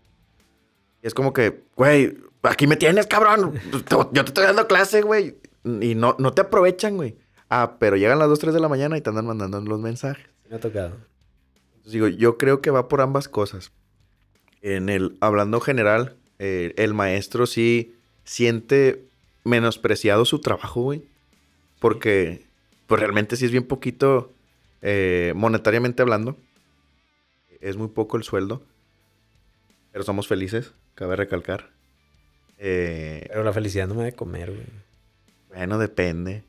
Y 1.02 1.06
es 1.06 1.14
como 1.14 1.32
que, 1.32 1.64
güey, 1.76 2.16
aquí 2.42 2.66
me 2.66 2.76
tienes, 2.76 3.06
cabrón. 3.06 3.54
Te- 3.88 3.96
Yo 3.96 4.08
te 4.12 4.20
estoy 4.30 4.44
dando 4.44 4.66
clase, 4.68 5.02
güey. 5.02 5.36
Y 5.64 5.94
no, 5.94 6.16
no 6.18 6.32
te 6.32 6.42
aprovechan, 6.42 6.96
güey. 6.96 7.16
Ah, 7.48 7.76
pero 7.78 7.96
llegan 7.96 8.18
las 8.18 8.28
2, 8.28 8.38
3 8.38 8.54
de 8.54 8.60
la 8.60 8.68
mañana 8.68 8.96
y 8.96 9.00
te 9.00 9.10
andan 9.10 9.26
mandando 9.26 9.60
los 9.60 9.80
mensajes. 9.80 10.24
Me 10.48 10.56
ha 10.56 10.60
tocado. 10.60 10.96
Entonces, 11.74 11.92
digo, 11.92 12.08
yo 12.08 12.38
creo 12.38 12.60
que 12.60 12.70
va 12.70 12.88
por 12.88 13.00
ambas 13.00 13.28
cosas. 13.28 13.72
En 14.62 14.88
el, 14.88 15.16
hablando 15.20 15.60
general, 15.60 16.16
eh, 16.38 16.72
el 16.76 16.94
maestro 16.94 17.46
sí 17.46 17.94
siente 18.24 19.04
menospreciado 19.44 20.24
su 20.24 20.40
trabajo, 20.40 20.82
güey. 20.82 21.02
Porque, 21.80 22.44
pues 22.86 23.00
realmente 23.00 23.36
sí 23.36 23.44
es 23.44 23.50
bien 23.50 23.64
poquito, 23.64 24.32
eh, 24.82 25.32
monetariamente 25.34 26.00
hablando. 26.02 26.36
Es 27.60 27.76
muy 27.76 27.88
poco 27.88 28.16
el 28.16 28.22
sueldo. 28.22 28.62
Pero 29.92 30.04
somos 30.04 30.26
felices, 30.26 30.72
cabe 30.94 31.16
recalcar. 31.16 31.70
Eh, 32.58 33.24
Pero 33.28 33.44
la 33.44 33.52
felicidad 33.52 33.86
no 33.88 33.94
me 33.94 34.04
debe 34.04 34.16
comer, 34.16 34.50
güey. 34.50 34.66
bueno, 35.48 35.78
depende. 35.78 36.42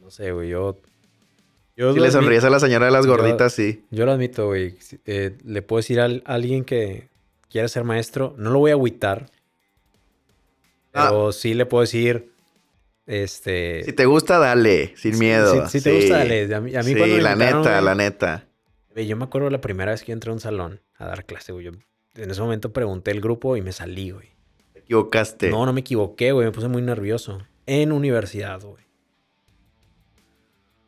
No 0.00 0.10
sé, 0.10 0.32
güey. 0.32 0.48
Yo. 0.50 0.78
Yo 1.76 1.94
Si 1.94 2.00
le 2.00 2.10
sonríes 2.10 2.44
a 2.44 2.50
la 2.50 2.60
señora 2.60 2.86
de 2.86 2.92
las 2.92 3.04
yo- 3.06 3.10
gorditas, 3.16 3.52
sí. 3.54 3.84
Yo 3.90 4.04
lo 4.06 4.12
admito, 4.12 4.46
güey. 4.46 4.76
Eh, 5.06 5.36
le 5.44 5.62
puedo 5.62 5.78
decir 5.78 6.00
a 6.00 6.04
al- 6.04 6.22
a 6.26 6.34
alguien 6.34 6.64
que 6.64 7.08
quiera 7.50 7.66
ser 7.68 7.84
maestro, 7.84 8.34
no 8.38 8.50
lo 8.50 8.58
voy 8.58 8.70
a 8.70 8.74
agüitar. 8.74 9.30
Ah. 10.92 11.08
Pero 11.08 11.32
sí 11.32 11.54
le 11.54 11.64
puedo 11.66 11.80
decir, 11.82 12.30
este... 13.06 13.82
Si 13.84 13.92
te 13.94 14.04
gusta, 14.06 14.38
dale, 14.38 14.92
sin 14.96 15.14
si- 15.14 15.20
miedo. 15.20 15.66
Si, 15.68 15.78
si 15.78 15.84
te 15.84 15.94
gusta, 15.96 16.18
dale. 16.18 16.54
A 16.54 16.60
mí, 16.60 16.74
a 16.76 16.82
mí 16.82 16.84
sí, 16.92 16.96
cuando 16.96 17.16
me 17.16 17.22
la 17.22 17.32
invitaron, 17.32 17.62
neta, 17.62 17.72
güey, 17.72 17.84
la 17.84 17.94
neta. 17.94 18.46
güey, 18.92 19.06
yo 19.06 19.16
me 19.16 19.24
acuerdo 19.24 19.48
la 19.50 19.60
primera 19.60 19.92
vez 19.92 20.02
que 20.02 20.08
yo 20.08 20.12
entré 20.14 20.30
a 20.30 20.34
un 20.34 20.40
salón 20.40 20.80
a 20.98 21.06
dar 21.06 21.24
clase, 21.24 21.52
güey. 21.52 21.64
Yo 21.66 21.72
en 22.14 22.30
ese 22.30 22.40
momento 22.40 22.72
pregunté 22.72 23.10
el 23.10 23.20
grupo 23.20 23.56
y 23.56 23.62
me 23.62 23.72
salí, 23.72 24.10
güey. 24.10 24.28
Te 24.72 24.80
equivocaste. 24.80 25.50
No, 25.50 25.64
no 25.64 25.72
me 25.72 25.80
equivoqué, 25.80 26.32
güey. 26.32 26.46
Me 26.46 26.52
puse 26.52 26.68
muy 26.68 26.82
nervioso. 26.82 27.40
En 27.66 27.92
universidad, 27.92 28.60
güey. 28.60 28.82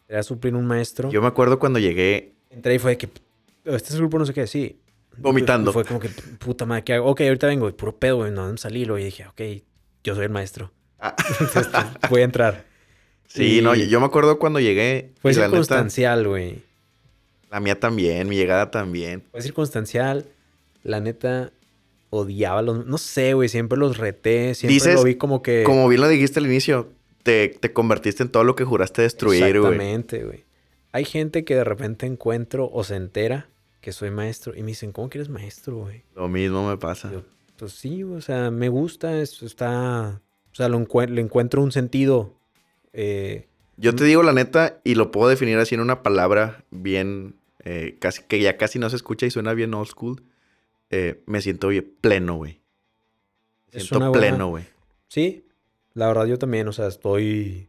Era 0.09 0.23
suplir 0.23 0.55
un 0.55 0.67
maestro. 0.67 1.11
Yo 1.11 1.23
me 1.23 1.29
acuerdo 1.29 1.59
cuando 1.59 1.79
llegué. 1.79 2.35
Entré 2.51 2.75
y 2.75 2.79
fue 2.79 2.93
de 2.93 2.99
que, 2.99 3.09
este 3.65 3.89
es 3.89 3.95
el 3.95 4.01
grupo 4.01 4.19
no 4.19 4.27
sé 4.27 4.35
qué, 4.35 4.47
sí. 4.47 4.81
Vomitando. 5.17 5.73
Fue 5.73 5.85
como 5.85 6.01
que, 6.01 6.09
puta 6.09 6.67
madre, 6.67 6.85
¿qué 6.85 6.95
hago? 6.95 7.11
Ok, 7.11 7.23
ahorita 7.23 7.47
vengo, 7.47 7.69
y 7.69 7.73
puro 7.73 7.97
pedo, 7.97 8.17
güey, 8.19 8.31
no, 8.31 8.57
salí, 8.57 8.85
lo 8.85 8.99
y 8.99 9.05
dije, 9.05 9.27
ok, 9.27 9.41
yo 10.03 10.15
soy 10.15 10.25
el 10.25 10.31
maestro. 10.31 10.73
Ah, 10.99 11.15
Entonces, 11.41 11.69
voy 12.11 12.21
a 12.21 12.25
entrar. 12.25 12.65
sí, 13.27 13.59
Y 13.59 13.63
no, 13.63 13.75
yo 13.75 14.01
me 14.01 14.07
acuerdo 14.07 14.39
cuando 14.39 14.61
llegué. 14.61 15.13
Fue 15.21 15.33
circunstancial, 15.33 16.29
güey. 16.29 16.63
la 17.51 17.61
mía 17.61 17.79
también, 17.79 18.29
mi 18.29 18.37
llegada 18.37 18.71
también. 18.71 19.23
Fue 19.31 19.41
circunstancial. 19.41 20.27
La 20.85 21.01
neta, 21.01 21.53
odiaba 22.11 22.63
los... 22.63 22.87
No 22.87 22.97
sé, 22.99 23.35
güey, 23.35 23.49
siempre 23.49 23.77
los 23.77 23.97
reté, 23.99 24.55
siempre 24.55 24.75
Dices, 24.75 24.95
lo 24.95 25.03
vi 25.05 25.17
como 25.17 25.43
que... 25.43 25.65
Como 25.65 25.89
bien 25.89 26.01
lo 26.01 26.09
dijiste 26.09 26.39
al 26.39 26.47
inicio, 26.47 26.93
te, 27.25 27.49
te 27.49 27.73
convertiste 27.73 28.23
en 28.23 28.29
todo 28.29 28.45
lo 28.45 28.55
que 28.55 28.65
juraste 28.65 29.03
destruir, 29.03 29.41
güey. 29.41 29.49
Exactamente, 29.73 30.25
güey. 30.25 30.45
Hay 30.93 31.05
gente 31.05 31.45
que 31.45 31.57
de 31.57 31.65
repente 31.65 32.07
encuentro 32.07 32.71
o 32.73 32.85
se 32.85 32.95
entera 32.95 33.49
que 33.81 33.91
soy 33.93 34.11
maestro 34.11 34.55
y 34.57 34.63
me 34.63 34.69
dicen, 34.69 34.93
¿cómo 34.93 35.09
que 35.11 35.19
eres 35.19 35.29
maestro, 35.29 35.79
güey? 35.79 36.05
Lo 36.15 36.29
mismo 36.29 36.69
me 36.69 36.77
pasa. 36.77 37.11
Yo, 37.11 37.23
pues 37.59 37.73
sí, 37.73 38.05
o 38.05 38.21
sea, 38.21 38.51
me 38.51 38.69
gusta, 38.69 39.21
es- 39.21 39.43
está, 39.43 40.21
o 40.53 40.55
sea, 40.55 40.69
lo 40.69 40.79
le 41.09 41.21
encuentro 41.21 41.63
un 41.63 41.73
sentido. 41.73 42.35
eh, 42.93 43.49
Yo 43.77 43.95
te 43.95 44.05
digo 44.05 44.23
la 44.23 44.33
neta 44.33 44.81
y 44.85 44.95
lo 44.95 45.11
puedo 45.11 45.29
definir 45.29 45.59
así 45.59 45.75
en 45.75 45.81
una 45.81 46.03
palabra 46.03 46.65
bien, 46.71 47.35
eh, 47.65 47.97
casi, 47.99 48.23
que 48.23 48.41
ya 48.41 48.57
casi 48.57 48.79
no 48.79 48.89
se 48.89 48.97
escucha 48.97 49.27
y 49.27 49.31
suena 49.31 49.53
bien 49.53 49.75
old 49.75 49.89
school. 49.89 50.23
Eh, 50.97 51.23
me 51.27 51.41
siento 51.41 51.69
bien 51.69 51.93
pleno, 52.01 52.37
güey. 52.37 52.61
Me 53.73 53.81
Es 53.81 53.89
siento 53.89 54.13
pleno, 54.13 54.49
güey. 54.49 54.65
sí, 55.09 55.45
la 55.93 56.07
verdad 56.09 56.27
yo 56.27 56.39
también, 56.39 56.69
o 56.69 56.73
sea, 56.73 56.87
estoy, 56.87 57.69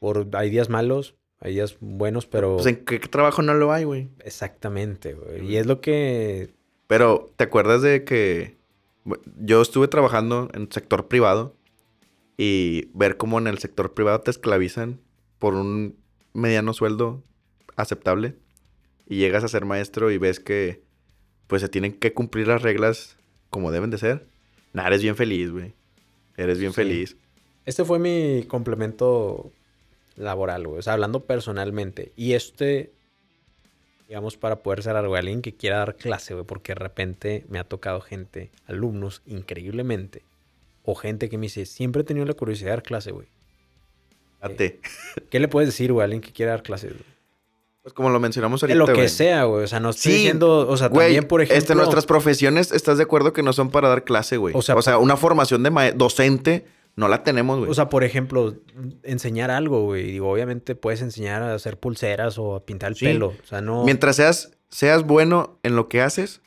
por, 0.00 0.26
hay 0.32 0.50
días 0.50 0.68
malos, 0.68 1.14
hay 1.38 1.54
días 1.54 1.76
buenos, 1.80 2.26
pero 2.26 2.56
Pues 2.56 2.66
en 2.66 2.84
qué 2.84 2.98
trabajo 2.98 3.42
no 3.42 3.54
lo 3.54 3.72
hay, 3.72 3.84
güey. 3.84 4.08
exactamente, 4.24 5.14
güey. 5.14 5.46
Y 5.46 5.56
es 5.58 5.66
lo 5.66 5.80
que, 5.80 6.54
Pero, 6.88 7.30
¿te 7.36 7.44
acuerdas 7.44 7.82
de 7.82 8.02
que 8.04 8.56
yo 9.36 9.62
estuve 9.62 9.86
trabajando 9.88 10.48
en 10.52 10.70
sector 10.72 11.06
privado 11.08 11.54
y 12.36 12.88
ver 12.94 13.16
cómo 13.16 13.38
en 13.38 13.46
el 13.46 13.58
sector 13.58 13.94
privado 13.94 14.20
te 14.22 14.30
esclavizan 14.30 15.00
por 15.38 15.54
un 15.54 15.96
mediano 16.32 16.72
sueldo 16.72 17.22
aceptable 17.76 18.34
y 19.06 19.16
llegas 19.18 19.44
a 19.44 19.48
ser 19.48 19.64
maestro 19.64 20.10
y 20.10 20.18
ves 20.18 20.40
que 20.40 20.82
pues 21.50 21.60
se 21.60 21.68
tienen 21.68 21.92
que 21.92 22.14
cumplir 22.14 22.46
las 22.48 22.62
reglas 22.62 23.18
como 23.50 23.70
deben 23.72 23.90
de 23.90 23.98
ser? 23.98 24.24
Nah, 24.72 24.86
eres 24.86 25.02
bien 25.02 25.16
feliz, 25.16 25.50
güey. 25.50 25.74
Eres 26.36 26.58
bien 26.58 26.72
Sí. 26.72 26.76
feliz. 26.76 27.16
este 27.66 27.84
fue 27.84 27.98
mi 27.98 28.44
complemento 28.48 29.52
laboral, 30.16 30.66
güey, 30.66 30.78
o 30.78 30.82
sea, 30.82 30.94
hablando 30.94 31.24
personalmente. 31.24 32.12
Y 32.16 32.32
este, 32.32 32.90
digamos, 34.08 34.36
para 34.36 34.62
poder 34.62 34.82
ser 34.82 34.96
algo, 34.96 35.14
alguien 35.16 35.42
que 35.42 35.54
quiera 35.54 35.78
dar 35.78 35.96
clase, 35.96 36.34
güey, 36.34 36.46
porque 36.46 36.72
de 36.72 36.78
repente 36.80 37.44
me 37.48 37.58
ha 37.58 37.64
tocado 37.64 38.00
gente, 38.00 38.50
alumnos, 38.66 39.20
increíblemente, 39.26 40.22
o 40.84 40.94
gente 40.94 41.28
que 41.28 41.36
me 41.36 41.46
dice, 41.46 41.66
siempre 41.66 42.02
he 42.02 42.04
tenido 42.04 42.24
la 42.26 42.34
curiosidad 42.34 42.68
de 42.68 42.76
dar 42.76 42.82
clase, 42.82 43.10
güey. 43.12 43.26
Date. 44.40 44.80
¿Qué 45.30 45.38
le 45.40 45.48
puedes 45.48 45.68
decir, 45.68 45.92
güey, 45.92 46.02
a 46.02 46.04
alguien 46.04 46.22
que 46.22 46.32
quiera 46.32 46.52
dar 46.52 46.62
clases? 46.62 46.92
güey? 46.92 47.04
Pues 47.82 47.94
como 47.94 48.10
lo 48.10 48.20
mencionamos 48.20 48.60
De 48.60 48.66
ahorita, 48.66 48.78
lo 48.78 48.86
que 48.86 48.92
güey. 48.92 49.08
sea, 49.08 49.44
güey. 49.44 49.64
O 49.64 49.66
sea, 49.66 49.80
no 49.80 49.90
estoy 49.90 50.12
Sí, 50.12 50.18
diciendo, 50.18 50.68
o 50.68 50.76
sea, 50.76 50.88
Güey, 50.88 51.06
también, 51.08 51.26
por 51.28 51.40
ejemplo. 51.40 51.58
este, 51.58 51.74
nuestras 51.74 52.04
profesiones, 52.04 52.72
¿estás 52.72 52.98
de 52.98 53.04
acuerdo 53.04 53.32
que 53.32 53.42
no 53.42 53.52
son 53.54 53.70
para 53.70 53.88
dar 53.88 54.04
clase, 54.04 54.36
güey? 54.36 54.54
O 54.54 54.58
O 54.58 54.62
sea, 54.62 54.80
sea, 54.82 54.98
una 54.98 55.16
formación 55.16 55.62
de 55.62 55.92
docente 55.96 56.66
no 56.96 57.08
la 57.08 57.22
tenemos, 57.22 57.58
güey. 57.58 57.70
O 57.70 57.74
sea, 57.74 57.88
por 57.88 58.04
ejemplo, 58.04 58.54
enseñar 59.02 59.50
algo, 59.50 59.84
güey. 59.84 60.04
Digo, 60.12 60.30
obviamente 60.30 60.74
puedes 60.74 61.00
enseñar 61.00 61.42
a 61.42 61.54
hacer 61.54 61.78
pulseras 61.78 62.36
o 62.38 62.54
a 62.54 62.66
pintar 62.66 62.90
el 62.90 62.96
Sí. 62.96 63.06
pelo. 63.06 63.28
O 63.28 63.46
sea, 63.46 63.62
no. 63.62 63.84
Mientras 63.84 64.16
seas, 64.16 64.50
seas 64.68 65.04
bueno 65.06 65.58
en 65.62 65.74
lo 65.74 65.88
que 65.88 66.02
haces, 66.02 66.42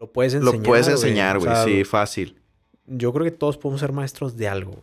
lo 0.00 0.10
puedes 0.10 0.34
enseñar. 0.34 0.56
lo 0.56 0.62
puedes 0.64 0.88
enseñar, 0.88 1.36
O 1.36 1.40
güey. 1.40 1.52
sea, 1.52 1.64
sí, 1.64 1.84
fácil. 1.84 2.36
Yo 2.86 3.12
creo 3.12 3.24
que 3.24 3.30
todos 3.30 3.56
podemos 3.56 3.80
ser 3.80 3.92
maestros 3.92 4.36
de 4.36 4.48
algo. 4.48 4.74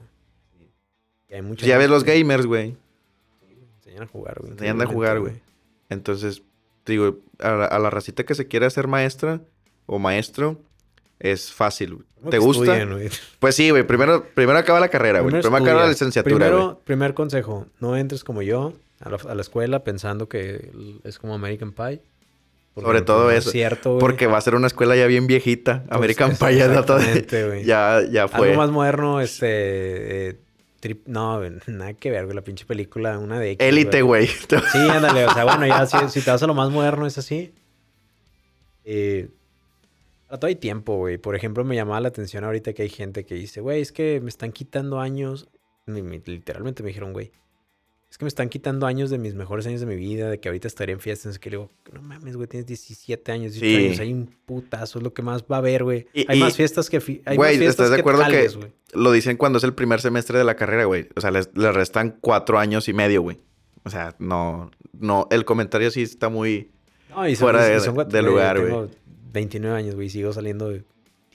hay 1.29 1.41
Ya 1.57 1.77
ves 1.77 1.89
los 1.89 2.05
gamers, 2.05 2.45
güey. 2.45 2.75
Enseñan 3.79 4.03
a 4.03 4.07
jugar, 4.07 4.37
güey. 4.39 4.51
Enseñan 4.53 4.81
a 4.81 4.85
jugar, 4.85 5.19
güey. 5.19 5.33
Entonces, 5.89 6.43
digo, 6.85 7.19
a 7.39 7.51
la, 7.51 7.65
a 7.65 7.79
la 7.79 7.89
racita 7.89 8.23
que 8.23 8.35
se 8.35 8.47
quiere 8.47 8.65
hacer 8.65 8.87
maestra 8.87 9.41
o 9.85 9.99
maestro, 9.99 10.61
es 11.19 11.51
fácil, 11.51 12.05
¿Te 12.29 12.39
gusta? 12.39 12.87
Pues 13.39 13.55
sí, 13.55 13.69
güey. 13.69 13.83
Primero, 13.83 14.25
primero 14.33 14.57
acaba 14.57 14.79
la 14.79 14.89
carrera, 14.89 15.21
güey. 15.21 15.39
Primero, 15.39 15.55
acaba 15.55 15.81
la 15.83 15.89
licenciatura. 15.89 16.35
Primero, 16.35 16.81
primer 16.83 17.13
consejo, 17.13 17.67
no 17.79 17.95
entres 17.95 18.23
como 18.23 18.41
yo 18.41 18.73
a 18.99 19.09
la, 19.09 19.17
a 19.17 19.35
la 19.35 19.41
escuela 19.41 19.83
pensando 19.83 20.27
que 20.27 20.71
es 21.03 21.19
como 21.19 21.35
American 21.35 21.71
Pie. 21.71 22.01
Sobre 22.75 23.01
todo 23.01 23.31
eso, 23.31 23.49
Es 23.49 23.53
cierto. 23.53 23.97
Porque 23.97 24.27
va 24.27 24.37
a 24.37 24.41
ser 24.41 24.53
una 24.53 24.67
escuela 24.67 24.95
ya 24.95 25.07
bien 25.07 25.25
viejita. 25.25 25.83
Pues, 25.87 25.97
American 25.97 26.35
Pie 26.35 26.57
ya, 26.57 26.85
ya, 27.65 28.01
ya 28.09 28.27
fue. 28.27 28.49
Algo 28.49 28.61
más 28.61 28.69
moderno, 28.69 29.19
este... 29.19 30.29
eh, 30.29 30.39
trip- 30.87 31.05
no, 31.07 31.39
nada 31.67 31.93
que 31.93 32.11
ver, 32.11 32.25
güey. 32.25 32.35
La 32.35 32.43
pinche 32.43 32.65
película, 32.65 33.17
una 33.19 33.39
de 33.39 33.55
Élite, 33.59 34.01
güey. 34.01 34.27
Sí, 34.27 34.77
ándale. 34.89 35.25
O 35.25 35.33
sea, 35.33 35.43
bueno, 35.43 35.67
ya 35.67 35.85
si, 35.85 35.97
si 36.09 36.21
te 36.21 36.31
vas 36.31 36.41
a 36.43 36.47
lo 36.47 36.53
más 36.53 36.69
moderno 36.69 37.05
es 37.05 37.17
así. 37.17 37.53
Eh, 38.85 39.29
Para 40.27 40.39
todo 40.39 40.47
hay 40.49 40.55
tiempo, 40.55 40.97
güey. 40.97 41.17
Por 41.17 41.35
ejemplo, 41.35 41.63
me 41.63 41.75
llamaba 41.75 41.99
la 42.01 42.07
atención 42.09 42.43
ahorita 42.43 42.73
que 42.73 42.83
hay 42.83 42.89
gente 42.89 43.25
que 43.25 43.35
dice, 43.35 43.61
güey, 43.61 43.81
es 43.81 43.91
que 43.91 44.19
me 44.21 44.29
están 44.29 44.51
quitando 44.51 44.99
años. 44.99 45.47
Literalmente 45.85 46.83
me 46.83 46.87
dijeron, 46.89 47.13
güey, 47.13 47.31
es 48.09 48.17
que 48.17 48.23
me 48.25 48.29
están 48.29 48.47
quitando 48.49 48.85
años 48.87 49.09
de 49.09 49.17
mis 49.17 49.35
mejores 49.35 49.67
años 49.67 49.81
de 49.81 49.85
mi 49.85 49.95
vida, 49.95 50.29
de 50.29 50.39
que 50.39 50.47
ahorita 50.49 50.67
estaría 50.67 50.93
en 50.93 50.99
fiestas. 51.01 51.33
Es 51.33 51.39
que 51.39 51.49
le 51.49 51.57
digo, 51.57 51.69
no 51.91 52.01
mames, 52.01 52.35
güey, 52.37 52.47
tienes 52.47 52.65
17 52.65 53.31
años, 53.31 53.53
18 53.53 53.77
Sí. 53.79 53.85
años, 53.85 53.99
hay 53.99 54.13
un 54.13 54.27
putazo, 54.45 54.99
es 54.99 55.03
lo 55.03 55.13
que 55.13 55.21
más 55.21 55.43
va 55.43 55.57
a 55.57 55.59
haber, 55.59 55.83
güey. 55.83 56.07
Y- 56.13 56.25
Hay 56.29 56.37
y- 56.37 56.41
más 56.41 56.55
fiestas 56.55 56.89
que... 56.89 57.01
fi- 57.01 57.21
Hay 57.25 57.35
Güey, 57.35 57.51
más 57.55 57.59
fiestas 57.59 57.85
¿estás 57.85 57.89
de 57.91 57.99
acuerdo 57.99 58.23
que- 58.29 58.47
güey. 58.57 58.71
Lo 58.93 59.11
dicen 59.11 59.35
cuando 59.37 59.57
es 59.57 59.63
el 59.65 59.73
primer 59.73 59.99
semestre 59.99 60.37
de 60.37 60.45
la 60.45 60.55
carrera, 60.55 60.85
güey. 60.85 61.09
O 61.15 61.21
sea, 61.21 61.31
les, 61.31 61.49
les 61.55 61.73
restan 61.75 62.17
cuatro 62.21 62.57
años 62.59 62.87
y 62.87 62.93
medio, 62.93 63.21
güey. 63.21 63.39
O 63.83 63.89
sea, 63.89 64.15
no, 64.19 64.71
no, 64.97 65.27
el 65.29 65.43
comentario 65.45 65.91
sí 65.91 66.01
está 66.03 66.29
muy... 66.29 66.71
No, 67.09 67.27
y 67.27 67.35
fuera 67.35 67.67
y 67.67 67.71
de- 67.71 67.79
de 67.81 67.89
güey, 67.89 68.23
lugar, 68.23 68.57
tengo 68.57 68.89
29 69.33 69.75
años, 69.77 69.95
güey, 69.95 70.09
sigo 70.09 70.31
saliendo 70.33 70.73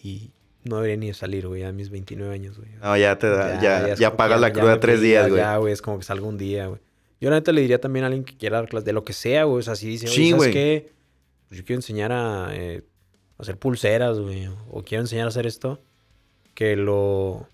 y 0.02 0.30
no 0.64 0.76
debería 0.76 0.96
ni 0.96 1.12
salir, 1.14 1.46
güey, 1.48 1.62
a 1.64 1.72
mis 1.72 1.90
29 1.90 2.32
años, 2.34 2.58
güey. 2.58 2.70
No, 2.82 2.96
ya 2.96 3.18
te 3.18 3.28
da, 3.28 3.60
ya, 3.60 3.94
ya, 3.94 4.10
que 4.10 4.16
pagas 4.16 4.40
la 4.40 4.48
ya 4.48 4.54
cruda 4.54 4.80
tres 4.80 5.00
días, 5.00 5.24
ya- 5.24 5.28
güey. 5.28 5.40
Ya, 5.40 5.56
güey, 5.56 5.72
es 5.72 5.82
como 5.82 5.98
que 5.98 6.04
salgo 6.04 6.26
un 6.28 6.38
día, 6.38 6.66
güey. 6.66 6.80
Yo 7.20 7.30
la 7.30 7.36
neta 7.36 7.52
le 7.52 7.60
diría 7.60 7.80
también 7.80 8.04
a 8.04 8.06
alguien 8.08 8.24
que 8.24 8.36
quiera 8.36 8.56
dar 8.58 8.68
clases 8.68 8.84
de 8.84 8.92
lo 8.92 9.04
que 9.04 9.12
sea, 9.12 9.44
güey. 9.44 9.60
O 9.60 9.62
sea, 9.62 9.76
si 9.76 9.86
dice, 9.88 10.06
oye, 10.06 10.14
Sí, 10.14 10.24
¿sabes 10.30 10.36
güey. 10.38 10.52
qué? 10.52 10.92
Pues 11.48 11.58
yo 11.60 11.64
quiero 11.66 11.78
enseñar 11.78 12.10
a 12.12 12.48
eh, 12.52 12.82
hacer 13.38 13.56
pulseras, 13.58 14.18
güey. 14.18 14.48
O 14.70 14.82
quiero 14.82 15.02
enseñar 15.02 15.26
a 15.26 15.28
hacer 15.28 15.46
esto. 15.46 15.80
Que 16.54 16.74
lo... 16.76 17.46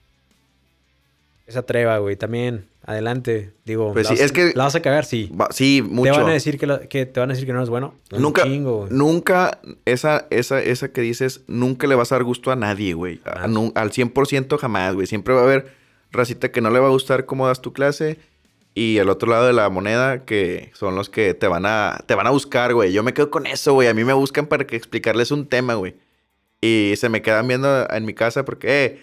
Que 1.45 1.53
se 1.53 1.59
atreva, 1.59 1.99
güey. 1.99 2.17
También, 2.17 2.68
adelante. 2.85 3.53
Digo, 3.65 3.93
Pues 3.93 4.05
¿la 4.09 4.11
sí, 4.11 4.15
vas- 4.17 4.25
es 4.25 4.33
que- 4.33 4.53
¿La 4.55 4.65
vas 4.65 4.75
a 4.75 4.81
cagar? 4.83 5.05
Sí. 5.05 5.31
Va- 5.39 5.49
sí, 5.51 5.83
mucho. 5.83 6.13
¿Te 6.13 6.19
van 6.19 6.31
a 6.31 6.33
decir 6.33 6.59
que, 6.59 6.67
la- 6.67 6.81
que 6.81 7.07
te 7.07 7.21
van 7.21 7.31
a 7.31 7.33
decir 7.35 7.47
que 7.47 7.53
no 7.53 7.63
es 7.63 7.69
bueno? 7.69 7.95
Un 8.13 8.23
Nunca, 8.23 8.45
chingo, 8.45 8.87
nunca, 8.91 9.61
esa, 9.85 10.27
esa, 10.31 10.61
esa 10.63 10.89
que 10.93 11.01
dices, 11.03 11.43
nunca 11.47 11.87
le 11.87 11.95
vas 11.95 12.13
a 12.13 12.15
dar 12.17 12.25
gusto 12.25 12.51
a 12.51 12.57
nadie, 12.57 12.95
güey. 12.95 13.21
A- 13.25 13.33
Jamás. 13.41 13.51
nu- 13.51 13.73
Al 13.75 13.93
100% 13.93 14.59
jamás, 14.59 14.95
güey. 14.95 15.07
Siempre 15.07 15.35
va 15.35 15.41
a 15.41 15.45
haber 15.45 15.73
racita 16.11 16.51
que 16.51 16.61
no 16.61 16.71
le 16.71 16.79
va 16.79 16.87
a 16.87 16.91
gustar 16.91 17.27
cómo 17.27 17.47
das 17.47 17.61
tu 17.61 17.73
clase. 17.73 18.19
Y 18.75 18.99
el 18.99 19.09
otro 19.09 19.29
lado 19.29 19.47
de 19.47 19.53
la 19.53 19.69
moneda, 19.71 20.25
que 20.25 20.71
son 20.75 20.95
los 20.95 21.11
que 21.11 21.35
te 21.35 21.49
van 21.49 21.67
a, 21.67 21.99
te 22.07 22.15
van 22.15 22.27
a 22.29 22.31
buscar, 22.31 22.75
güey. 22.75 22.93
Yo 22.93 23.03
me 23.03 23.13
quedo 23.13 23.29
con 23.29 23.47
eso, 23.47 23.75
güey. 23.75 23.89
A 23.89 23.95
mí 23.95 24.05
me 24.05 24.13
buscan 24.13 24.47
para 24.47 24.67
que 24.67 24.77
explicarles 24.77 25.33
un 25.33 25.47
tema, 25.49 25.75
güey. 25.75 25.97
Y 26.61 26.95
se 26.97 27.09
me 27.09 27.21
quedan 27.21 27.49
viendo 27.49 27.89
en 27.91 28.05
mi 28.05 28.15
casa 28.15 28.45
porque, 28.45 28.85
eh, 28.85 29.03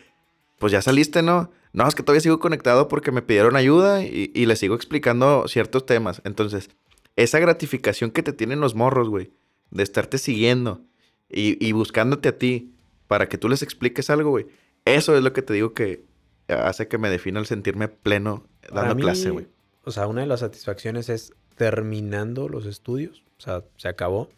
pues 0.57 0.71
ya 0.71 0.81
saliste, 0.81 1.21
¿no? 1.21 1.51
No, 1.73 1.87
es 1.87 1.95
que 1.95 2.03
todavía 2.03 2.21
sigo 2.21 2.39
conectado 2.39 2.87
porque 2.87 3.11
me 3.11 3.21
pidieron 3.21 3.55
ayuda 3.55 4.03
y, 4.03 4.31
y 4.33 4.45
les 4.45 4.59
sigo 4.59 4.75
explicando 4.75 5.47
ciertos 5.47 5.85
temas. 5.85 6.21
Entonces, 6.23 6.69
esa 7.15 7.39
gratificación 7.39 8.11
que 8.11 8.23
te 8.23 8.33
tienen 8.33 8.61
los 8.61 8.75
morros, 8.75 9.09
güey, 9.09 9.31
de 9.71 9.83
estarte 9.83 10.17
siguiendo 10.17 10.81
y, 11.29 11.63
y 11.65 11.71
buscándote 11.71 12.29
a 12.29 12.37
ti 12.37 12.73
para 13.07 13.27
que 13.27 13.37
tú 13.37 13.49
les 13.49 13.61
expliques 13.61 14.09
algo, 14.09 14.29
güey. 14.29 14.47
Eso 14.85 15.15
es 15.17 15.23
lo 15.23 15.33
que 15.33 15.41
te 15.41 15.53
digo 15.53 15.73
que 15.73 16.05
hace 16.47 16.87
que 16.87 16.97
me 16.97 17.09
defina 17.09 17.39
el 17.39 17.45
sentirme 17.45 17.87
pleno 17.87 18.47
Para 18.69 18.81
dando 18.81 18.95
mí, 18.95 19.01
clase, 19.01 19.29
güey. 19.29 19.47
O 19.83 19.91
sea, 19.91 20.07
una 20.07 20.21
de 20.21 20.27
las 20.27 20.41
satisfacciones 20.41 21.09
es 21.09 21.33
terminando 21.55 22.49
los 22.49 22.65
estudios. 22.65 23.23
O 23.37 23.41
sea, 23.41 23.63
se 23.77 23.87
acabó. 23.87 24.29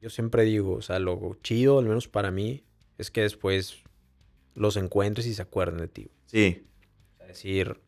Yo 0.00 0.10
siempre 0.10 0.44
digo, 0.44 0.74
o 0.74 0.82
sea, 0.82 0.98
lo 0.98 1.36
chido, 1.42 1.78
al 1.78 1.86
menos 1.86 2.08
para 2.08 2.30
mí, 2.30 2.64
es 2.98 3.10
que 3.10 3.22
después 3.22 3.81
los 4.54 4.76
encuentres 4.76 5.26
y 5.26 5.34
se 5.34 5.42
acuerden 5.42 5.78
de 5.78 5.88
ti. 5.88 6.08
Sí. 6.26 6.64
Sea, 7.18 7.26
decir. 7.26 7.80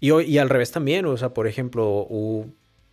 Y, 0.00 0.12
y 0.22 0.38
al 0.38 0.48
revés 0.48 0.70
también, 0.72 1.06
o 1.06 1.16
sea, 1.16 1.30
por 1.34 1.46
ejemplo, 1.46 2.06
u- 2.08 2.46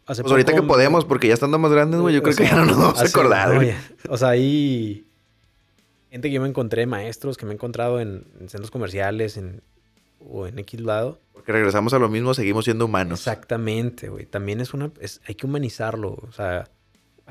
hace 0.05 0.21
Pues 0.21 0.31
ahorita 0.31 0.53
que 0.53 0.61
podemos, 0.61 1.05
porque 1.05 1.27
ya 1.27 1.33
estando 1.33 1.57
más 1.59 1.71
grandes, 1.71 1.99
güey, 1.99 2.13
yo 2.15 2.21
creo 2.21 2.35
que 2.35 2.43
sea, 2.45 2.51
ya 2.51 2.57
no 2.57 2.65
nos 2.65 2.77
vamos 2.77 3.01
a 3.01 3.05
acordar, 3.05 3.53
no, 3.55 3.63
ya. 3.63 3.81
O 4.09 4.17
sea, 4.17 4.29
hay 4.29 5.05
gente 6.11 6.29
que 6.29 6.35
yo 6.35 6.41
me 6.41 6.47
encontré, 6.49 6.85
maestros 6.85 7.37
que 7.37 7.45
me 7.45 7.51
he 7.51 7.55
encontrado 7.55 7.99
en, 7.99 8.25
en 8.39 8.49
centros 8.49 8.71
comerciales 8.71 9.37
en, 9.37 9.61
o 10.19 10.47
en 10.47 10.59
X 10.59 10.79
lado. 10.81 11.19
Porque 11.33 11.51
regresamos 11.51 11.93
a 11.93 11.99
lo 11.99 12.09
mismo, 12.09 12.33
seguimos 12.33 12.65
siendo 12.65 12.85
humanos. 12.85 13.19
Exactamente, 13.21 14.09
güey. 14.09 14.25
También 14.25 14.59
es 14.61 14.73
una... 14.73 14.91
es- 14.99 15.21
hay 15.25 15.35
que 15.35 15.45
humanizarlo. 15.47 16.17
O 16.27 16.31
sea, 16.31 16.69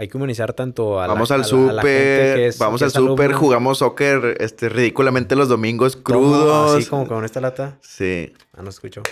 hay 0.01 0.07
que 0.09 0.17
humanizar 0.17 0.53
tanto 0.53 1.01
a 1.01 1.07
la 1.09 1.13
Vamos 1.13 1.31
al 1.33 1.43
a 1.43 1.47
la- 1.47 1.49
a 1.71 1.73
la 1.73 1.83
gente 1.83 1.83
súper, 1.83 2.37
que 2.37 2.47
es- 2.47 2.59
vamos 2.59 2.79
que 2.81 2.85
al 2.85 2.91
súper, 2.93 3.33
jugamos 3.33 3.79
soccer 3.79 4.37
este, 4.41 4.69
ridículamente 4.69 5.35
los 5.37 5.49
domingos 5.49 5.97
crudos. 5.97 6.77
Así 6.77 6.89
como 6.89 7.07
con 7.09 7.25
esta 7.25 7.41
lata. 7.41 7.79
Sí, 7.83 8.33
Ah, 8.57 8.63
no 8.63 8.71
escucho. 8.71 9.03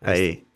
ahí. 0.00 0.46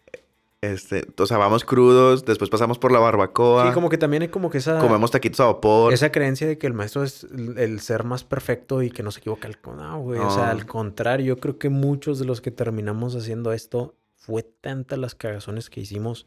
Este, 0.63 1.07
o 1.19 1.27
sea, 1.27 1.37
vamos 1.37 1.65
crudos, 1.65 2.25
después 2.25 2.51
pasamos 2.51 2.79
por 2.79 2.91
la 2.91 2.99
barbacoa, 2.99 3.69
Sí, 3.69 3.75
como 3.75 3.89
que 3.91 3.99
también 3.99 4.23
hay 4.23 4.29
como 4.29 4.51
que 4.51 4.59
esa... 4.59 4.79
comemos 4.81 5.11
taquitos 5.13 5.39
a 5.41 5.45
vapor. 5.45 5.93
Esa 5.93 6.11
creencia 6.11 6.49
de 6.49 6.59
que 6.59 6.67
el 6.67 6.73
maestro 6.73 7.05
es 7.05 7.25
el 7.25 7.57
el 7.59 7.79
ser 7.81 8.03
más 8.05 8.25
perfecto 8.25 8.83
y 8.83 8.91
que 8.91 9.03
no 9.05 9.13
se 9.13 9.21
equivoca. 9.21 9.49
No, 9.77 10.01
güey. 10.01 10.19
O 10.19 10.31
sea, 10.31 10.51
al 10.51 10.67
contrario, 10.67 11.27
yo 11.27 11.37
creo 11.41 11.59
que 11.59 11.69
muchos 11.69 12.19
de 12.19 12.25
los 12.25 12.41
que 12.41 12.51
terminamos 12.51 13.15
haciendo 13.15 13.53
esto 13.53 13.95
fue 14.17 14.43
tantas 14.43 14.99
las 14.99 15.15
cagazones 15.15 15.71
que 15.71 15.81
hicimos 15.83 16.27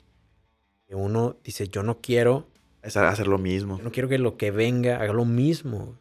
que 0.87 0.95
uno 0.95 1.35
dice, 1.43 1.67
yo 1.67 1.83
no 1.83 1.99
quiero, 1.99 2.47
Es 2.81 2.95
hacer 2.97 3.27
lo 3.27 3.37
mismo. 3.37 3.77
yo 3.77 3.83
no 3.83 3.91
quiero 3.91 4.07
que 4.09 4.17
lo 4.17 4.37
que 4.37 4.51
venga 4.51 5.01
haga 5.01 5.13
lo 5.13 5.25
mismo. 5.25 5.97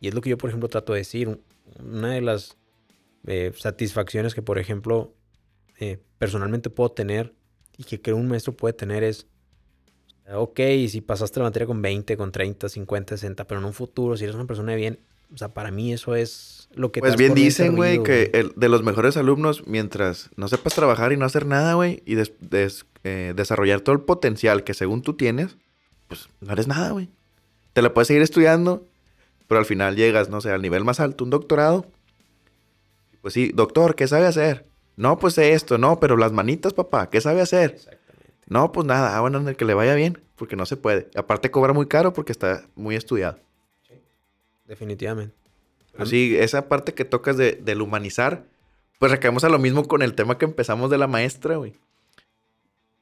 Y 0.00 0.08
es 0.08 0.14
lo 0.14 0.20
que 0.20 0.30
yo, 0.30 0.38
por 0.38 0.50
ejemplo, 0.50 0.68
trato 0.68 0.92
de 0.92 1.00
decir. 1.00 1.40
Una 1.82 2.10
de 2.12 2.20
las 2.20 2.56
eh, 3.26 3.52
satisfacciones 3.56 4.34
que, 4.34 4.42
por 4.42 4.58
ejemplo, 4.58 5.12
eh, 5.78 5.98
personalmente 6.18 6.70
puedo 6.70 6.90
tener 6.92 7.34
y 7.76 7.84
que 7.84 8.00
creo 8.00 8.16
un 8.16 8.28
maestro 8.28 8.56
puede 8.56 8.72
tener 8.72 9.02
es, 9.04 9.26
ok, 10.32 10.60
si 10.88 11.00
pasaste 11.00 11.40
la 11.40 11.44
materia 11.46 11.66
con 11.66 11.82
20, 11.82 12.16
con 12.16 12.32
30, 12.32 12.68
50, 12.68 13.16
60, 13.16 13.46
pero 13.46 13.60
en 13.60 13.66
un 13.66 13.72
futuro, 13.74 14.16
si 14.16 14.24
eres 14.24 14.36
una 14.36 14.46
persona 14.46 14.72
de 14.72 14.78
bien, 14.78 15.00
o 15.32 15.36
sea, 15.36 15.48
para 15.52 15.70
mí 15.70 15.92
eso 15.92 16.14
es 16.14 16.68
lo 16.74 16.92
que... 16.92 17.00
Pues 17.00 17.16
bien 17.16 17.34
dicen, 17.34 17.74
güey, 17.76 18.02
que 18.02 18.30
el, 18.32 18.52
de 18.56 18.68
los 18.68 18.82
mejores 18.82 19.16
alumnos, 19.16 19.64
mientras 19.66 20.30
no 20.36 20.48
sepas 20.48 20.74
trabajar 20.74 21.12
y 21.12 21.16
no 21.16 21.24
hacer 21.26 21.46
nada, 21.46 21.74
güey, 21.74 22.02
y 22.06 22.14
des- 22.14 22.32
des- 22.40 22.86
eh, 23.04 23.32
desarrollar 23.36 23.80
todo 23.80 23.94
el 23.94 24.02
potencial 24.02 24.62
que 24.64 24.72
según 24.74 25.02
tú 25.02 25.14
tienes, 25.14 25.56
pues 26.08 26.28
no 26.40 26.52
eres 26.52 26.66
nada, 26.66 26.90
güey. 26.90 27.08
Te 27.72 27.82
la 27.82 27.92
puedes 27.92 28.08
seguir 28.08 28.22
estudiando, 28.22 28.86
pero 29.48 29.58
al 29.58 29.66
final 29.66 29.96
llegas, 29.96 30.28
no 30.28 30.40
sé, 30.40 30.50
al 30.50 30.62
nivel 30.62 30.84
más 30.84 31.00
alto, 31.00 31.24
un 31.24 31.30
doctorado. 31.30 31.86
Pues 33.22 33.34
sí, 33.34 33.50
doctor, 33.54 33.94
¿qué 33.94 34.06
sabe 34.06 34.26
hacer? 34.26 34.66
No, 34.96 35.18
pues 35.18 35.36
esto, 35.38 35.78
no, 35.78 36.00
pero 36.00 36.16
las 36.16 36.32
manitas, 36.32 36.72
papá, 36.72 37.10
¿qué 37.10 37.20
sabe 37.20 37.40
hacer? 37.40 37.72
Exactamente. 37.72 38.06
No, 38.48 38.72
pues 38.72 38.86
nada, 38.86 39.16
ah, 39.16 39.20
bueno, 39.20 39.38
en 39.38 39.48
el 39.48 39.56
que 39.56 39.64
le 39.64 39.74
vaya 39.74 39.94
bien, 39.94 40.18
porque 40.36 40.56
no 40.56 40.64
se 40.66 40.76
puede. 40.76 41.08
Aparte 41.16 41.50
cobra 41.50 41.72
muy 41.72 41.86
caro 41.86 42.12
porque 42.12 42.32
está 42.32 42.66
muy 42.76 42.96
estudiado. 42.96 43.38
Definitivamente. 44.66 45.34
Pero 45.92 46.06
sí, 46.06 46.36
esa 46.36 46.68
parte 46.68 46.94
que 46.94 47.04
tocas 47.04 47.36
de, 47.36 47.52
del 47.52 47.82
humanizar, 47.82 48.44
pues 48.98 49.12
recaemos 49.12 49.44
a 49.44 49.48
lo 49.48 49.58
mismo 49.58 49.86
con 49.86 50.02
el 50.02 50.14
tema 50.14 50.38
que 50.38 50.44
empezamos 50.44 50.90
de 50.90 50.98
la 50.98 51.06
maestra, 51.06 51.56
güey. 51.56 51.74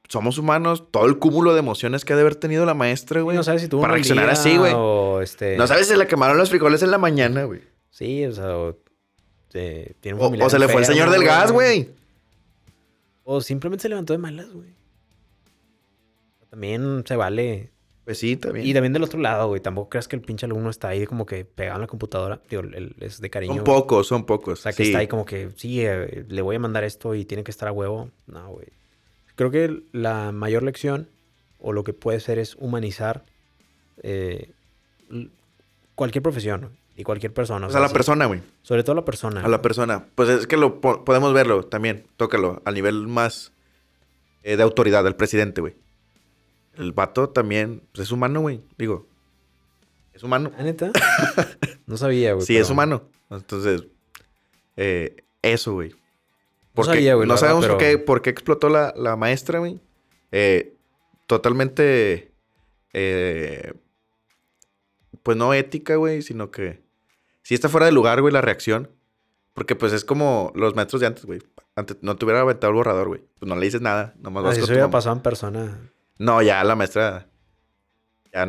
Somos 0.09 0.37
humanos, 0.39 0.85
todo 0.91 1.07
el 1.07 1.19
cúmulo 1.19 1.55
de 1.55 1.61
emociones 1.61 2.05
que 2.05 2.13
ha 2.13 2.17
de 2.17 2.23
haber 2.23 2.37
tenido 2.37 2.67
la 2.67 2.75
maestra, 2.75 3.23
güey. 3.23 3.37
no 3.37 3.43
sabes 3.43 3.63
si 3.63 3.69
tú 3.69 3.81
para 3.81 3.95
reaccionar 3.95 4.29
así, 4.29 4.57
güey. 4.57 4.75
Este... 5.23 5.57
No 5.57 5.67
sabes 5.67 5.89
si 5.89 5.97
le 5.97 6.07
quemaron 6.07 6.37
los 6.37 6.51
frijoles 6.51 6.83
en 6.83 6.91
la 6.91 6.99
mañana, 6.99 7.45
güey. 7.45 7.63
Sí, 7.91 8.25
o 8.27 8.33
sea, 8.33 8.57
o, 8.57 8.77
eh, 9.55 9.95
tiene 10.01 10.19
un 10.21 10.41
O, 10.43 10.45
o 10.47 10.51
se 10.51 10.59
le 10.59 10.69
fue 10.69 10.81
el 10.81 10.87
señor 10.87 11.11
del 11.11 11.25
gas, 11.25 11.53
güey. 11.53 11.91
O 13.25 13.41
simplemente 13.41 13.83
se 13.83 13.89
levantó 13.89 14.13
de 14.13 14.19
malas, 14.19 14.53
güey. 14.53 14.75
También 16.51 17.03
se 17.07 17.17
vale. 17.17 17.71
Pues 18.05 18.19
sí, 18.19 18.37
también. 18.37 18.67
Y 18.67 18.75
también 18.75 18.93
del 18.93 19.03
otro 19.03 19.19
lado, 19.19 19.49
güey. 19.49 19.61
Tampoco 19.63 19.89
creas 19.89 20.09
que 20.09 20.17
el 20.17 20.23
pinche 20.23 20.45
alumno 20.45 20.69
está 20.69 20.89
ahí 20.89 21.07
como 21.07 21.25
que 21.25 21.45
pegado 21.47 21.77
en 21.77 21.81
la 21.83 21.87
computadora. 21.87 22.43
Digo, 22.51 22.63
el- 22.63 22.95
es 23.01 23.21
de 23.21 23.31
cariño. 23.31 23.55
son 23.57 23.65
pocos, 23.65 24.07
son 24.07 24.27
pocos. 24.27 24.61
O 24.61 24.63
sea, 24.63 24.73
que 24.73 24.85
sí. 24.85 24.91
está 24.91 24.99
ahí 24.99 25.09
como 25.09 25.25
que, 25.25 25.51
sí, 25.57 25.81
eh, 25.81 26.27
le 26.29 26.43
voy 26.43 26.57
a 26.57 26.59
mandar 26.59 26.85
esto 26.85 27.15
y 27.15 27.25
tiene 27.25 27.43
que 27.45 27.51
estar 27.51 27.69
a 27.69 27.73
huevo. 27.73 28.11
No, 28.27 28.51
güey. 28.51 28.67
Creo 29.37 29.51
que 29.51 29.83
la 29.93 30.33
mayor 30.33 30.63
lección 30.63 31.09
o 31.59 31.73
lo 31.73 31.83
que 31.85 31.93
puede 31.93 32.21
ser 32.21 32.39
es 32.39 32.57
humanizar 32.59 33.25
eh, 34.03 34.53
cualquier 35.95 36.23
profesión 36.23 36.71
y 36.97 37.03
cualquier 37.03 37.33
persona. 37.33 37.67
O 37.67 37.71
sea, 37.71 37.79
a 37.79 37.83
la 37.83 37.89
sí, 37.89 37.95
persona, 37.95 38.27
güey. 38.27 38.41
Sobre 38.63 38.83
todo 38.83 38.93
a 38.93 38.97
la 38.97 39.05
persona. 39.05 39.45
A 39.45 39.49
la 39.49 39.63
persona. 39.63 40.07
Pues 40.15 40.29
es 40.29 40.47
que 40.47 40.57
lo 40.57 40.81
po- 40.81 41.05
podemos 41.05 41.33
verlo 41.33 41.65
también. 41.65 42.07
Tócalo. 42.17 42.63
Al 42.65 42.75
nivel 42.75 43.07
más 43.09 43.53
eh, 44.43 44.57
de 44.57 44.63
autoridad, 44.63 45.03
del 45.05 45.17
presidente, 45.17 45.61
güey. 45.61 45.75
El 46.77 46.93
vato 46.93 47.29
también 47.31 47.83
pues, 47.93 48.07
es 48.09 48.13
humano, 48.13 48.41
güey. 48.41 48.61
Digo, 48.79 49.07
es 50.13 50.23
humano. 50.23 50.53
¿Ah, 50.59 50.63
neta? 50.63 50.91
No 51.87 51.99
sabía, 51.99 52.33
güey. 52.33 52.47
Sí, 52.47 52.57
es 52.57 52.71
humano. 52.71 53.11
Entonces, 53.31 53.85
eh, 54.77 55.17
eso, 55.43 55.75
güey. 55.75 55.95
Porque 56.75 56.93
sabía, 56.93 57.15
güey, 57.15 57.29
No 57.29 57.37
sabemos 57.37 57.63
verdad, 57.63 57.77
por, 57.77 57.85
qué, 57.85 57.93
pero- 57.95 58.05
por 58.05 58.23
qué 58.23 58.31
explotó 58.31 58.69
la, 58.69 58.93
la 58.97 59.17
maestra, 59.17 59.59
güey. 59.61 59.81
Eh, 60.33 60.75
totalmente, 61.27 62.33
eh, 62.93 63.73
pues 65.23 65.37
no 65.37 65.55
ética, 65.55 65.97
güey, 65.97 66.23
sino 66.23 66.51
que 66.51 66.83
si 67.43 67.55
está 67.55 67.69
fuera 67.69 67.87
de 67.87 67.93
lugar, 67.93 68.21
güey, 68.21 68.33
la 68.33 68.41
reacción. 68.41 68.91
Porque 69.55 69.77
pues 69.77 69.93
es 69.93 70.05
como 70.05 70.51
los 70.57 70.75
maestros 70.75 71.01
de 71.01 71.07
antes, 71.07 71.25
güey. 71.27 71.41
Antes 71.77 71.99
no 72.01 72.17
te 72.17 72.25
hubiera 72.25 72.41
aventado 72.41 72.71
el 72.73 72.75
borrador, 72.77 73.07
güey. 73.07 73.23
Pues 73.39 73.49
no 73.49 73.55
le 73.55 73.65
dices 73.65 73.81
nada. 73.81 74.13
Nomás 74.17 74.43
No, 74.43 74.49
vas 74.49 74.59
con 74.59 74.67
tu 74.67 74.73
hubiera 74.73 74.91
pasado 74.91 75.15
en 75.15 75.23
persona. 75.23 75.79
No, 76.19 76.43
ya 76.43 76.65
la 76.65 76.75
maestra 76.75 77.29
ya 78.33 78.47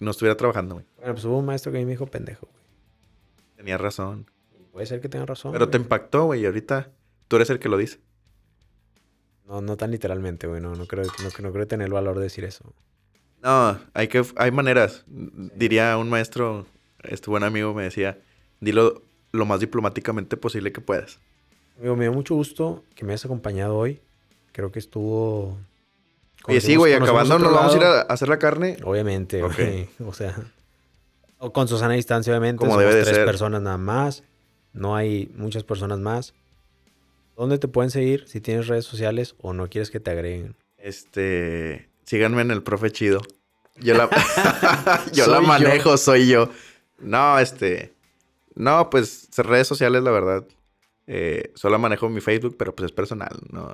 no 0.00 0.10
estuviera 0.10 0.36
trabajando, 0.38 0.76
güey. 0.76 0.86
Bueno, 0.96 1.12
pues 1.12 1.24
hubo 1.26 1.38
un 1.38 1.44
maestro 1.44 1.70
que 1.70 1.78
a 1.78 1.80
mí 1.80 1.84
me 1.84 1.90
dijo 1.92 2.06
pendejo, 2.06 2.46
güey. 2.50 2.64
Tenía 3.56 3.76
razón. 3.76 4.30
Puede 4.72 4.86
ser 4.86 5.00
que 5.02 5.08
tenga 5.10 5.26
razón. 5.26 5.52
Pero 5.52 5.68
te 5.68 5.76
impactó, 5.76 6.24
güey, 6.24 6.40
y 6.42 6.46
ahorita 6.46 6.90
tú 7.28 7.36
eres 7.36 7.50
el 7.50 7.58
que 7.58 7.68
lo 7.68 7.76
dice. 7.76 7.98
No, 9.46 9.60
no 9.62 9.76
tan 9.76 9.90
literalmente, 9.90 10.46
güey. 10.46 10.60
No, 10.60 10.74
no, 10.74 10.86
creo, 10.86 11.04
no, 11.04 11.30
no 11.42 11.52
creo 11.52 11.66
tener 11.66 11.86
el 11.86 11.92
valor 11.92 12.16
de 12.18 12.24
decir 12.24 12.44
eso. 12.44 12.74
No, 13.42 13.78
hay 13.94 14.08
que, 14.08 14.22
hay 14.36 14.50
maneras. 14.50 15.04
Diría 15.06 15.96
un 15.96 16.10
maestro, 16.10 16.66
este 17.02 17.30
buen 17.30 17.44
amigo 17.44 17.72
me 17.72 17.84
decía, 17.84 18.18
dilo 18.60 19.02
lo 19.32 19.46
más 19.46 19.60
diplomáticamente 19.60 20.36
posible 20.36 20.72
que 20.72 20.80
puedas. 20.80 21.18
Amigo, 21.78 21.96
me 21.96 22.04
dio 22.04 22.12
mucho 22.12 22.34
gusto 22.34 22.84
que 22.94 23.04
me 23.04 23.12
hayas 23.12 23.24
acompañado 23.24 23.76
hoy. 23.76 24.00
Creo 24.52 24.72
que 24.72 24.78
estuvo... 24.80 25.56
Oye, 26.46 26.60
sí, 26.60 26.76
güey, 26.76 26.94
acabando 26.94 27.38
nos 27.38 27.52
vamos 27.52 27.74
a 27.74 27.76
ir 27.76 27.84
a 27.84 28.00
hacer 28.02 28.28
la 28.28 28.38
carne. 28.38 28.76
Obviamente, 28.84 29.42
Ok. 29.42 29.54
güey. 29.56 29.88
O 30.06 30.12
sea, 30.12 30.34
o 31.38 31.52
con 31.52 31.68
Susana 31.68 31.92
a 31.92 31.96
distancia, 31.96 32.32
obviamente. 32.32 32.58
Como 32.58 32.72
Somos 32.72 32.84
debe 32.84 32.96
de 32.96 33.02
tres 33.04 33.16
ser. 33.16 33.26
personas 33.26 33.62
nada 33.62 33.78
más. 33.78 34.24
No 34.72 34.96
hay 34.96 35.30
muchas 35.36 35.62
personas 35.62 35.98
más. 35.98 36.34
¿Dónde 37.38 37.58
te 37.58 37.68
pueden 37.68 37.92
seguir? 37.92 38.26
Si 38.26 38.40
tienes 38.40 38.66
redes 38.66 38.84
sociales 38.84 39.36
o 39.38 39.52
no 39.52 39.68
quieres 39.70 39.92
que 39.92 40.00
te 40.00 40.10
agreguen. 40.10 40.56
Este, 40.76 41.88
síganme 42.04 42.42
en 42.42 42.50
el 42.50 42.64
profe 42.64 42.90
chido. 42.90 43.20
Yo 43.76 43.94
la, 43.94 44.10
yo 45.12 45.24
Soy 45.24 45.34
la 45.34 45.40
yo. 45.40 45.46
manejo, 45.46 45.96
soy 45.96 46.26
yo. 46.26 46.50
No, 46.98 47.38
este, 47.38 47.94
no, 48.56 48.90
pues 48.90 49.28
redes 49.36 49.68
sociales, 49.68 50.02
la 50.02 50.10
verdad. 50.10 50.48
Eh, 51.06 51.52
solo 51.54 51.78
manejo 51.78 52.08
mi 52.08 52.20
Facebook, 52.20 52.56
pero 52.58 52.74
pues 52.74 52.86
es 52.86 52.92
personal. 52.92 53.38
No, 53.52 53.72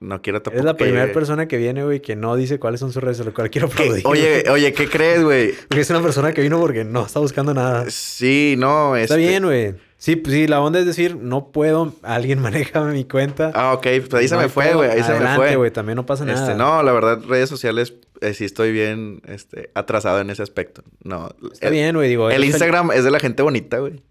no 0.00 0.22
quiero 0.22 0.40
tampoco. 0.42 0.56
Eres 0.56 0.64
la 0.64 0.76
que- 0.76 0.84
primera 0.84 1.12
persona 1.12 1.46
que 1.46 1.56
viene, 1.58 1.84
güey, 1.84 2.00
que 2.00 2.16
no 2.16 2.34
dice 2.36 2.58
cuáles 2.58 2.80
son 2.80 2.92
sus 2.92 3.02
redes, 3.02 3.24
lo 3.24 3.32
cual 3.34 3.50
quiero 3.50 3.66
aplaudir. 3.68 4.02
oye, 4.06 4.44
oye, 4.50 4.72
¿qué 4.72 4.88
crees, 4.88 5.22
güey? 5.22 5.52
Porque 5.68 5.80
es 5.82 5.90
una 5.90 6.02
persona 6.02 6.32
que 6.32 6.40
vino 6.42 6.58
porque 6.58 6.84
no 6.84 7.04
está 7.06 7.20
buscando 7.20 7.52
nada. 7.54 7.84
Sí, 7.90 8.54
no, 8.58 8.96
Está 8.96 9.14
este- 9.14 9.28
bien, 9.28 9.44
güey. 9.44 9.74
Sí, 9.98 10.16
pues 10.16 10.34
sí, 10.34 10.46
la 10.46 10.62
onda 10.62 10.78
es 10.80 10.86
decir, 10.86 11.14
no 11.16 11.48
puedo, 11.52 11.92
alguien 12.02 12.38
maneja 12.42 12.82
mi 12.84 13.04
cuenta. 13.04 13.52
Ah, 13.54 13.74
ok, 13.74 13.82
pues 14.08 14.14
ahí 14.14 14.28
se 14.28 14.36
me 14.38 14.48
fue, 14.48 14.72
güey, 14.74 14.88
ahí 14.90 15.02
se 15.02 15.12
me 15.12 15.34
fue. 15.36 15.56
güey, 15.56 15.70
también 15.70 15.96
no 15.96 16.06
pasa 16.06 16.24
nada. 16.24 16.40
Este, 16.40 16.54
no, 16.56 16.82
la 16.82 16.92
verdad, 16.92 17.20
redes 17.28 17.50
sociales, 17.50 17.92
eh, 18.22 18.32
sí 18.32 18.46
estoy 18.46 18.72
bien, 18.72 19.20
este, 19.26 19.70
atrasado 19.74 20.20
en 20.20 20.30
ese 20.30 20.42
aspecto. 20.42 20.82
No, 21.04 21.28
Está 21.52 21.66
el, 21.66 21.74
bien, 21.74 21.94
güey, 21.94 22.08
digo. 22.08 22.30
el 22.30 22.42
Instagram 22.44 22.92
es 22.92 23.04
de 23.04 23.10
la 23.10 23.20
gente 23.20 23.42
bonita, 23.42 23.76
güey. 23.78 24.02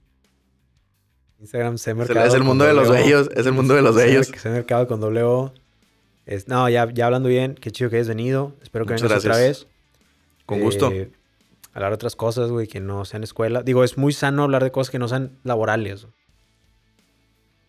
Instagram, 1.41 1.75
Es 1.75 1.87
el, 1.87 1.95
mercado. 1.95 2.25
es 2.27 2.33
el 2.35 2.43
mundo 2.43 2.65
de 2.65 2.73
los 2.73 2.87
bellos, 2.89 3.29
es 3.35 3.45
el 3.47 3.53
mundo 3.53 3.73
de 3.73 3.81
los 3.81 3.95
bellos. 3.95 4.27
Sé 4.27 4.49
mercado 4.49 4.87
con 4.87 4.99
doble 4.99 5.23
O. 5.23 5.51
Es- 6.29 6.47
no, 6.47 6.69
ya, 6.69 6.87
ya 6.93 7.07
hablando 7.07 7.27
bien, 7.29 7.55
qué 7.55 7.71
chido 7.71 7.89
que 7.89 7.95
hayas 7.97 8.07
venido. 8.07 8.55
Espero 8.61 8.85
que 8.85 8.93
Muchas 8.93 9.09
vengas 9.09 9.25
otra 9.25 9.37
vez. 9.37 9.67
Con 10.45 10.59
gusto. 10.59 10.91
Eh, 10.91 11.11
hablar 11.73 11.91
de 11.91 11.95
otras 11.95 12.15
cosas, 12.15 12.51
güey, 12.51 12.67
que 12.67 12.79
no 12.79 13.03
sean 13.05 13.23
escuela. 13.23 13.63
Digo, 13.63 13.83
es 13.83 13.97
muy 13.97 14.13
sano 14.13 14.43
hablar 14.43 14.63
de 14.63 14.71
cosas 14.71 14.91
que 14.91 14.99
no 14.99 15.07
sean 15.07 15.39
laborales. 15.43 16.05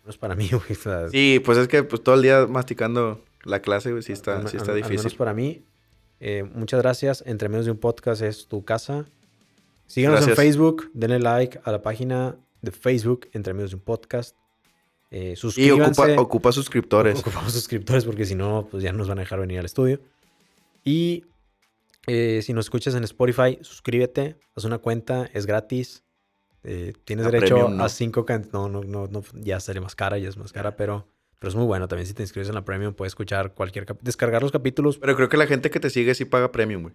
No 0.04 0.10
es 0.10 0.16
para 0.18 0.34
mí, 0.34 0.48
güey. 0.52 0.72
o 0.72 0.74
sea, 0.74 1.08
Sí, 1.08 1.40
pues 1.44 1.58
es 1.58 1.68
que 1.68 1.82
pues 1.84 2.02
todo 2.02 2.14
el 2.16 2.22
día 2.22 2.46
masticando 2.46 3.24
la 3.44 3.60
clase, 3.60 3.90
güey, 3.92 4.02
sí 4.02 4.12
está, 4.12 4.36
al- 4.38 4.48
sí 4.48 4.56
está 4.56 4.72
al- 4.72 4.78
Al 4.78 4.84
menos 4.84 5.02
difícil. 5.02 5.18
para 5.18 5.34
mí. 5.34 5.64
Eh, 6.20 6.44
muchas 6.54 6.82
gracias. 6.82 7.22
Entre 7.26 7.48
menos 7.48 7.64
de 7.64 7.72
un 7.72 7.78
podcast 7.78 8.20
es 8.22 8.46
tu 8.46 8.62
casa. 8.64 9.06
Síganos 9.86 10.18
Gracias. 10.20 10.38
en 10.38 10.44
Facebook. 10.44 10.90
Denle 10.92 11.18
like 11.18 11.60
a 11.64 11.72
la 11.72 11.80
página 11.82 12.36
de 12.62 12.70
Facebook 12.72 13.28
Entre 13.32 13.54
menos 13.54 13.70
de 13.70 13.76
un 13.76 13.82
podcast. 13.82 14.36
Eh, 15.10 15.34
Y 15.56 15.70
ocupa, 15.70 16.06
ocupa 16.18 16.52
suscriptores. 16.52 17.18
Ocupamos 17.18 17.52
suscriptores 17.52 18.04
porque 18.04 18.24
si 18.24 18.34
no, 18.34 18.68
pues 18.70 18.82
ya 18.82 18.92
nos 18.92 19.08
van 19.08 19.18
a 19.18 19.22
dejar 19.22 19.40
venir 19.40 19.58
al 19.58 19.64
estudio. 19.64 20.00
Y 20.84 21.24
eh, 22.06 22.40
si 22.42 22.52
nos 22.52 22.66
escuchas 22.66 22.94
en 22.94 23.04
Spotify, 23.04 23.58
suscríbete, 23.62 24.36
haz 24.54 24.64
una 24.64 24.78
cuenta, 24.78 25.28
es 25.34 25.46
gratis. 25.46 26.04
Eh, 26.62 26.92
tienes 27.04 27.26
derecho 27.26 27.54
premium, 27.54 27.76
¿no? 27.78 27.84
a 27.84 27.88
cinco 27.88 28.24
no, 28.52 28.68
no, 28.68 28.82
no, 28.84 29.06
no, 29.08 29.22
ya 29.34 29.60
sale 29.60 29.80
más 29.80 29.94
cara, 29.96 30.18
ya 30.18 30.28
es 30.28 30.36
más 30.36 30.52
cara, 30.52 30.76
pero, 30.76 31.08
pero 31.38 31.48
es 31.48 31.54
muy 31.56 31.64
bueno. 31.64 31.88
También 31.88 32.06
si 32.06 32.14
te 32.14 32.22
inscribes 32.22 32.48
en 32.48 32.54
la 32.54 32.64
premium, 32.64 32.94
puedes 32.94 33.10
escuchar 33.12 33.54
cualquier 33.54 33.86
descargar 34.02 34.42
los 34.42 34.52
capítulos, 34.52 34.98
Pero 34.98 35.16
creo 35.16 35.28
que 35.28 35.36
la 35.38 35.46
gente 35.46 35.70
que 35.70 35.80
te 35.80 35.90
sigue 35.90 36.14
sí 36.14 36.24
paga 36.24 36.52
premium, 36.52 36.82
güey. 36.82 36.94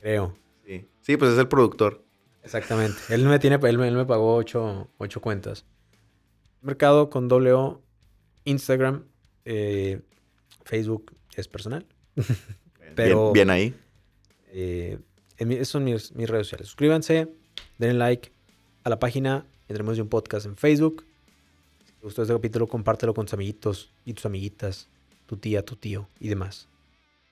creo. 0.00 0.36
Sí. 0.66 0.86
sí, 1.00 1.16
pues 1.16 1.32
es 1.32 1.38
el 1.38 1.48
productor. 1.48 2.04
Exactamente. 2.42 2.98
Él 3.08 3.24
me 3.24 3.38
tiene, 3.38 3.58
él, 3.62 3.78
me- 3.78 3.88
él 3.88 3.94
me 3.96 4.04
pagó 4.04 4.34
ocho, 4.36 4.88
ocho 4.98 5.20
cuentas. 5.20 5.64
Mercado 6.62 7.10
con 7.10 7.28
doble 7.28 7.52
O, 7.52 7.80
Instagram, 8.44 9.04
eh, 9.44 10.00
Facebook 10.64 11.12
es 11.36 11.48
personal. 11.48 11.86
Pero- 12.94 13.32
Bien, 13.32 13.46
bien 13.46 13.50
ahí. 13.50 13.74
Eh, 14.50 14.98
en 15.36 15.64
son 15.64 15.84
mis, 15.84 16.12
mis 16.14 16.28
redes 16.28 16.46
sociales. 16.48 16.66
Suscríbanse, 16.68 17.28
denle 17.78 17.98
like 17.98 18.32
a 18.84 18.90
la 18.90 18.98
página 18.98 19.44
Entre 19.68 19.82
Menos 19.84 19.96
de 19.96 20.02
un 20.02 20.08
Podcast 20.08 20.46
en 20.46 20.56
Facebook. 20.56 21.04
Si 21.86 21.92
te 21.92 22.00
gustó 22.02 22.22
este 22.22 22.34
capítulo, 22.34 22.66
compártelo 22.66 23.14
con 23.14 23.26
tus 23.26 23.34
amiguitos 23.34 23.92
y 24.04 24.14
tus 24.14 24.26
amiguitas, 24.26 24.88
tu 25.26 25.36
tía, 25.36 25.64
tu 25.64 25.76
tío 25.76 26.08
y 26.18 26.28
demás. 26.28 26.68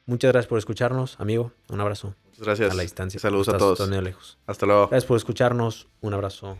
Muchas 0.04 0.30
gracias 0.30 0.48
por 0.48 0.58
escucharnos, 0.58 1.18
amigo. 1.18 1.52
Un 1.68 1.80
abrazo 1.80 2.14
Muchas 2.28 2.44
gracias. 2.46 2.70
a 2.70 2.74
la 2.74 2.82
distancia. 2.82 3.18
Saludos 3.18 3.48
a 3.48 3.58
todos. 3.58 3.88
lejos. 3.88 4.38
Hasta 4.46 4.66
luego. 4.66 4.86
Gracias 4.88 5.06
por 5.08 5.16
escucharnos. 5.16 5.88
Un 6.00 6.14
abrazo. 6.14 6.56